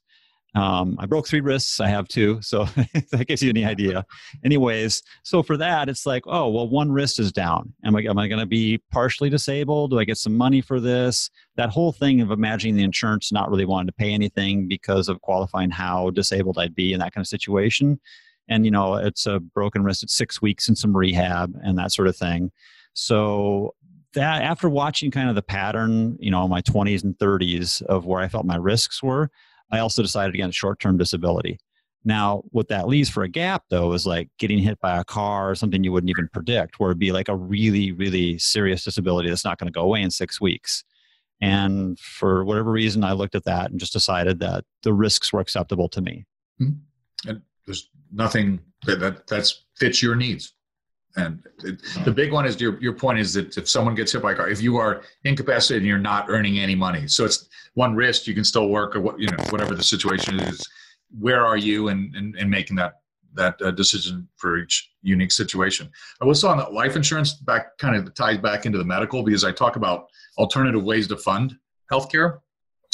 Um, 0.53 0.97
I 0.99 1.05
broke 1.05 1.27
three 1.27 1.39
wrists. 1.39 1.79
I 1.79 1.87
have 1.87 2.09
two, 2.09 2.41
so 2.41 2.65
that 3.11 3.25
gives 3.27 3.41
you 3.41 3.49
any 3.49 3.63
idea. 3.63 4.05
Anyways, 4.43 5.01
so 5.23 5.41
for 5.41 5.55
that, 5.55 5.87
it's 5.87 6.05
like, 6.05 6.23
oh 6.27 6.49
well, 6.49 6.67
one 6.67 6.91
wrist 6.91 7.19
is 7.19 7.31
down. 7.31 7.73
Am 7.85 7.95
I 7.95 8.01
am 8.01 8.17
I 8.17 8.27
going 8.27 8.39
to 8.39 8.45
be 8.45 8.79
partially 8.91 9.29
disabled? 9.29 9.91
Do 9.91 9.99
I 9.99 10.03
get 10.03 10.17
some 10.17 10.35
money 10.35 10.59
for 10.59 10.81
this? 10.81 11.29
That 11.55 11.69
whole 11.69 11.93
thing 11.93 12.19
of 12.19 12.31
imagining 12.31 12.75
the 12.75 12.83
insurance 12.83 13.31
not 13.31 13.49
really 13.49 13.65
wanting 13.65 13.87
to 13.87 13.93
pay 13.93 14.11
anything 14.11 14.67
because 14.67 15.07
of 15.07 15.21
qualifying 15.21 15.71
how 15.71 16.09
disabled 16.09 16.57
I'd 16.57 16.75
be 16.75 16.91
in 16.91 16.99
that 16.99 17.13
kind 17.13 17.23
of 17.23 17.29
situation, 17.29 17.99
and 18.49 18.65
you 18.65 18.71
know, 18.71 18.95
it's 18.95 19.25
a 19.25 19.39
broken 19.39 19.83
wrist. 19.83 20.03
It's 20.03 20.15
six 20.15 20.41
weeks 20.41 20.67
in 20.67 20.75
some 20.75 20.95
rehab 20.95 21.55
and 21.63 21.77
that 21.77 21.93
sort 21.93 22.09
of 22.09 22.17
thing. 22.17 22.51
So 22.93 23.73
that 24.15 24.41
after 24.41 24.69
watching 24.69 25.11
kind 25.11 25.29
of 25.29 25.35
the 25.35 25.41
pattern, 25.41 26.17
you 26.19 26.29
know, 26.29 26.45
my 26.45 26.61
20s 26.61 27.05
and 27.05 27.17
30s 27.17 27.81
of 27.83 28.05
where 28.05 28.19
I 28.19 28.27
felt 28.27 28.45
my 28.45 28.57
risks 28.57 29.01
were 29.01 29.31
I 29.71 29.79
also 29.79 30.01
decided 30.01 30.35
against 30.35 30.57
short 30.57 30.79
term 30.79 30.97
disability. 30.97 31.59
Now, 32.03 32.43
what 32.49 32.67
that 32.69 32.87
leaves 32.87 33.09
for 33.09 33.23
a 33.23 33.29
gap, 33.29 33.65
though, 33.69 33.93
is 33.93 34.07
like 34.07 34.29
getting 34.39 34.57
hit 34.57 34.79
by 34.79 34.97
a 34.97 35.03
car 35.03 35.51
or 35.51 35.55
something 35.55 35.83
you 35.83 35.91
wouldn't 35.91 36.09
even 36.09 36.29
predict, 36.33 36.79
where 36.79 36.89
it'd 36.89 36.99
be 36.99 37.11
like 37.11 37.29
a 37.29 37.35
really, 37.35 37.91
really 37.91 38.39
serious 38.39 38.83
disability 38.83 39.29
that's 39.29 39.45
not 39.45 39.59
going 39.59 39.67
to 39.67 39.71
go 39.71 39.83
away 39.83 40.01
in 40.01 40.09
six 40.09 40.41
weeks. 40.41 40.83
And 41.41 41.99
for 41.99 42.43
whatever 42.43 42.71
reason, 42.71 43.03
I 43.03 43.13
looked 43.13 43.35
at 43.35 43.45
that 43.45 43.69
and 43.69 43.79
just 43.79 43.93
decided 43.93 44.39
that 44.39 44.63
the 44.83 44.93
risks 44.93 45.31
were 45.31 45.41
acceptable 45.41 45.89
to 45.89 46.01
me. 46.01 46.25
Mm-hmm. 46.59 47.29
And 47.29 47.41
there's 47.65 47.89
nothing 48.11 48.59
that, 48.85 48.99
that 48.99 49.27
that's 49.27 49.63
fits 49.77 50.01
your 50.01 50.15
needs. 50.15 50.53
And 51.15 51.43
it, 51.63 51.81
the 52.05 52.11
big 52.11 52.31
one 52.31 52.45
is 52.45 52.59
your, 52.59 52.79
your 52.81 52.93
point 52.93 53.19
is 53.19 53.33
that 53.33 53.57
if 53.57 53.69
someone 53.69 53.95
gets 53.95 54.11
hit 54.11 54.21
by 54.21 54.31
a 54.31 54.35
car, 54.35 54.49
if 54.49 54.61
you 54.61 54.77
are 54.77 55.03
incapacitated 55.23 55.83
and 55.83 55.87
you're 55.87 55.97
not 55.97 56.25
earning 56.29 56.59
any 56.59 56.75
money, 56.75 57.07
so 57.07 57.25
it's 57.25 57.49
one 57.73 57.95
risk, 57.95 58.27
you 58.27 58.33
can 58.33 58.43
still 58.43 58.69
work 58.69 58.95
or 58.95 59.01
what, 59.01 59.19
you 59.19 59.27
know, 59.27 59.43
whatever 59.49 59.75
the 59.75 59.83
situation 59.83 60.39
is, 60.39 60.67
where 61.19 61.45
are 61.45 61.57
you 61.57 61.89
and, 61.89 62.15
and, 62.15 62.35
and 62.35 62.49
making 62.49 62.75
that, 62.77 63.01
that 63.33 63.61
uh, 63.61 63.71
decision 63.71 64.27
for 64.37 64.57
each 64.57 64.91
unique 65.01 65.31
situation. 65.31 65.89
I 66.21 66.25
was 66.25 66.43
on 66.43 66.57
that 66.57 66.73
life 66.73 66.95
insurance 66.95 67.33
back 67.33 67.77
kind 67.77 67.95
of 67.95 68.13
ties 68.13 68.37
back 68.37 68.65
into 68.65 68.77
the 68.77 68.85
medical 68.85 69.23
because 69.23 69.43
I 69.43 69.51
talk 69.51 69.75
about 69.75 70.07
alternative 70.37 70.83
ways 70.83 71.07
to 71.09 71.17
fund 71.17 71.57
healthcare 71.91 72.39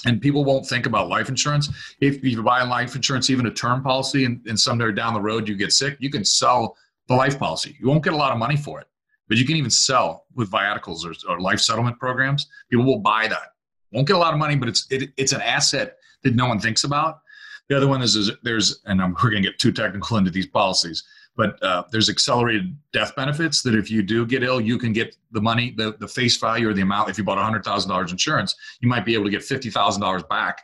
and 0.05 0.21
people 0.21 0.45
won't 0.45 0.65
think 0.65 0.85
about 0.85 1.09
life 1.09 1.29
insurance. 1.29 1.69
If 2.01 2.23
you 2.23 2.43
buy 2.43 2.61
life 2.63 2.95
insurance, 2.95 3.29
even 3.29 3.47
a 3.47 3.51
term 3.51 3.81
policy, 3.81 4.25
and, 4.25 4.41
and 4.47 4.59
somewhere 4.59 4.91
down 4.91 5.13
the 5.13 5.21
road 5.21 5.47
you 5.47 5.55
get 5.55 5.71
sick, 5.71 5.97
you 5.99 6.09
can 6.09 6.23
sell 6.23 6.75
the 7.07 7.15
life 7.15 7.39
policy. 7.39 7.75
You 7.79 7.87
won't 7.87 8.03
get 8.03 8.13
a 8.13 8.17
lot 8.17 8.31
of 8.31 8.37
money 8.37 8.57
for 8.57 8.79
it, 8.79 8.87
but 9.27 9.37
you 9.37 9.45
can 9.45 9.55
even 9.55 9.71
sell 9.71 10.25
with 10.35 10.51
viaticals 10.51 11.05
or, 11.05 11.13
or 11.29 11.39
life 11.39 11.59
settlement 11.59 11.99
programs. 11.99 12.47
People 12.69 12.85
will 12.85 12.99
buy 12.99 13.27
that. 13.27 13.53
Won't 13.91 14.07
get 14.07 14.15
a 14.15 14.19
lot 14.19 14.33
of 14.33 14.39
money, 14.39 14.55
but 14.55 14.67
it's 14.69 14.85
it, 14.89 15.11
it's 15.17 15.31
an 15.31 15.41
asset 15.41 15.97
that 16.23 16.35
no 16.35 16.47
one 16.47 16.59
thinks 16.59 16.83
about. 16.83 17.21
The 17.69 17.75
other 17.75 17.87
one 17.87 18.01
is, 18.01 18.15
is 18.15 18.31
there's, 18.43 18.81
and 18.85 19.01
I'm, 19.01 19.13
we're 19.23 19.29
going 19.29 19.43
to 19.43 19.49
get 19.49 19.59
too 19.59 19.71
technical 19.71 20.17
into 20.17 20.31
these 20.31 20.47
policies, 20.47 21.03
but 21.35 21.61
uh, 21.63 21.83
there's 21.91 22.09
accelerated 22.09 22.75
death 22.93 23.15
benefits 23.15 23.61
that 23.61 23.75
if 23.75 23.91
you 23.91 24.01
do 24.01 24.25
get 24.25 24.43
ill, 24.43 24.59
you 24.59 24.77
can 24.77 24.93
get 24.93 25.15
the 25.31 25.41
money, 25.41 25.73
the, 25.77 25.95
the 25.99 26.07
face 26.07 26.37
value 26.37 26.69
or 26.69 26.73
the 26.73 26.81
amount. 26.81 27.09
If 27.09 27.17
you 27.17 27.23
bought 27.23 27.37
$100,000 27.37 28.11
insurance, 28.11 28.55
you 28.81 28.89
might 28.89 29.05
be 29.05 29.13
able 29.13 29.25
to 29.25 29.31
get 29.31 29.41
$50,000 29.41 30.29
back 30.29 30.61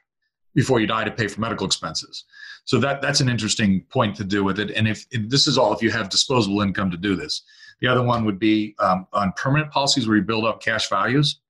before 0.55 0.79
you 0.79 0.87
die 0.87 1.03
to 1.03 1.11
pay 1.11 1.27
for 1.27 1.41
medical 1.41 1.65
expenses. 1.65 2.25
So 2.65 2.79
that 2.79 3.01
that's 3.01 3.19
an 3.19 3.29
interesting 3.29 3.81
point 3.89 4.15
to 4.17 4.23
do 4.23 4.43
with 4.43 4.59
it. 4.59 4.71
And 4.71 4.87
if, 4.87 5.05
if 5.11 5.29
this 5.29 5.47
is 5.47 5.57
all, 5.57 5.73
if 5.73 5.81
you 5.81 5.91
have 5.91 6.09
disposable 6.09 6.61
income 6.61 6.89
to 6.91 6.97
do 6.97 7.15
this, 7.15 7.43
the 7.81 7.87
other 7.87 8.03
one 8.03 8.23
would 8.25 8.39
be 8.39 8.75
um, 8.79 9.07
on 9.13 9.33
permanent 9.33 9.71
policies 9.71 10.07
where 10.07 10.15
you 10.15 10.23
build 10.23 10.45
up 10.45 10.61
cash 10.61 10.87
values. 10.89 11.41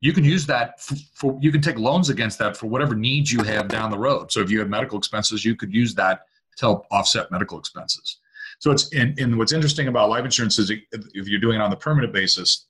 You 0.00 0.12
can 0.12 0.24
use 0.24 0.46
that 0.46 0.80
for, 0.80 0.96
for, 1.14 1.38
you 1.40 1.52
can 1.52 1.60
take 1.60 1.78
loans 1.78 2.08
against 2.08 2.38
that 2.38 2.56
for 2.56 2.66
whatever 2.66 2.94
needs 2.94 3.32
you 3.32 3.42
have 3.44 3.68
down 3.68 3.90
the 3.90 3.98
road. 3.98 4.32
So 4.32 4.40
if 4.40 4.50
you 4.50 4.58
have 4.58 4.68
medical 4.68 4.98
expenses, 4.98 5.44
you 5.44 5.54
could 5.54 5.72
use 5.72 5.94
that 5.94 6.22
to 6.56 6.66
help 6.66 6.86
offset 6.90 7.30
medical 7.30 7.58
expenses. 7.58 8.18
So 8.58 8.70
it's 8.70 8.92
and, 8.92 9.18
and 9.18 9.38
what's 9.38 9.52
interesting 9.52 9.88
about 9.88 10.10
life 10.10 10.24
insurance 10.24 10.58
is 10.58 10.70
if 10.70 11.28
you're 11.28 11.40
doing 11.40 11.56
it 11.56 11.62
on 11.62 11.70
the 11.70 11.76
permanent 11.76 12.12
basis, 12.12 12.66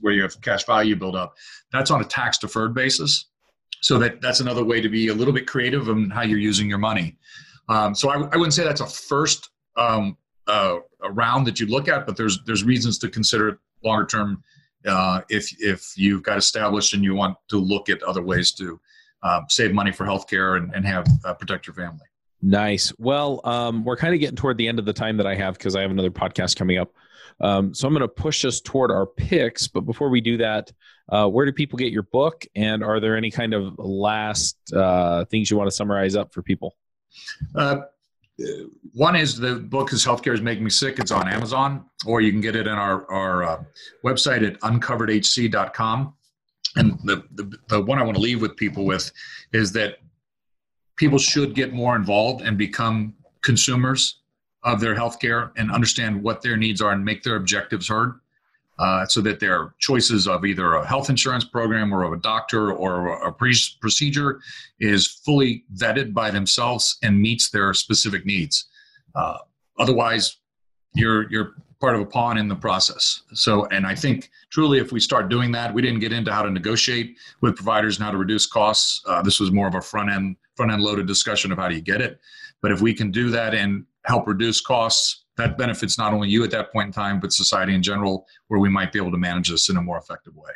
where 0.00 0.12
you 0.12 0.22
have 0.22 0.40
cash 0.40 0.64
value 0.64 0.96
build 0.96 1.16
up, 1.16 1.36
that's 1.72 1.90
on 1.90 2.00
a 2.00 2.04
tax 2.04 2.38
deferred 2.38 2.74
basis 2.74 3.26
so 3.80 3.98
that 3.98 4.20
that's 4.20 4.40
another 4.40 4.64
way 4.64 4.80
to 4.80 4.88
be 4.88 5.08
a 5.08 5.14
little 5.14 5.34
bit 5.34 5.46
creative 5.46 5.88
in 5.88 6.10
how 6.10 6.22
you're 6.22 6.38
using 6.38 6.68
your 6.68 6.78
money. 6.78 7.16
Um, 7.68 7.94
so 7.94 8.10
I, 8.10 8.16
I, 8.16 8.36
wouldn't 8.36 8.52
say 8.52 8.64
that's 8.64 8.80
a 8.80 8.86
first 8.86 9.50
um, 9.76 10.16
uh, 10.46 10.78
a 11.02 11.10
round 11.12 11.46
that 11.46 11.60
you 11.60 11.66
look 11.66 11.88
at, 11.88 12.06
but 12.06 12.16
there's 12.16 12.42
there's 12.44 12.64
reasons 12.64 12.98
to 12.98 13.08
consider 13.08 13.48
it 13.48 13.58
longer 13.84 14.06
term 14.06 14.42
uh, 14.86 15.22
if 15.28 15.54
if 15.60 15.92
you've 15.96 16.22
got 16.22 16.38
established 16.38 16.94
and 16.94 17.04
you 17.04 17.14
want 17.14 17.36
to 17.48 17.58
look 17.58 17.88
at 17.88 18.02
other 18.02 18.22
ways 18.22 18.52
to 18.52 18.80
um, 19.22 19.46
save 19.48 19.72
money 19.72 19.92
for 19.92 20.04
healthcare 20.04 20.56
and, 20.56 20.74
and 20.74 20.84
have 20.86 21.06
uh, 21.24 21.34
protect 21.34 21.66
your 21.66 21.74
family. 21.74 22.04
Nice. 22.42 22.92
Well, 22.98 23.40
um, 23.44 23.84
we're 23.84 23.96
kind 23.96 24.14
of 24.14 24.20
getting 24.20 24.36
toward 24.36 24.56
the 24.56 24.66
end 24.66 24.78
of 24.78 24.86
the 24.86 24.94
time 24.94 25.18
that 25.18 25.26
I 25.26 25.34
have 25.34 25.58
because 25.58 25.76
I 25.76 25.82
have 25.82 25.90
another 25.90 26.10
podcast 26.10 26.56
coming 26.56 26.78
up. 26.78 26.92
Um, 27.40 27.74
so 27.74 27.86
I'm 27.86 27.94
going 27.94 28.02
to 28.02 28.08
push 28.08 28.44
us 28.44 28.60
toward 28.60 28.90
our 28.90 29.06
picks. 29.06 29.68
But 29.68 29.82
before 29.82 30.08
we 30.08 30.20
do 30.20 30.38
that, 30.38 30.72
uh, 31.10 31.28
where 31.28 31.44
do 31.46 31.52
people 31.52 31.76
get 31.76 31.92
your 31.92 32.04
book? 32.04 32.46
And 32.54 32.84
are 32.84 33.00
there 33.00 33.16
any 33.16 33.30
kind 33.30 33.54
of 33.54 33.78
last 33.78 34.56
uh, 34.72 35.24
things 35.26 35.50
you 35.50 35.56
want 35.56 35.68
to 35.68 35.74
summarize 35.74 36.16
up 36.16 36.32
for 36.32 36.42
people? 36.42 36.76
Uh, 37.54 37.82
one 38.94 39.16
is 39.16 39.36
the 39.36 39.56
book 39.56 39.92
is 39.92 40.04
Healthcare 40.04 40.32
is 40.32 40.40
Making 40.40 40.64
Me 40.64 40.70
Sick. 40.70 40.98
It's 40.98 41.10
on 41.10 41.28
Amazon, 41.28 41.84
or 42.06 42.20
you 42.20 42.30
can 42.30 42.40
get 42.40 42.56
it 42.56 42.66
in 42.66 42.72
our, 42.72 43.10
our 43.10 43.44
uh, 43.44 43.62
website 44.04 44.46
at 44.46 44.58
uncoveredhc.com. 44.60 46.14
And 46.76 46.98
the, 47.04 47.24
the, 47.32 47.58
the 47.68 47.82
one 47.82 47.98
I 47.98 48.02
want 48.02 48.16
to 48.16 48.22
leave 48.22 48.40
with 48.40 48.56
people 48.56 48.84
with 48.84 49.10
is 49.52 49.72
that 49.72 49.98
people 50.96 51.18
should 51.18 51.54
get 51.54 51.72
more 51.72 51.96
involved 51.96 52.42
and 52.42 52.56
become 52.56 53.14
consumers 53.42 54.20
of 54.62 54.80
their 54.80 54.94
healthcare 54.94 55.50
and 55.56 55.70
understand 55.72 56.22
what 56.22 56.42
their 56.42 56.56
needs 56.56 56.80
are 56.80 56.92
and 56.92 57.04
make 57.04 57.22
their 57.22 57.36
objectives 57.36 57.88
heard 57.88 58.20
uh, 58.80 59.04
so 59.04 59.20
that 59.20 59.38
their 59.40 59.74
choices 59.78 60.26
of 60.26 60.46
either 60.46 60.74
a 60.74 60.86
health 60.86 61.10
insurance 61.10 61.44
program 61.44 61.92
or 61.92 62.02
of 62.02 62.14
a 62.14 62.16
doctor 62.16 62.72
or 62.72 63.08
a 63.26 63.30
pre- 63.30 63.54
procedure 63.78 64.40
is 64.80 65.06
fully 65.06 65.64
vetted 65.76 66.14
by 66.14 66.30
themselves 66.30 66.96
and 67.02 67.20
meets 67.20 67.50
their 67.50 67.74
specific 67.74 68.24
needs. 68.24 68.68
Uh, 69.14 69.36
otherwise, 69.78 70.38
you're 70.94 71.30
you're 71.30 71.52
part 71.78 71.94
of 71.94 72.00
a 72.00 72.06
pawn 72.06 72.38
in 72.38 72.48
the 72.48 72.56
process. 72.56 73.22
So, 73.34 73.66
and 73.66 73.86
I 73.86 73.94
think 73.94 74.30
truly, 74.50 74.78
if 74.78 74.92
we 74.92 75.00
start 75.00 75.28
doing 75.28 75.52
that, 75.52 75.72
we 75.74 75.82
didn't 75.82 76.00
get 76.00 76.12
into 76.12 76.32
how 76.32 76.42
to 76.42 76.50
negotiate 76.50 77.18
with 77.42 77.56
providers 77.56 77.96
and 77.96 78.04
how 78.04 78.10
to 78.10 78.18
reduce 78.18 78.46
costs. 78.46 79.02
Uh, 79.06 79.20
this 79.20 79.40
was 79.40 79.50
more 79.50 79.68
of 79.68 79.74
a 79.74 79.80
front 79.82 80.10
end 80.10 80.36
front 80.56 80.72
end 80.72 80.80
loaded 80.80 81.06
discussion 81.06 81.52
of 81.52 81.58
how 81.58 81.68
do 81.68 81.74
you 81.74 81.82
get 81.82 82.00
it. 82.00 82.18
But 82.62 82.72
if 82.72 82.80
we 82.80 82.94
can 82.94 83.10
do 83.10 83.28
that 83.28 83.54
and 83.54 83.84
help 84.04 84.26
reduce 84.26 84.60
costs, 84.60 85.24
that 85.36 85.56
benefits 85.56 85.98
not 85.98 86.12
only 86.12 86.28
you 86.28 86.44
at 86.44 86.50
that 86.50 86.72
point 86.72 86.86
in 86.86 86.92
time, 86.92 87.20
but 87.20 87.32
society 87.32 87.74
in 87.74 87.82
general, 87.82 88.26
where 88.48 88.60
we 88.60 88.68
might 88.68 88.92
be 88.92 88.98
able 88.98 89.10
to 89.10 89.18
manage 89.18 89.48
this 89.48 89.68
in 89.68 89.76
a 89.76 89.82
more 89.82 89.98
effective 89.98 90.34
way. 90.36 90.50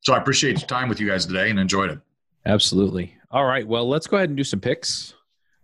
So 0.00 0.14
I 0.14 0.18
appreciate 0.18 0.58
your 0.58 0.68
time 0.68 0.88
with 0.88 1.00
you 1.00 1.08
guys 1.08 1.26
today 1.26 1.50
and 1.50 1.58
enjoyed 1.58 1.90
it. 1.90 1.98
Absolutely. 2.46 3.14
All 3.30 3.44
right. 3.44 3.66
Well, 3.66 3.88
let's 3.88 4.06
go 4.06 4.16
ahead 4.16 4.30
and 4.30 4.36
do 4.36 4.44
some 4.44 4.60
picks. 4.60 5.14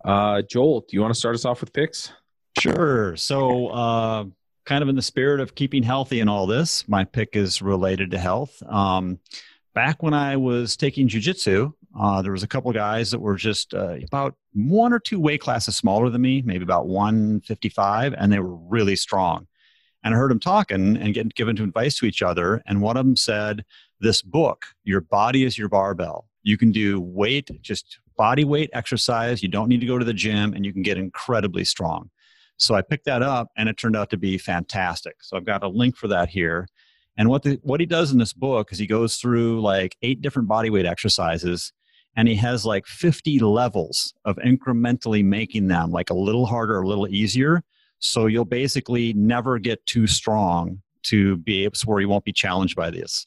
Uh, 0.05 0.43
Joel, 0.43 0.81
do 0.81 0.89
you 0.91 1.01
want 1.01 1.15
to 1.15 1.19
start 1.19 1.35
us 1.35 1.45
off 1.45 1.61
with 1.61 1.73
picks? 1.73 2.13
Sure. 2.59 3.17
So, 3.17 3.69
uh, 3.69 4.25
kind 4.65 4.83
of 4.83 4.89
in 4.89 4.97
the 4.97 5.03
spirit 5.03 5.41
of 5.41 5.55
keeping 5.55 5.83
healthy 5.83 6.21
and 6.21 6.29
all 6.29 6.47
this, 6.47 6.87
my 6.89 7.05
pick 7.05 7.37
is 7.37 7.63
related 7.63 8.11
to 8.11 8.19
health. 8.19 8.63
Um, 8.67 9.19
back 9.75 10.03
when 10.03 10.15
I 10.15 10.37
was 10.37 10.77
taking 10.77 11.09
jujitsu, 11.09 11.73
uh, 11.99 12.23
there 12.23 12.33
was 12.33 12.43
a 12.43 12.49
couple 12.49 12.73
guys 12.73 13.11
that 13.11 13.19
were 13.19 13.37
just 13.37 13.75
uh, 13.75 13.97
about 14.05 14.35
one 14.55 14.93
or 14.93 15.01
two 15.01 15.21
weight 15.21 15.41
classes 15.41 15.77
smaller 15.77 16.09
than 16.11 16.23
me, 16.23 16.43
maybe 16.43 16.63
about 16.63 16.87
155, 16.87 18.15
and 18.15 18.33
they 18.33 18.39
were 18.39 18.55
really 18.55 18.97
strong. 18.97 19.47
And 20.03 20.15
I 20.15 20.19
heard 20.19 20.31
them 20.31 20.41
talking 20.41 20.97
and 20.97 21.15
getting 21.15 21.33
given 21.35 21.61
advice 21.61 21.97
to 21.99 22.07
each 22.07 22.23
other. 22.23 22.63
And 22.67 22.83
one 22.83 22.97
of 22.97 23.05
them 23.05 23.17
said, 23.17 23.65
"This 24.01 24.23
book, 24.23 24.67
your 24.85 25.01
body 25.01 25.45
is 25.45 25.59
your 25.59 25.69
barbell. 25.69 26.29
You 26.43 26.59
can 26.59 26.73
do 26.73 27.01
weight, 27.01 27.51
just 27.63 27.99
body 28.17 28.45
weight 28.45 28.71
exercise. 28.73 29.43
You 29.43 29.49
don't 29.49 29.69
need 29.69 29.81
to 29.81 29.87
go 29.87 29.99
to 29.99 30.05
the 30.05 30.13
gym 30.13 30.55
and 30.55 30.65
you 30.65 30.73
can 30.73 30.83
get 30.83 30.99
incredibly 30.99 31.65
strong. 31.65 32.11
So 32.57 32.75
I 32.75 32.83
picked 32.83 33.07
that 33.07 33.23
up 33.23 33.49
and 33.57 33.69
it 33.69 33.77
turned 33.77 33.97
out 33.97 34.11
to 34.11 34.17
be 34.17 34.39
fantastic. 34.39 35.17
So 35.23 35.37
I've 35.37 35.45
got 35.45 35.65
a 35.65 35.69
link 35.69 35.97
for 35.97 36.09
that 36.09 36.29
here. 36.29 36.69
And 37.17 37.29
what 37.29 37.43
the, 37.43 37.59
what 37.63 37.81
he 37.81 37.87
does 37.87 38.13
in 38.13 38.19
this 38.19 38.33
book 38.33 38.73
is 38.73 38.79
he 38.79 38.87
goes 38.87 39.17
through 39.17 39.61
like 39.61 39.97
eight 40.03 40.21
different 40.21 40.49
body 40.49 40.71
weight 40.71 40.87
exercises 40.87 41.73
and 42.17 42.29
he 42.29 42.35
has 42.37 42.65
like 42.65 42.87
50 42.87 43.41
levels 43.41 44.15
of 44.25 44.37
incrementally 44.37 45.25
making 45.25 45.69
them 45.69 45.91
like 45.91 46.11
a 46.11 46.15
little 46.15 46.47
harder, 46.47 46.81
a 46.81 46.87
little 46.87 47.09
easier. 47.09 47.63
So 47.99 48.27
you'll 48.27 48.45
basically 48.45 49.13
never 49.15 49.59
get 49.59 49.85
too 49.87 50.07
strong 50.07 50.81
to 51.05 51.37
be 51.39 51.65
able 51.65 51.75
to 51.75 51.87
where 51.87 52.01
you 52.01 52.09
won't 52.09 52.25
be 52.25 52.33
challenged 52.33 52.77
by 52.77 52.91
this. 52.91 53.27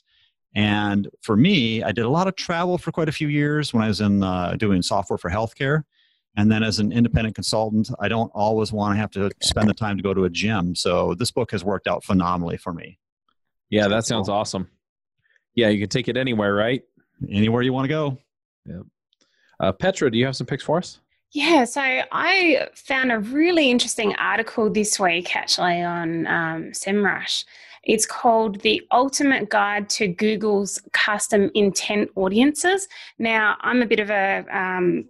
And 0.55 1.07
for 1.21 1.35
me, 1.35 1.83
I 1.83 1.91
did 1.91 2.05
a 2.05 2.09
lot 2.09 2.27
of 2.27 2.35
travel 2.35 2.77
for 2.77 2.91
quite 2.91 3.09
a 3.09 3.11
few 3.11 3.27
years 3.27 3.73
when 3.73 3.83
I 3.83 3.87
was 3.87 4.01
in 4.01 4.23
uh, 4.23 4.55
doing 4.57 4.81
software 4.81 5.17
for 5.17 5.29
healthcare. 5.29 5.83
And 6.35 6.51
then 6.51 6.63
as 6.63 6.79
an 6.79 6.91
independent 6.91 7.35
consultant, 7.35 7.89
I 7.99 8.07
don't 8.07 8.31
always 8.33 8.71
want 8.71 8.95
to 8.95 8.99
have 8.99 9.11
to 9.11 9.31
spend 9.41 9.67
the 9.67 9.73
time 9.73 9.97
to 9.97 10.03
go 10.03 10.13
to 10.13 10.25
a 10.25 10.29
gym. 10.29 10.75
So 10.75 11.15
this 11.15 11.31
book 11.31 11.51
has 11.51 11.63
worked 11.63 11.87
out 11.87 12.03
phenomenally 12.03 12.57
for 12.57 12.73
me. 12.73 12.99
Yeah, 13.69 13.87
that 13.87 14.05
sounds 14.05 14.29
awesome. 14.29 14.69
Yeah, 15.55 15.69
you 15.69 15.79
can 15.79 15.89
take 15.89 16.07
it 16.07 16.15
anywhere, 16.15 16.53
right? 16.53 16.83
Anywhere 17.29 17.63
you 17.63 17.73
want 17.73 17.85
to 17.85 17.89
go. 17.89 18.17
Yeah. 18.67 18.81
Uh, 19.59 19.71
Petra, 19.71 20.11
do 20.11 20.17
you 20.17 20.25
have 20.25 20.35
some 20.35 20.47
picks 20.47 20.63
for 20.63 20.77
us? 20.77 20.99
Yeah, 21.31 21.65
so 21.65 21.81
I 21.81 22.69
found 22.75 23.11
a 23.11 23.19
really 23.19 23.69
interesting 23.69 24.15
article 24.15 24.71
this 24.71 24.99
week 24.99 25.35
actually 25.35 25.81
on 25.81 26.25
um, 26.27 26.63
SEMrush. 26.71 27.43
It's 27.83 28.05
called 28.05 28.61
The 28.61 28.81
Ultimate 28.91 29.49
Guide 29.49 29.89
to 29.91 30.07
Google's 30.07 30.81
Custom 30.93 31.49
Intent 31.53 32.11
Audiences. 32.15 32.87
Now, 33.17 33.57
I'm 33.61 33.81
a 33.81 33.85
bit 33.85 33.99
of 33.99 34.09
a 34.09 34.45
um, 34.51 35.05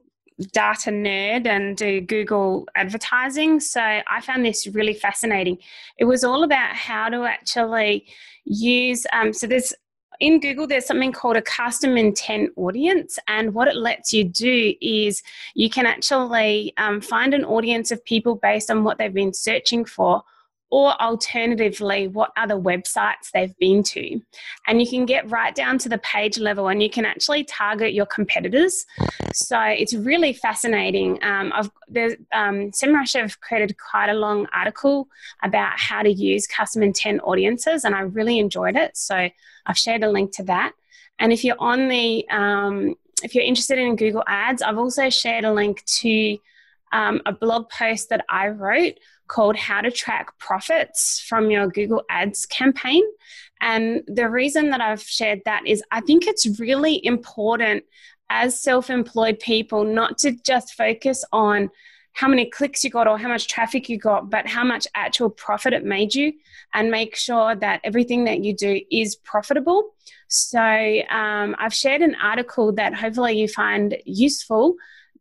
data 0.53 0.91
nerd 0.91 1.47
and 1.47 1.75
do 1.75 2.01
Google 2.01 2.67
advertising. 2.75 3.59
So 3.59 3.81
I 3.81 4.21
found 4.21 4.45
this 4.45 4.67
really 4.67 4.93
fascinating. 4.93 5.57
It 5.97 6.05
was 6.05 6.23
all 6.23 6.43
about 6.43 6.75
how 6.75 7.09
to 7.09 7.23
actually 7.23 8.05
use, 8.45 9.05
um, 9.13 9.33
so 9.33 9.47
there's 9.47 9.73
in 10.19 10.39
Google, 10.39 10.67
there's 10.67 10.85
something 10.85 11.11
called 11.11 11.37
a 11.37 11.41
custom 11.41 11.97
intent 11.97 12.51
audience. 12.55 13.19
And 13.27 13.53
what 13.53 13.67
it 13.67 13.75
lets 13.75 14.13
you 14.13 14.23
do 14.23 14.73
is 14.81 15.23
you 15.55 15.69
can 15.69 15.85
actually 15.85 16.73
um, 16.77 17.01
find 17.01 17.33
an 17.33 17.45
audience 17.45 17.91
of 17.91 18.03
people 18.03 18.35
based 18.35 18.71
on 18.71 18.83
what 18.83 18.97
they've 18.97 19.13
been 19.13 19.33
searching 19.33 19.85
for 19.85 20.23
or 20.69 21.01
alternatively, 21.01 22.07
what 22.07 22.31
other 22.35 22.55
websites 22.55 23.31
they've 23.33 23.57
been 23.57 23.83
to. 23.83 24.19
And 24.67 24.81
you 24.81 24.87
can 24.87 25.05
get 25.05 25.29
right 25.31 25.55
down 25.55 25.77
to 25.79 25.89
the 25.89 25.97
page 25.99 26.37
level 26.37 26.67
and 26.67 26.83
you 26.83 26.89
can 26.89 27.05
actually 27.05 27.45
target 27.45 27.93
your 27.93 28.05
competitors. 28.05 28.85
So 29.33 29.59
it's 29.61 29.93
really 29.93 30.33
fascinating. 30.33 31.23
Um, 31.23 31.53
I've, 31.53 31.71
um, 32.33 32.71
SEMrush 32.71 33.19
have 33.19 33.39
created 33.39 33.77
quite 33.77 34.09
a 34.09 34.13
long 34.13 34.47
article 34.53 35.07
about 35.41 35.79
how 35.79 36.03
to 36.03 36.11
use 36.11 36.47
custom 36.47 36.83
intent 36.83 37.21
audiences, 37.23 37.85
and 37.85 37.95
I 37.95 38.01
really 38.01 38.39
enjoyed 38.39 38.75
it. 38.75 38.97
So 38.97 39.29
I've 39.65 39.77
shared 39.77 40.03
a 40.03 40.11
link 40.11 40.35
to 40.35 40.43
that. 40.43 40.73
And 41.19 41.31
if 41.31 41.43
you're 41.43 41.59
on 41.59 41.87
the, 41.87 42.27
um, 42.29 42.95
if 43.23 43.33
you're 43.33 43.43
interested 43.43 43.77
in 43.79 43.95
Google 43.95 44.23
Ads, 44.27 44.61
I've 44.61 44.77
also 44.77 45.09
shared 45.09 45.45
a 45.45 45.53
link 45.53 45.83
to 45.85 46.37
um, 46.91 47.21
a 47.25 47.31
blog 47.31 47.69
post 47.69 48.09
that 48.09 48.25
I 48.29 48.49
wrote 48.49 48.99
called 49.27 49.55
How 49.55 49.81
to 49.81 49.91
Track 49.91 50.37
Profits 50.39 51.23
from 51.27 51.51
Your 51.51 51.67
Google 51.67 52.03
Ads 52.09 52.45
Campaign. 52.45 53.03
And 53.61 54.03
the 54.07 54.29
reason 54.29 54.69
that 54.69 54.81
I've 54.81 55.01
shared 55.01 55.41
that 55.45 55.65
is 55.65 55.83
I 55.91 56.01
think 56.01 56.27
it's 56.27 56.59
really 56.59 57.03
important 57.05 57.83
as 58.29 58.59
self 58.59 58.89
employed 58.89 59.39
people 59.39 59.83
not 59.83 60.17
to 60.19 60.31
just 60.31 60.73
focus 60.73 61.23
on 61.31 61.69
how 62.13 62.27
many 62.27 62.49
clicks 62.49 62.83
you 62.83 62.89
got 62.89 63.07
or 63.07 63.17
how 63.17 63.27
much 63.27 63.47
traffic 63.47 63.87
you 63.87 63.97
got, 63.99 64.29
but 64.31 64.47
how 64.47 64.63
much 64.63 64.87
actual 64.95 65.29
profit 65.29 65.71
it 65.71 65.85
made 65.85 66.15
you, 66.15 66.33
and 66.73 66.89
make 66.89 67.15
sure 67.15 67.55
that 67.55 67.79
everything 67.83 68.23
that 68.23 68.43
you 68.43 68.55
do 68.55 68.81
is 68.91 69.15
profitable. 69.17 69.91
So, 70.27 70.59
um, 70.59 71.55
I've 71.59 71.75
shared 71.75 72.01
an 72.01 72.15
article 72.15 72.71
that 72.73 72.95
hopefully 72.95 73.39
you 73.39 73.47
find 73.47 73.95
useful 74.03 74.75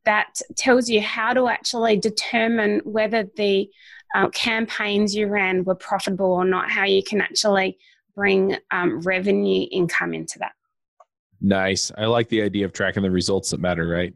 that 0.06 0.40
tells 0.56 0.88
you 0.88 1.02
how 1.02 1.34
to 1.34 1.48
actually 1.48 1.98
determine 1.98 2.80
whether 2.84 3.28
the 3.36 3.68
uh, 4.16 4.30
campaigns 4.30 5.14
you 5.14 5.28
ran 5.28 5.62
were 5.64 5.74
profitable 5.74 6.32
or 6.32 6.44
not, 6.44 6.70
how 6.70 6.84
you 6.84 7.02
can 7.02 7.20
actually 7.20 7.78
bring 8.14 8.56
um, 8.70 9.00
revenue 9.02 9.66
income 9.70 10.14
into 10.14 10.38
that. 10.38 10.52
Nice. 11.42 11.92
I 11.98 12.06
like 12.06 12.30
the 12.30 12.40
idea 12.40 12.64
of 12.64 12.72
tracking 12.72 13.02
the 13.02 13.10
results 13.10 13.50
that 13.50 13.60
matter, 13.60 13.86
right? 13.86 14.14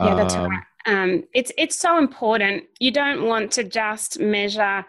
Yeah, 0.00 0.16
that's 0.16 0.34
um, 0.34 0.50
right. 0.50 0.62
Um, 0.86 1.22
it's 1.32 1.52
it's 1.56 1.76
so 1.76 1.98
important. 1.98 2.64
You 2.80 2.90
don't 2.90 3.24
want 3.24 3.52
to 3.52 3.62
just 3.62 4.18
measure 4.18 4.84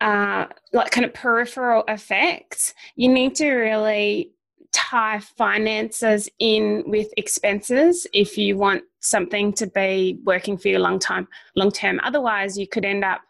uh, 0.00 0.46
like 0.72 0.90
kind 0.90 1.04
of 1.04 1.12
peripheral 1.12 1.84
effects. 1.86 2.72
You 2.96 3.10
need 3.10 3.34
to 3.36 3.50
really 3.50 4.32
tie 4.72 5.20
finances 5.20 6.30
in 6.38 6.82
with 6.86 7.08
expenses 7.18 8.06
if 8.14 8.38
you 8.38 8.56
want 8.56 8.84
something 9.06 9.52
to 9.54 9.66
be 9.66 10.18
working 10.24 10.56
for 10.58 10.68
you 10.68 10.78
long 10.78 10.98
time 10.98 11.28
long 11.54 11.70
term. 11.70 12.00
Otherwise 12.02 12.58
you 12.58 12.66
could 12.66 12.84
end 12.84 13.04
up 13.04 13.20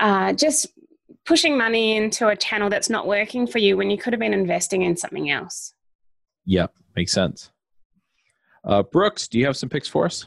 uh, 0.00 0.32
just 0.32 0.66
pushing 1.24 1.56
money 1.56 1.96
into 1.96 2.28
a 2.28 2.36
channel 2.36 2.68
that's 2.68 2.90
not 2.90 3.06
working 3.06 3.46
for 3.46 3.58
you 3.58 3.76
when 3.76 3.90
you 3.90 3.96
could 3.96 4.12
have 4.12 4.20
been 4.20 4.34
investing 4.34 4.82
in 4.82 4.96
something 4.96 5.30
else. 5.30 5.74
Yep 6.46 6.72
makes 6.96 7.12
sense. 7.12 7.50
Uh, 8.64 8.82
brooks 8.82 9.28
do 9.28 9.38
you 9.38 9.46
have 9.46 9.56
some 9.56 9.68
picks 9.68 9.88
for 9.88 10.06
us? 10.06 10.26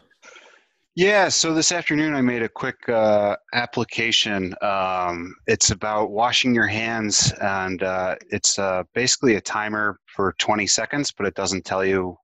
Yeah, 0.98 1.28
so 1.28 1.54
this 1.54 1.74
afternoon 1.74 2.16
I 2.16 2.22
made 2.22 2.42
a 2.42 2.48
quick 2.48 2.88
uh, 2.88 3.36
application. 3.54 4.56
Um, 4.62 5.36
it's 5.46 5.72
about 5.72 6.12
washing 6.12 6.56
your 6.56 6.68
hands, 6.68 7.34
and 7.42 7.84
uh, 7.84 8.16
it's 8.30 8.58
uh, 8.58 8.84
basically 8.94 9.36
a 9.36 9.42
timer 9.42 10.00
for 10.06 10.34
20 10.40 10.66
seconds, 10.68 11.12
but 11.12 11.28
it 11.28 11.36
doesn't 11.36 11.66
tell 11.66 11.84
you, 11.84 12.18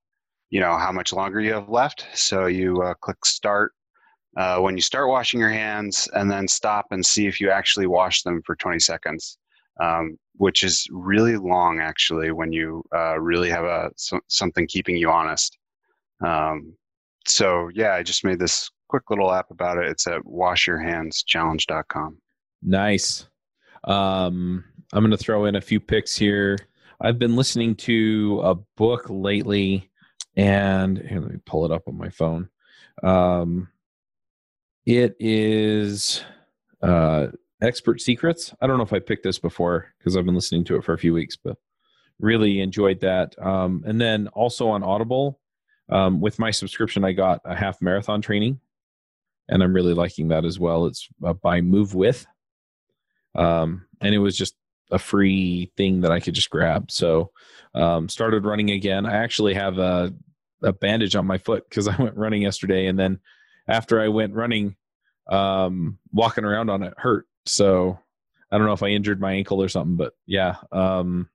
you 0.52 0.60
know, 0.60 0.78
how 0.78 0.92
much 0.92 1.14
longer 1.14 1.42
you 1.42 1.54
have 1.54 1.70
left. 1.70 2.06
So 2.14 2.46
you 2.46 2.82
uh, 2.84 2.94
click 2.96 3.26
start 3.26 3.72
uh, 4.38 4.60
when 4.60 4.76
you 4.76 4.82
start 4.82 5.10
washing 5.10 5.40
your 5.40 5.50
hands, 5.50 6.08
and 6.14 6.30
then 6.30 6.48
stop 6.48 6.88
and 6.92 7.06
see 7.06 7.26
if 7.28 7.42
you 7.42 7.50
actually 7.50 7.88
wash 7.88 8.22
them 8.22 8.42
for 8.46 8.56
20 8.56 8.80
seconds, 8.80 9.38
um, 9.82 10.18
which 10.36 10.64
is 10.64 10.88
really 10.92 11.36
long 11.36 11.80
actually 11.80 12.32
when 12.32 12.54
you 12.54 12.84
uh, 12.96 13.20
really 13.20 13.50
have 13.50 13.66
a 13.66 13.90
so, 13.98 14.20
something 14.28 14.68
keeping 14.68 14.96
you 14.96 15.10
honest. 15.10 15.58
Um, 16.24 16.76
so 17.28 17.70
yeah, 17.74 17.94
I 17.94 18.04
just 18.04 18.24
made 18.24 18.40
this 18.40 18.70
quick 18.88 19.10
little 19.10 19.32
app 19.32 19.52
about 19.52 19.78
it. 19.78 19.90
It's 19.90 20.08
at 20.08 20.22
washyourhandschallenge.com. 20.24 22.18
Nice. 22.64 23.26
Um, 23.86 24.64
I'm 24.94 25.04
going 25.04 25.12
to 25.12 25.18
throw 25.18 25.46
in 25.46 25.56
a 25.56 25.62
few 25.62 25.80
picks 25.80 26.16
here. 26.16 26.58
I've 27.02 27.18
been 27.18 27.36
listening 27.36 27.76
to 27.76 28.42
a 28.44 28.56
book 28.78 29.08
lately, 29.10 29.90
and 30.36 30.98
here, 30.98 31.20
let 31.20 31.32
me 31.32 31.40
pull 31.46 31.66
it 31.66 31.72
up 31.72 31.88
on 31.88 31.98
my 31.98 32.10
phone. 32.10 32.50
Um, 33.04 33.70
it 34.86 35.16
is 35.20 36.24
uh, 36.82 37.28
Expert 37.62 38.02
Secrets. 38.02 38.54
I 38.62 38.68
don't 38.68 38.78
know 38.78 38.84
if 38.84 38.94
I 38.94 39.00
picked 39.00 39.24
this 39.24 39.40
before 39.40 39.94
because 39.98 40.18
I've 40.18 40.26
been 40.26 40.36
listening 40.36 40.64
to 40.66 40.76
it 40.76 40.84
for 40.84 40.94
a 40.94 40.98
few 40.98 41.14
weeks, 41.14 41.38
but 41.38 41.58
really 42.20 42.62
enjoyed 42.62 43.00
that. 43.02 43.36
Um, 43.44 43.84
and 43.86 44.00
then 44.00 44.28
also 44.30 44.70
on 44.70 44.84
Audible, 44.84 45.40
um, 45.90 46.22
with 46.22 46.40
my 46.40 46.52
subscription, 46.52 47.04
I 47.04 47.12
got 47.12 47.42
a 47.44 47.56
half 47.56 47.82
marathon 47.82 48.22
training, 48.22 48.60
and 49.50 49.62
I'm 49.62 49.74
really 49.74 49.94
liking 49.94 50.30
that 50.30 50.46
as 50.46 50.60
well. 50.60 50.86
It's 50.86 51.08
uh, 51.24 51.34
by 51.34 51.62
Move 51.62 51.94
With, 51.94 52.26
um, 53.36 53.86
and 54.00 54.16
it 54.16 54.20
was 54.20 54.38
just 54.38 54.56
a 54.92 55.00
free 55.00 55.72
thing 55.78 56.02
that 56.02 56.12
I 56.12 56.20
could 56.20 56.34
just 56.34 56.50
grab. 56.50 56.92
So, 56.92 57.32
um, 57.74 58.10
started 58.10 58.46
running 58.46 58.72
again. 58.72 59.06
I 59.06 59.18
actually 59.18 59.54
have 59.54 59.78
a, 59.78 60.14
a 60.62 60.74
bandage 60.74 61.16
on 61.16 61.26
my 61.26 61.38
foot 61.38 61.68
because 61.70 61.88
I 61.88 61.96
went 61.96 62.18
running 62.18 62.42
yesterday, 62.42 62.88
and 62.88 63.00
then 63.00 63.20
after 63.68 64.02
I 64.02 64.10
went 64.10 64.34
running, 64.34 64.76
um, 65.30 65.98
walking 66.12 66.44
around 66.44 66.70
on 66.70 66.84
it 66.84 66.94
hurt. 66.98 67.28
So, 67.46 67.98
I 68.52 68.58
don't 68.58 68.68
know 68.68 68.74
if 68.74 68.84
I 68.84 68.90
injured 68.90 69.22
my 69.22 69.32
ankle 69.32 69.62
or 69.62 69.70
something, 69.70 69.96
but 69.96 70.14
yeah, 70.26 70.56
um, 70.72 71.30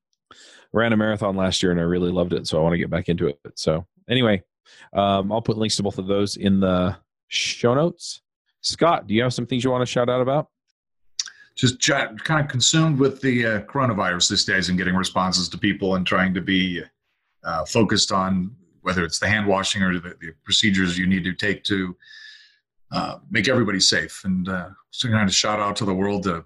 ran 0.72 0.92
a 0.92 0.96
marathon 0.96 1.34
last 1.34 1.62
year 1.62 1.72
and 1.72 1.80
I 1.80 1.84
really 1.84 2.10
loved 2.10 2.34
it. 2.34 2.46
So 2.46 2.58
I 2.58 2.62
want 2.62 2.74
to 2.74 2.78
get 2.78 2.90
back 2.90 3.08
into 3.08 3.26
it. 3.26 3.38
So 3.54 3.86
anyway, 4.08 4.42
um, 4.92 5.32
I'll 5.32 5.42
put 5.42 5.56
links 5.56 5.76
to 5.76 5.82
both 5.82 5.98
of 5.98 6.06
those 6.06 6.36
in 6.36 6.60
the 6.60 6.96
show 7.28 7.74
notes. 7.74 8.20
Scott, 8.60 9.06
do 9.06 9.14
you 9.14 9.22
have 9.22 9.32
some 9.32 9.46
things 9.46 9.64
you 9.64 9.70
want 9.70 9.82
to 9.82 9.86
shout 9.86 10.10
out 10.10 10.20
about? 10.20 10.48
Just 11.56 11.80
kind 11.80 12.40
of 12.40 12.48
consumed 12.48 12.98
with 12.98 13.20
the 13.22 13.46
uh, 13.46 13.60
coronavirus 13.62 14.30
these 14.30 14.44
days 14.44 14.68
and 14.68 14.76
getting 14.76 14.94
responses 14.94 15.48
to 15.48 15.58
people 15.58 15.94
and 15.94 16.06
trying 16.06 16.34
to 16.34 16.42
be 16.42 16.82
uh, 17.44 17.64
focused 17.64 18.12
on 18.12 18.54
whether 18.82 19.04
it's 19.04 19.18
the 19.18 19.28
hand 19.28 19.46
washing 19.46 19.82
or 19.82 19.98
the, 19.98 20.14
the 20.20 20.32
procedures 20.44 20.98
you 20.98 21.06
need 21.06 21.24
to 21.24 21.32
take 21.32 21.64
to 21.64 21.96
uh, 22.92 23.18
make 23.30 23.48
everybody 23.48 23.80
safe. 23.80 24.22
And 24.24 24.48
uh, 24.48 24.68
so 24.90 25.08
kind 25.08 25.28
of 25.28 25.34
shout 25.34 25.58
out 25.58 25.76
to 25.76 25.84
the 25.84 25.94
world 25.94 26.24
to 26.24 26.44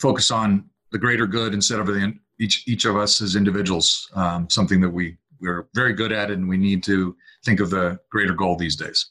focus 0.00 0.30
on 0.30 0.70
the 0.92 0.98
greater 0.98 1.26
good 1.26 1.52
instead 1.52 1.80
of 1.80 1.86
the, 1.86 2.14
each 2.38 2.66
each 2.66 2.84
of 2.84 2.96
us 2.96 3.20
as 3.20 3.36
individuals. 3.36 4.10
Um, 4.14 4.48
something 4.48 4.80
that 4.80 4.90
we 4.90 5.18
we're 5.40 5.68
very 5.74 5.92
good 5.92 6.12
at, 6.12 6.30
and 6.30 6.48
we 6.48 6.56
need 6.56 6.82
to 6.84 7.16
think 7.44 7.60
of 7.60 7.70
the 7.70 7.98
greater 8.10 8.34
goal 8.34 8.56
these 8.56 8.76
days. 8.76 9.10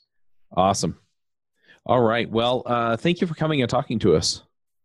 Awesome. 0.56 0.98
All 1.86 2.02
right. 2.02 2.30
Well, 2.30 2.64
uh, 2.66 2.98
thank 2.98 3.22
you 3.22 3.28
for 3.28 3.36
coming 3.36 3.62
and 3.62 3.70
talking 3.70 4.00
to 4.00 4.16
us. 4.16 4.44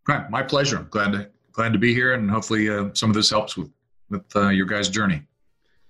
Right. 0.09 0.28
My 0.30 0.42
pleasure. 0.42 0.78
I'm 0.78 0.88
glad 0.88 1.12
to 1.12 1.28
glad 1.53 1.72
to 1.72 1.78
be 1.78 1.94
here, 1.94 2.14
and 2.14 2.30
hopefully 2.30 2.68
uh, 2.68 2.90
some 2.94 3.11
of 3.11 3.14
this 3.14 3.30
helps 3.30 3.57
with 3.57 3.70
with 4.11 4.24
uh, 4.36 4.48
your 4.48 4.66
guys' 4.66 4.88
journey. 4.88 5.22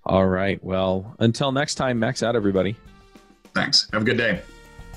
All 0.05 0.27
right. 0.27 0.63
Well, 0.63 1.15
until 1.19 1.51
next 1.51 1.75
time, 1.75 1.99
max 1.99 2.23
out, 2.23 2.35
everybody. 2.35 2.75
Thanks. 3.53 3.87
Have 3.93 4.01
a 4.01 4.05
good 4.05 4.17
day. 4.17 4.41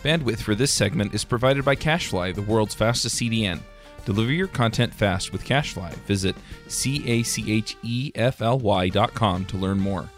Bandwidth 0.03 0.41
for 0.41 0.55
this 0.55 0.73
segment 0.73 1.15
is 1.15 1.25
provided 1.25 1.65
by 1.65 1.77
CacheFly, 1.77 2.35
the 2.35 2.43
world's 2.43 2.75
fastest 2.75 3.17
CDN. 3.17 3.61
Deliver 4.05 4.33
your 4.33 4.47
content 4.47 4.95
fast 4.95 5.33
with 5.33 5.45
CacheFly. 5.45 5.93
Visit 6.07 6.37
C 6.69 7.03
A 7.07 7.23
C 7.23 7.53
H 7.53 7.77
E 7.83 8.13
F 8.15 8.41
L 8.41 8.59
Y 8.59 8.89
dot 8.89 9.15
com 9.15 9.45
to 9.47 9.57
learn 9.57 9.79
more. 9.79 10.09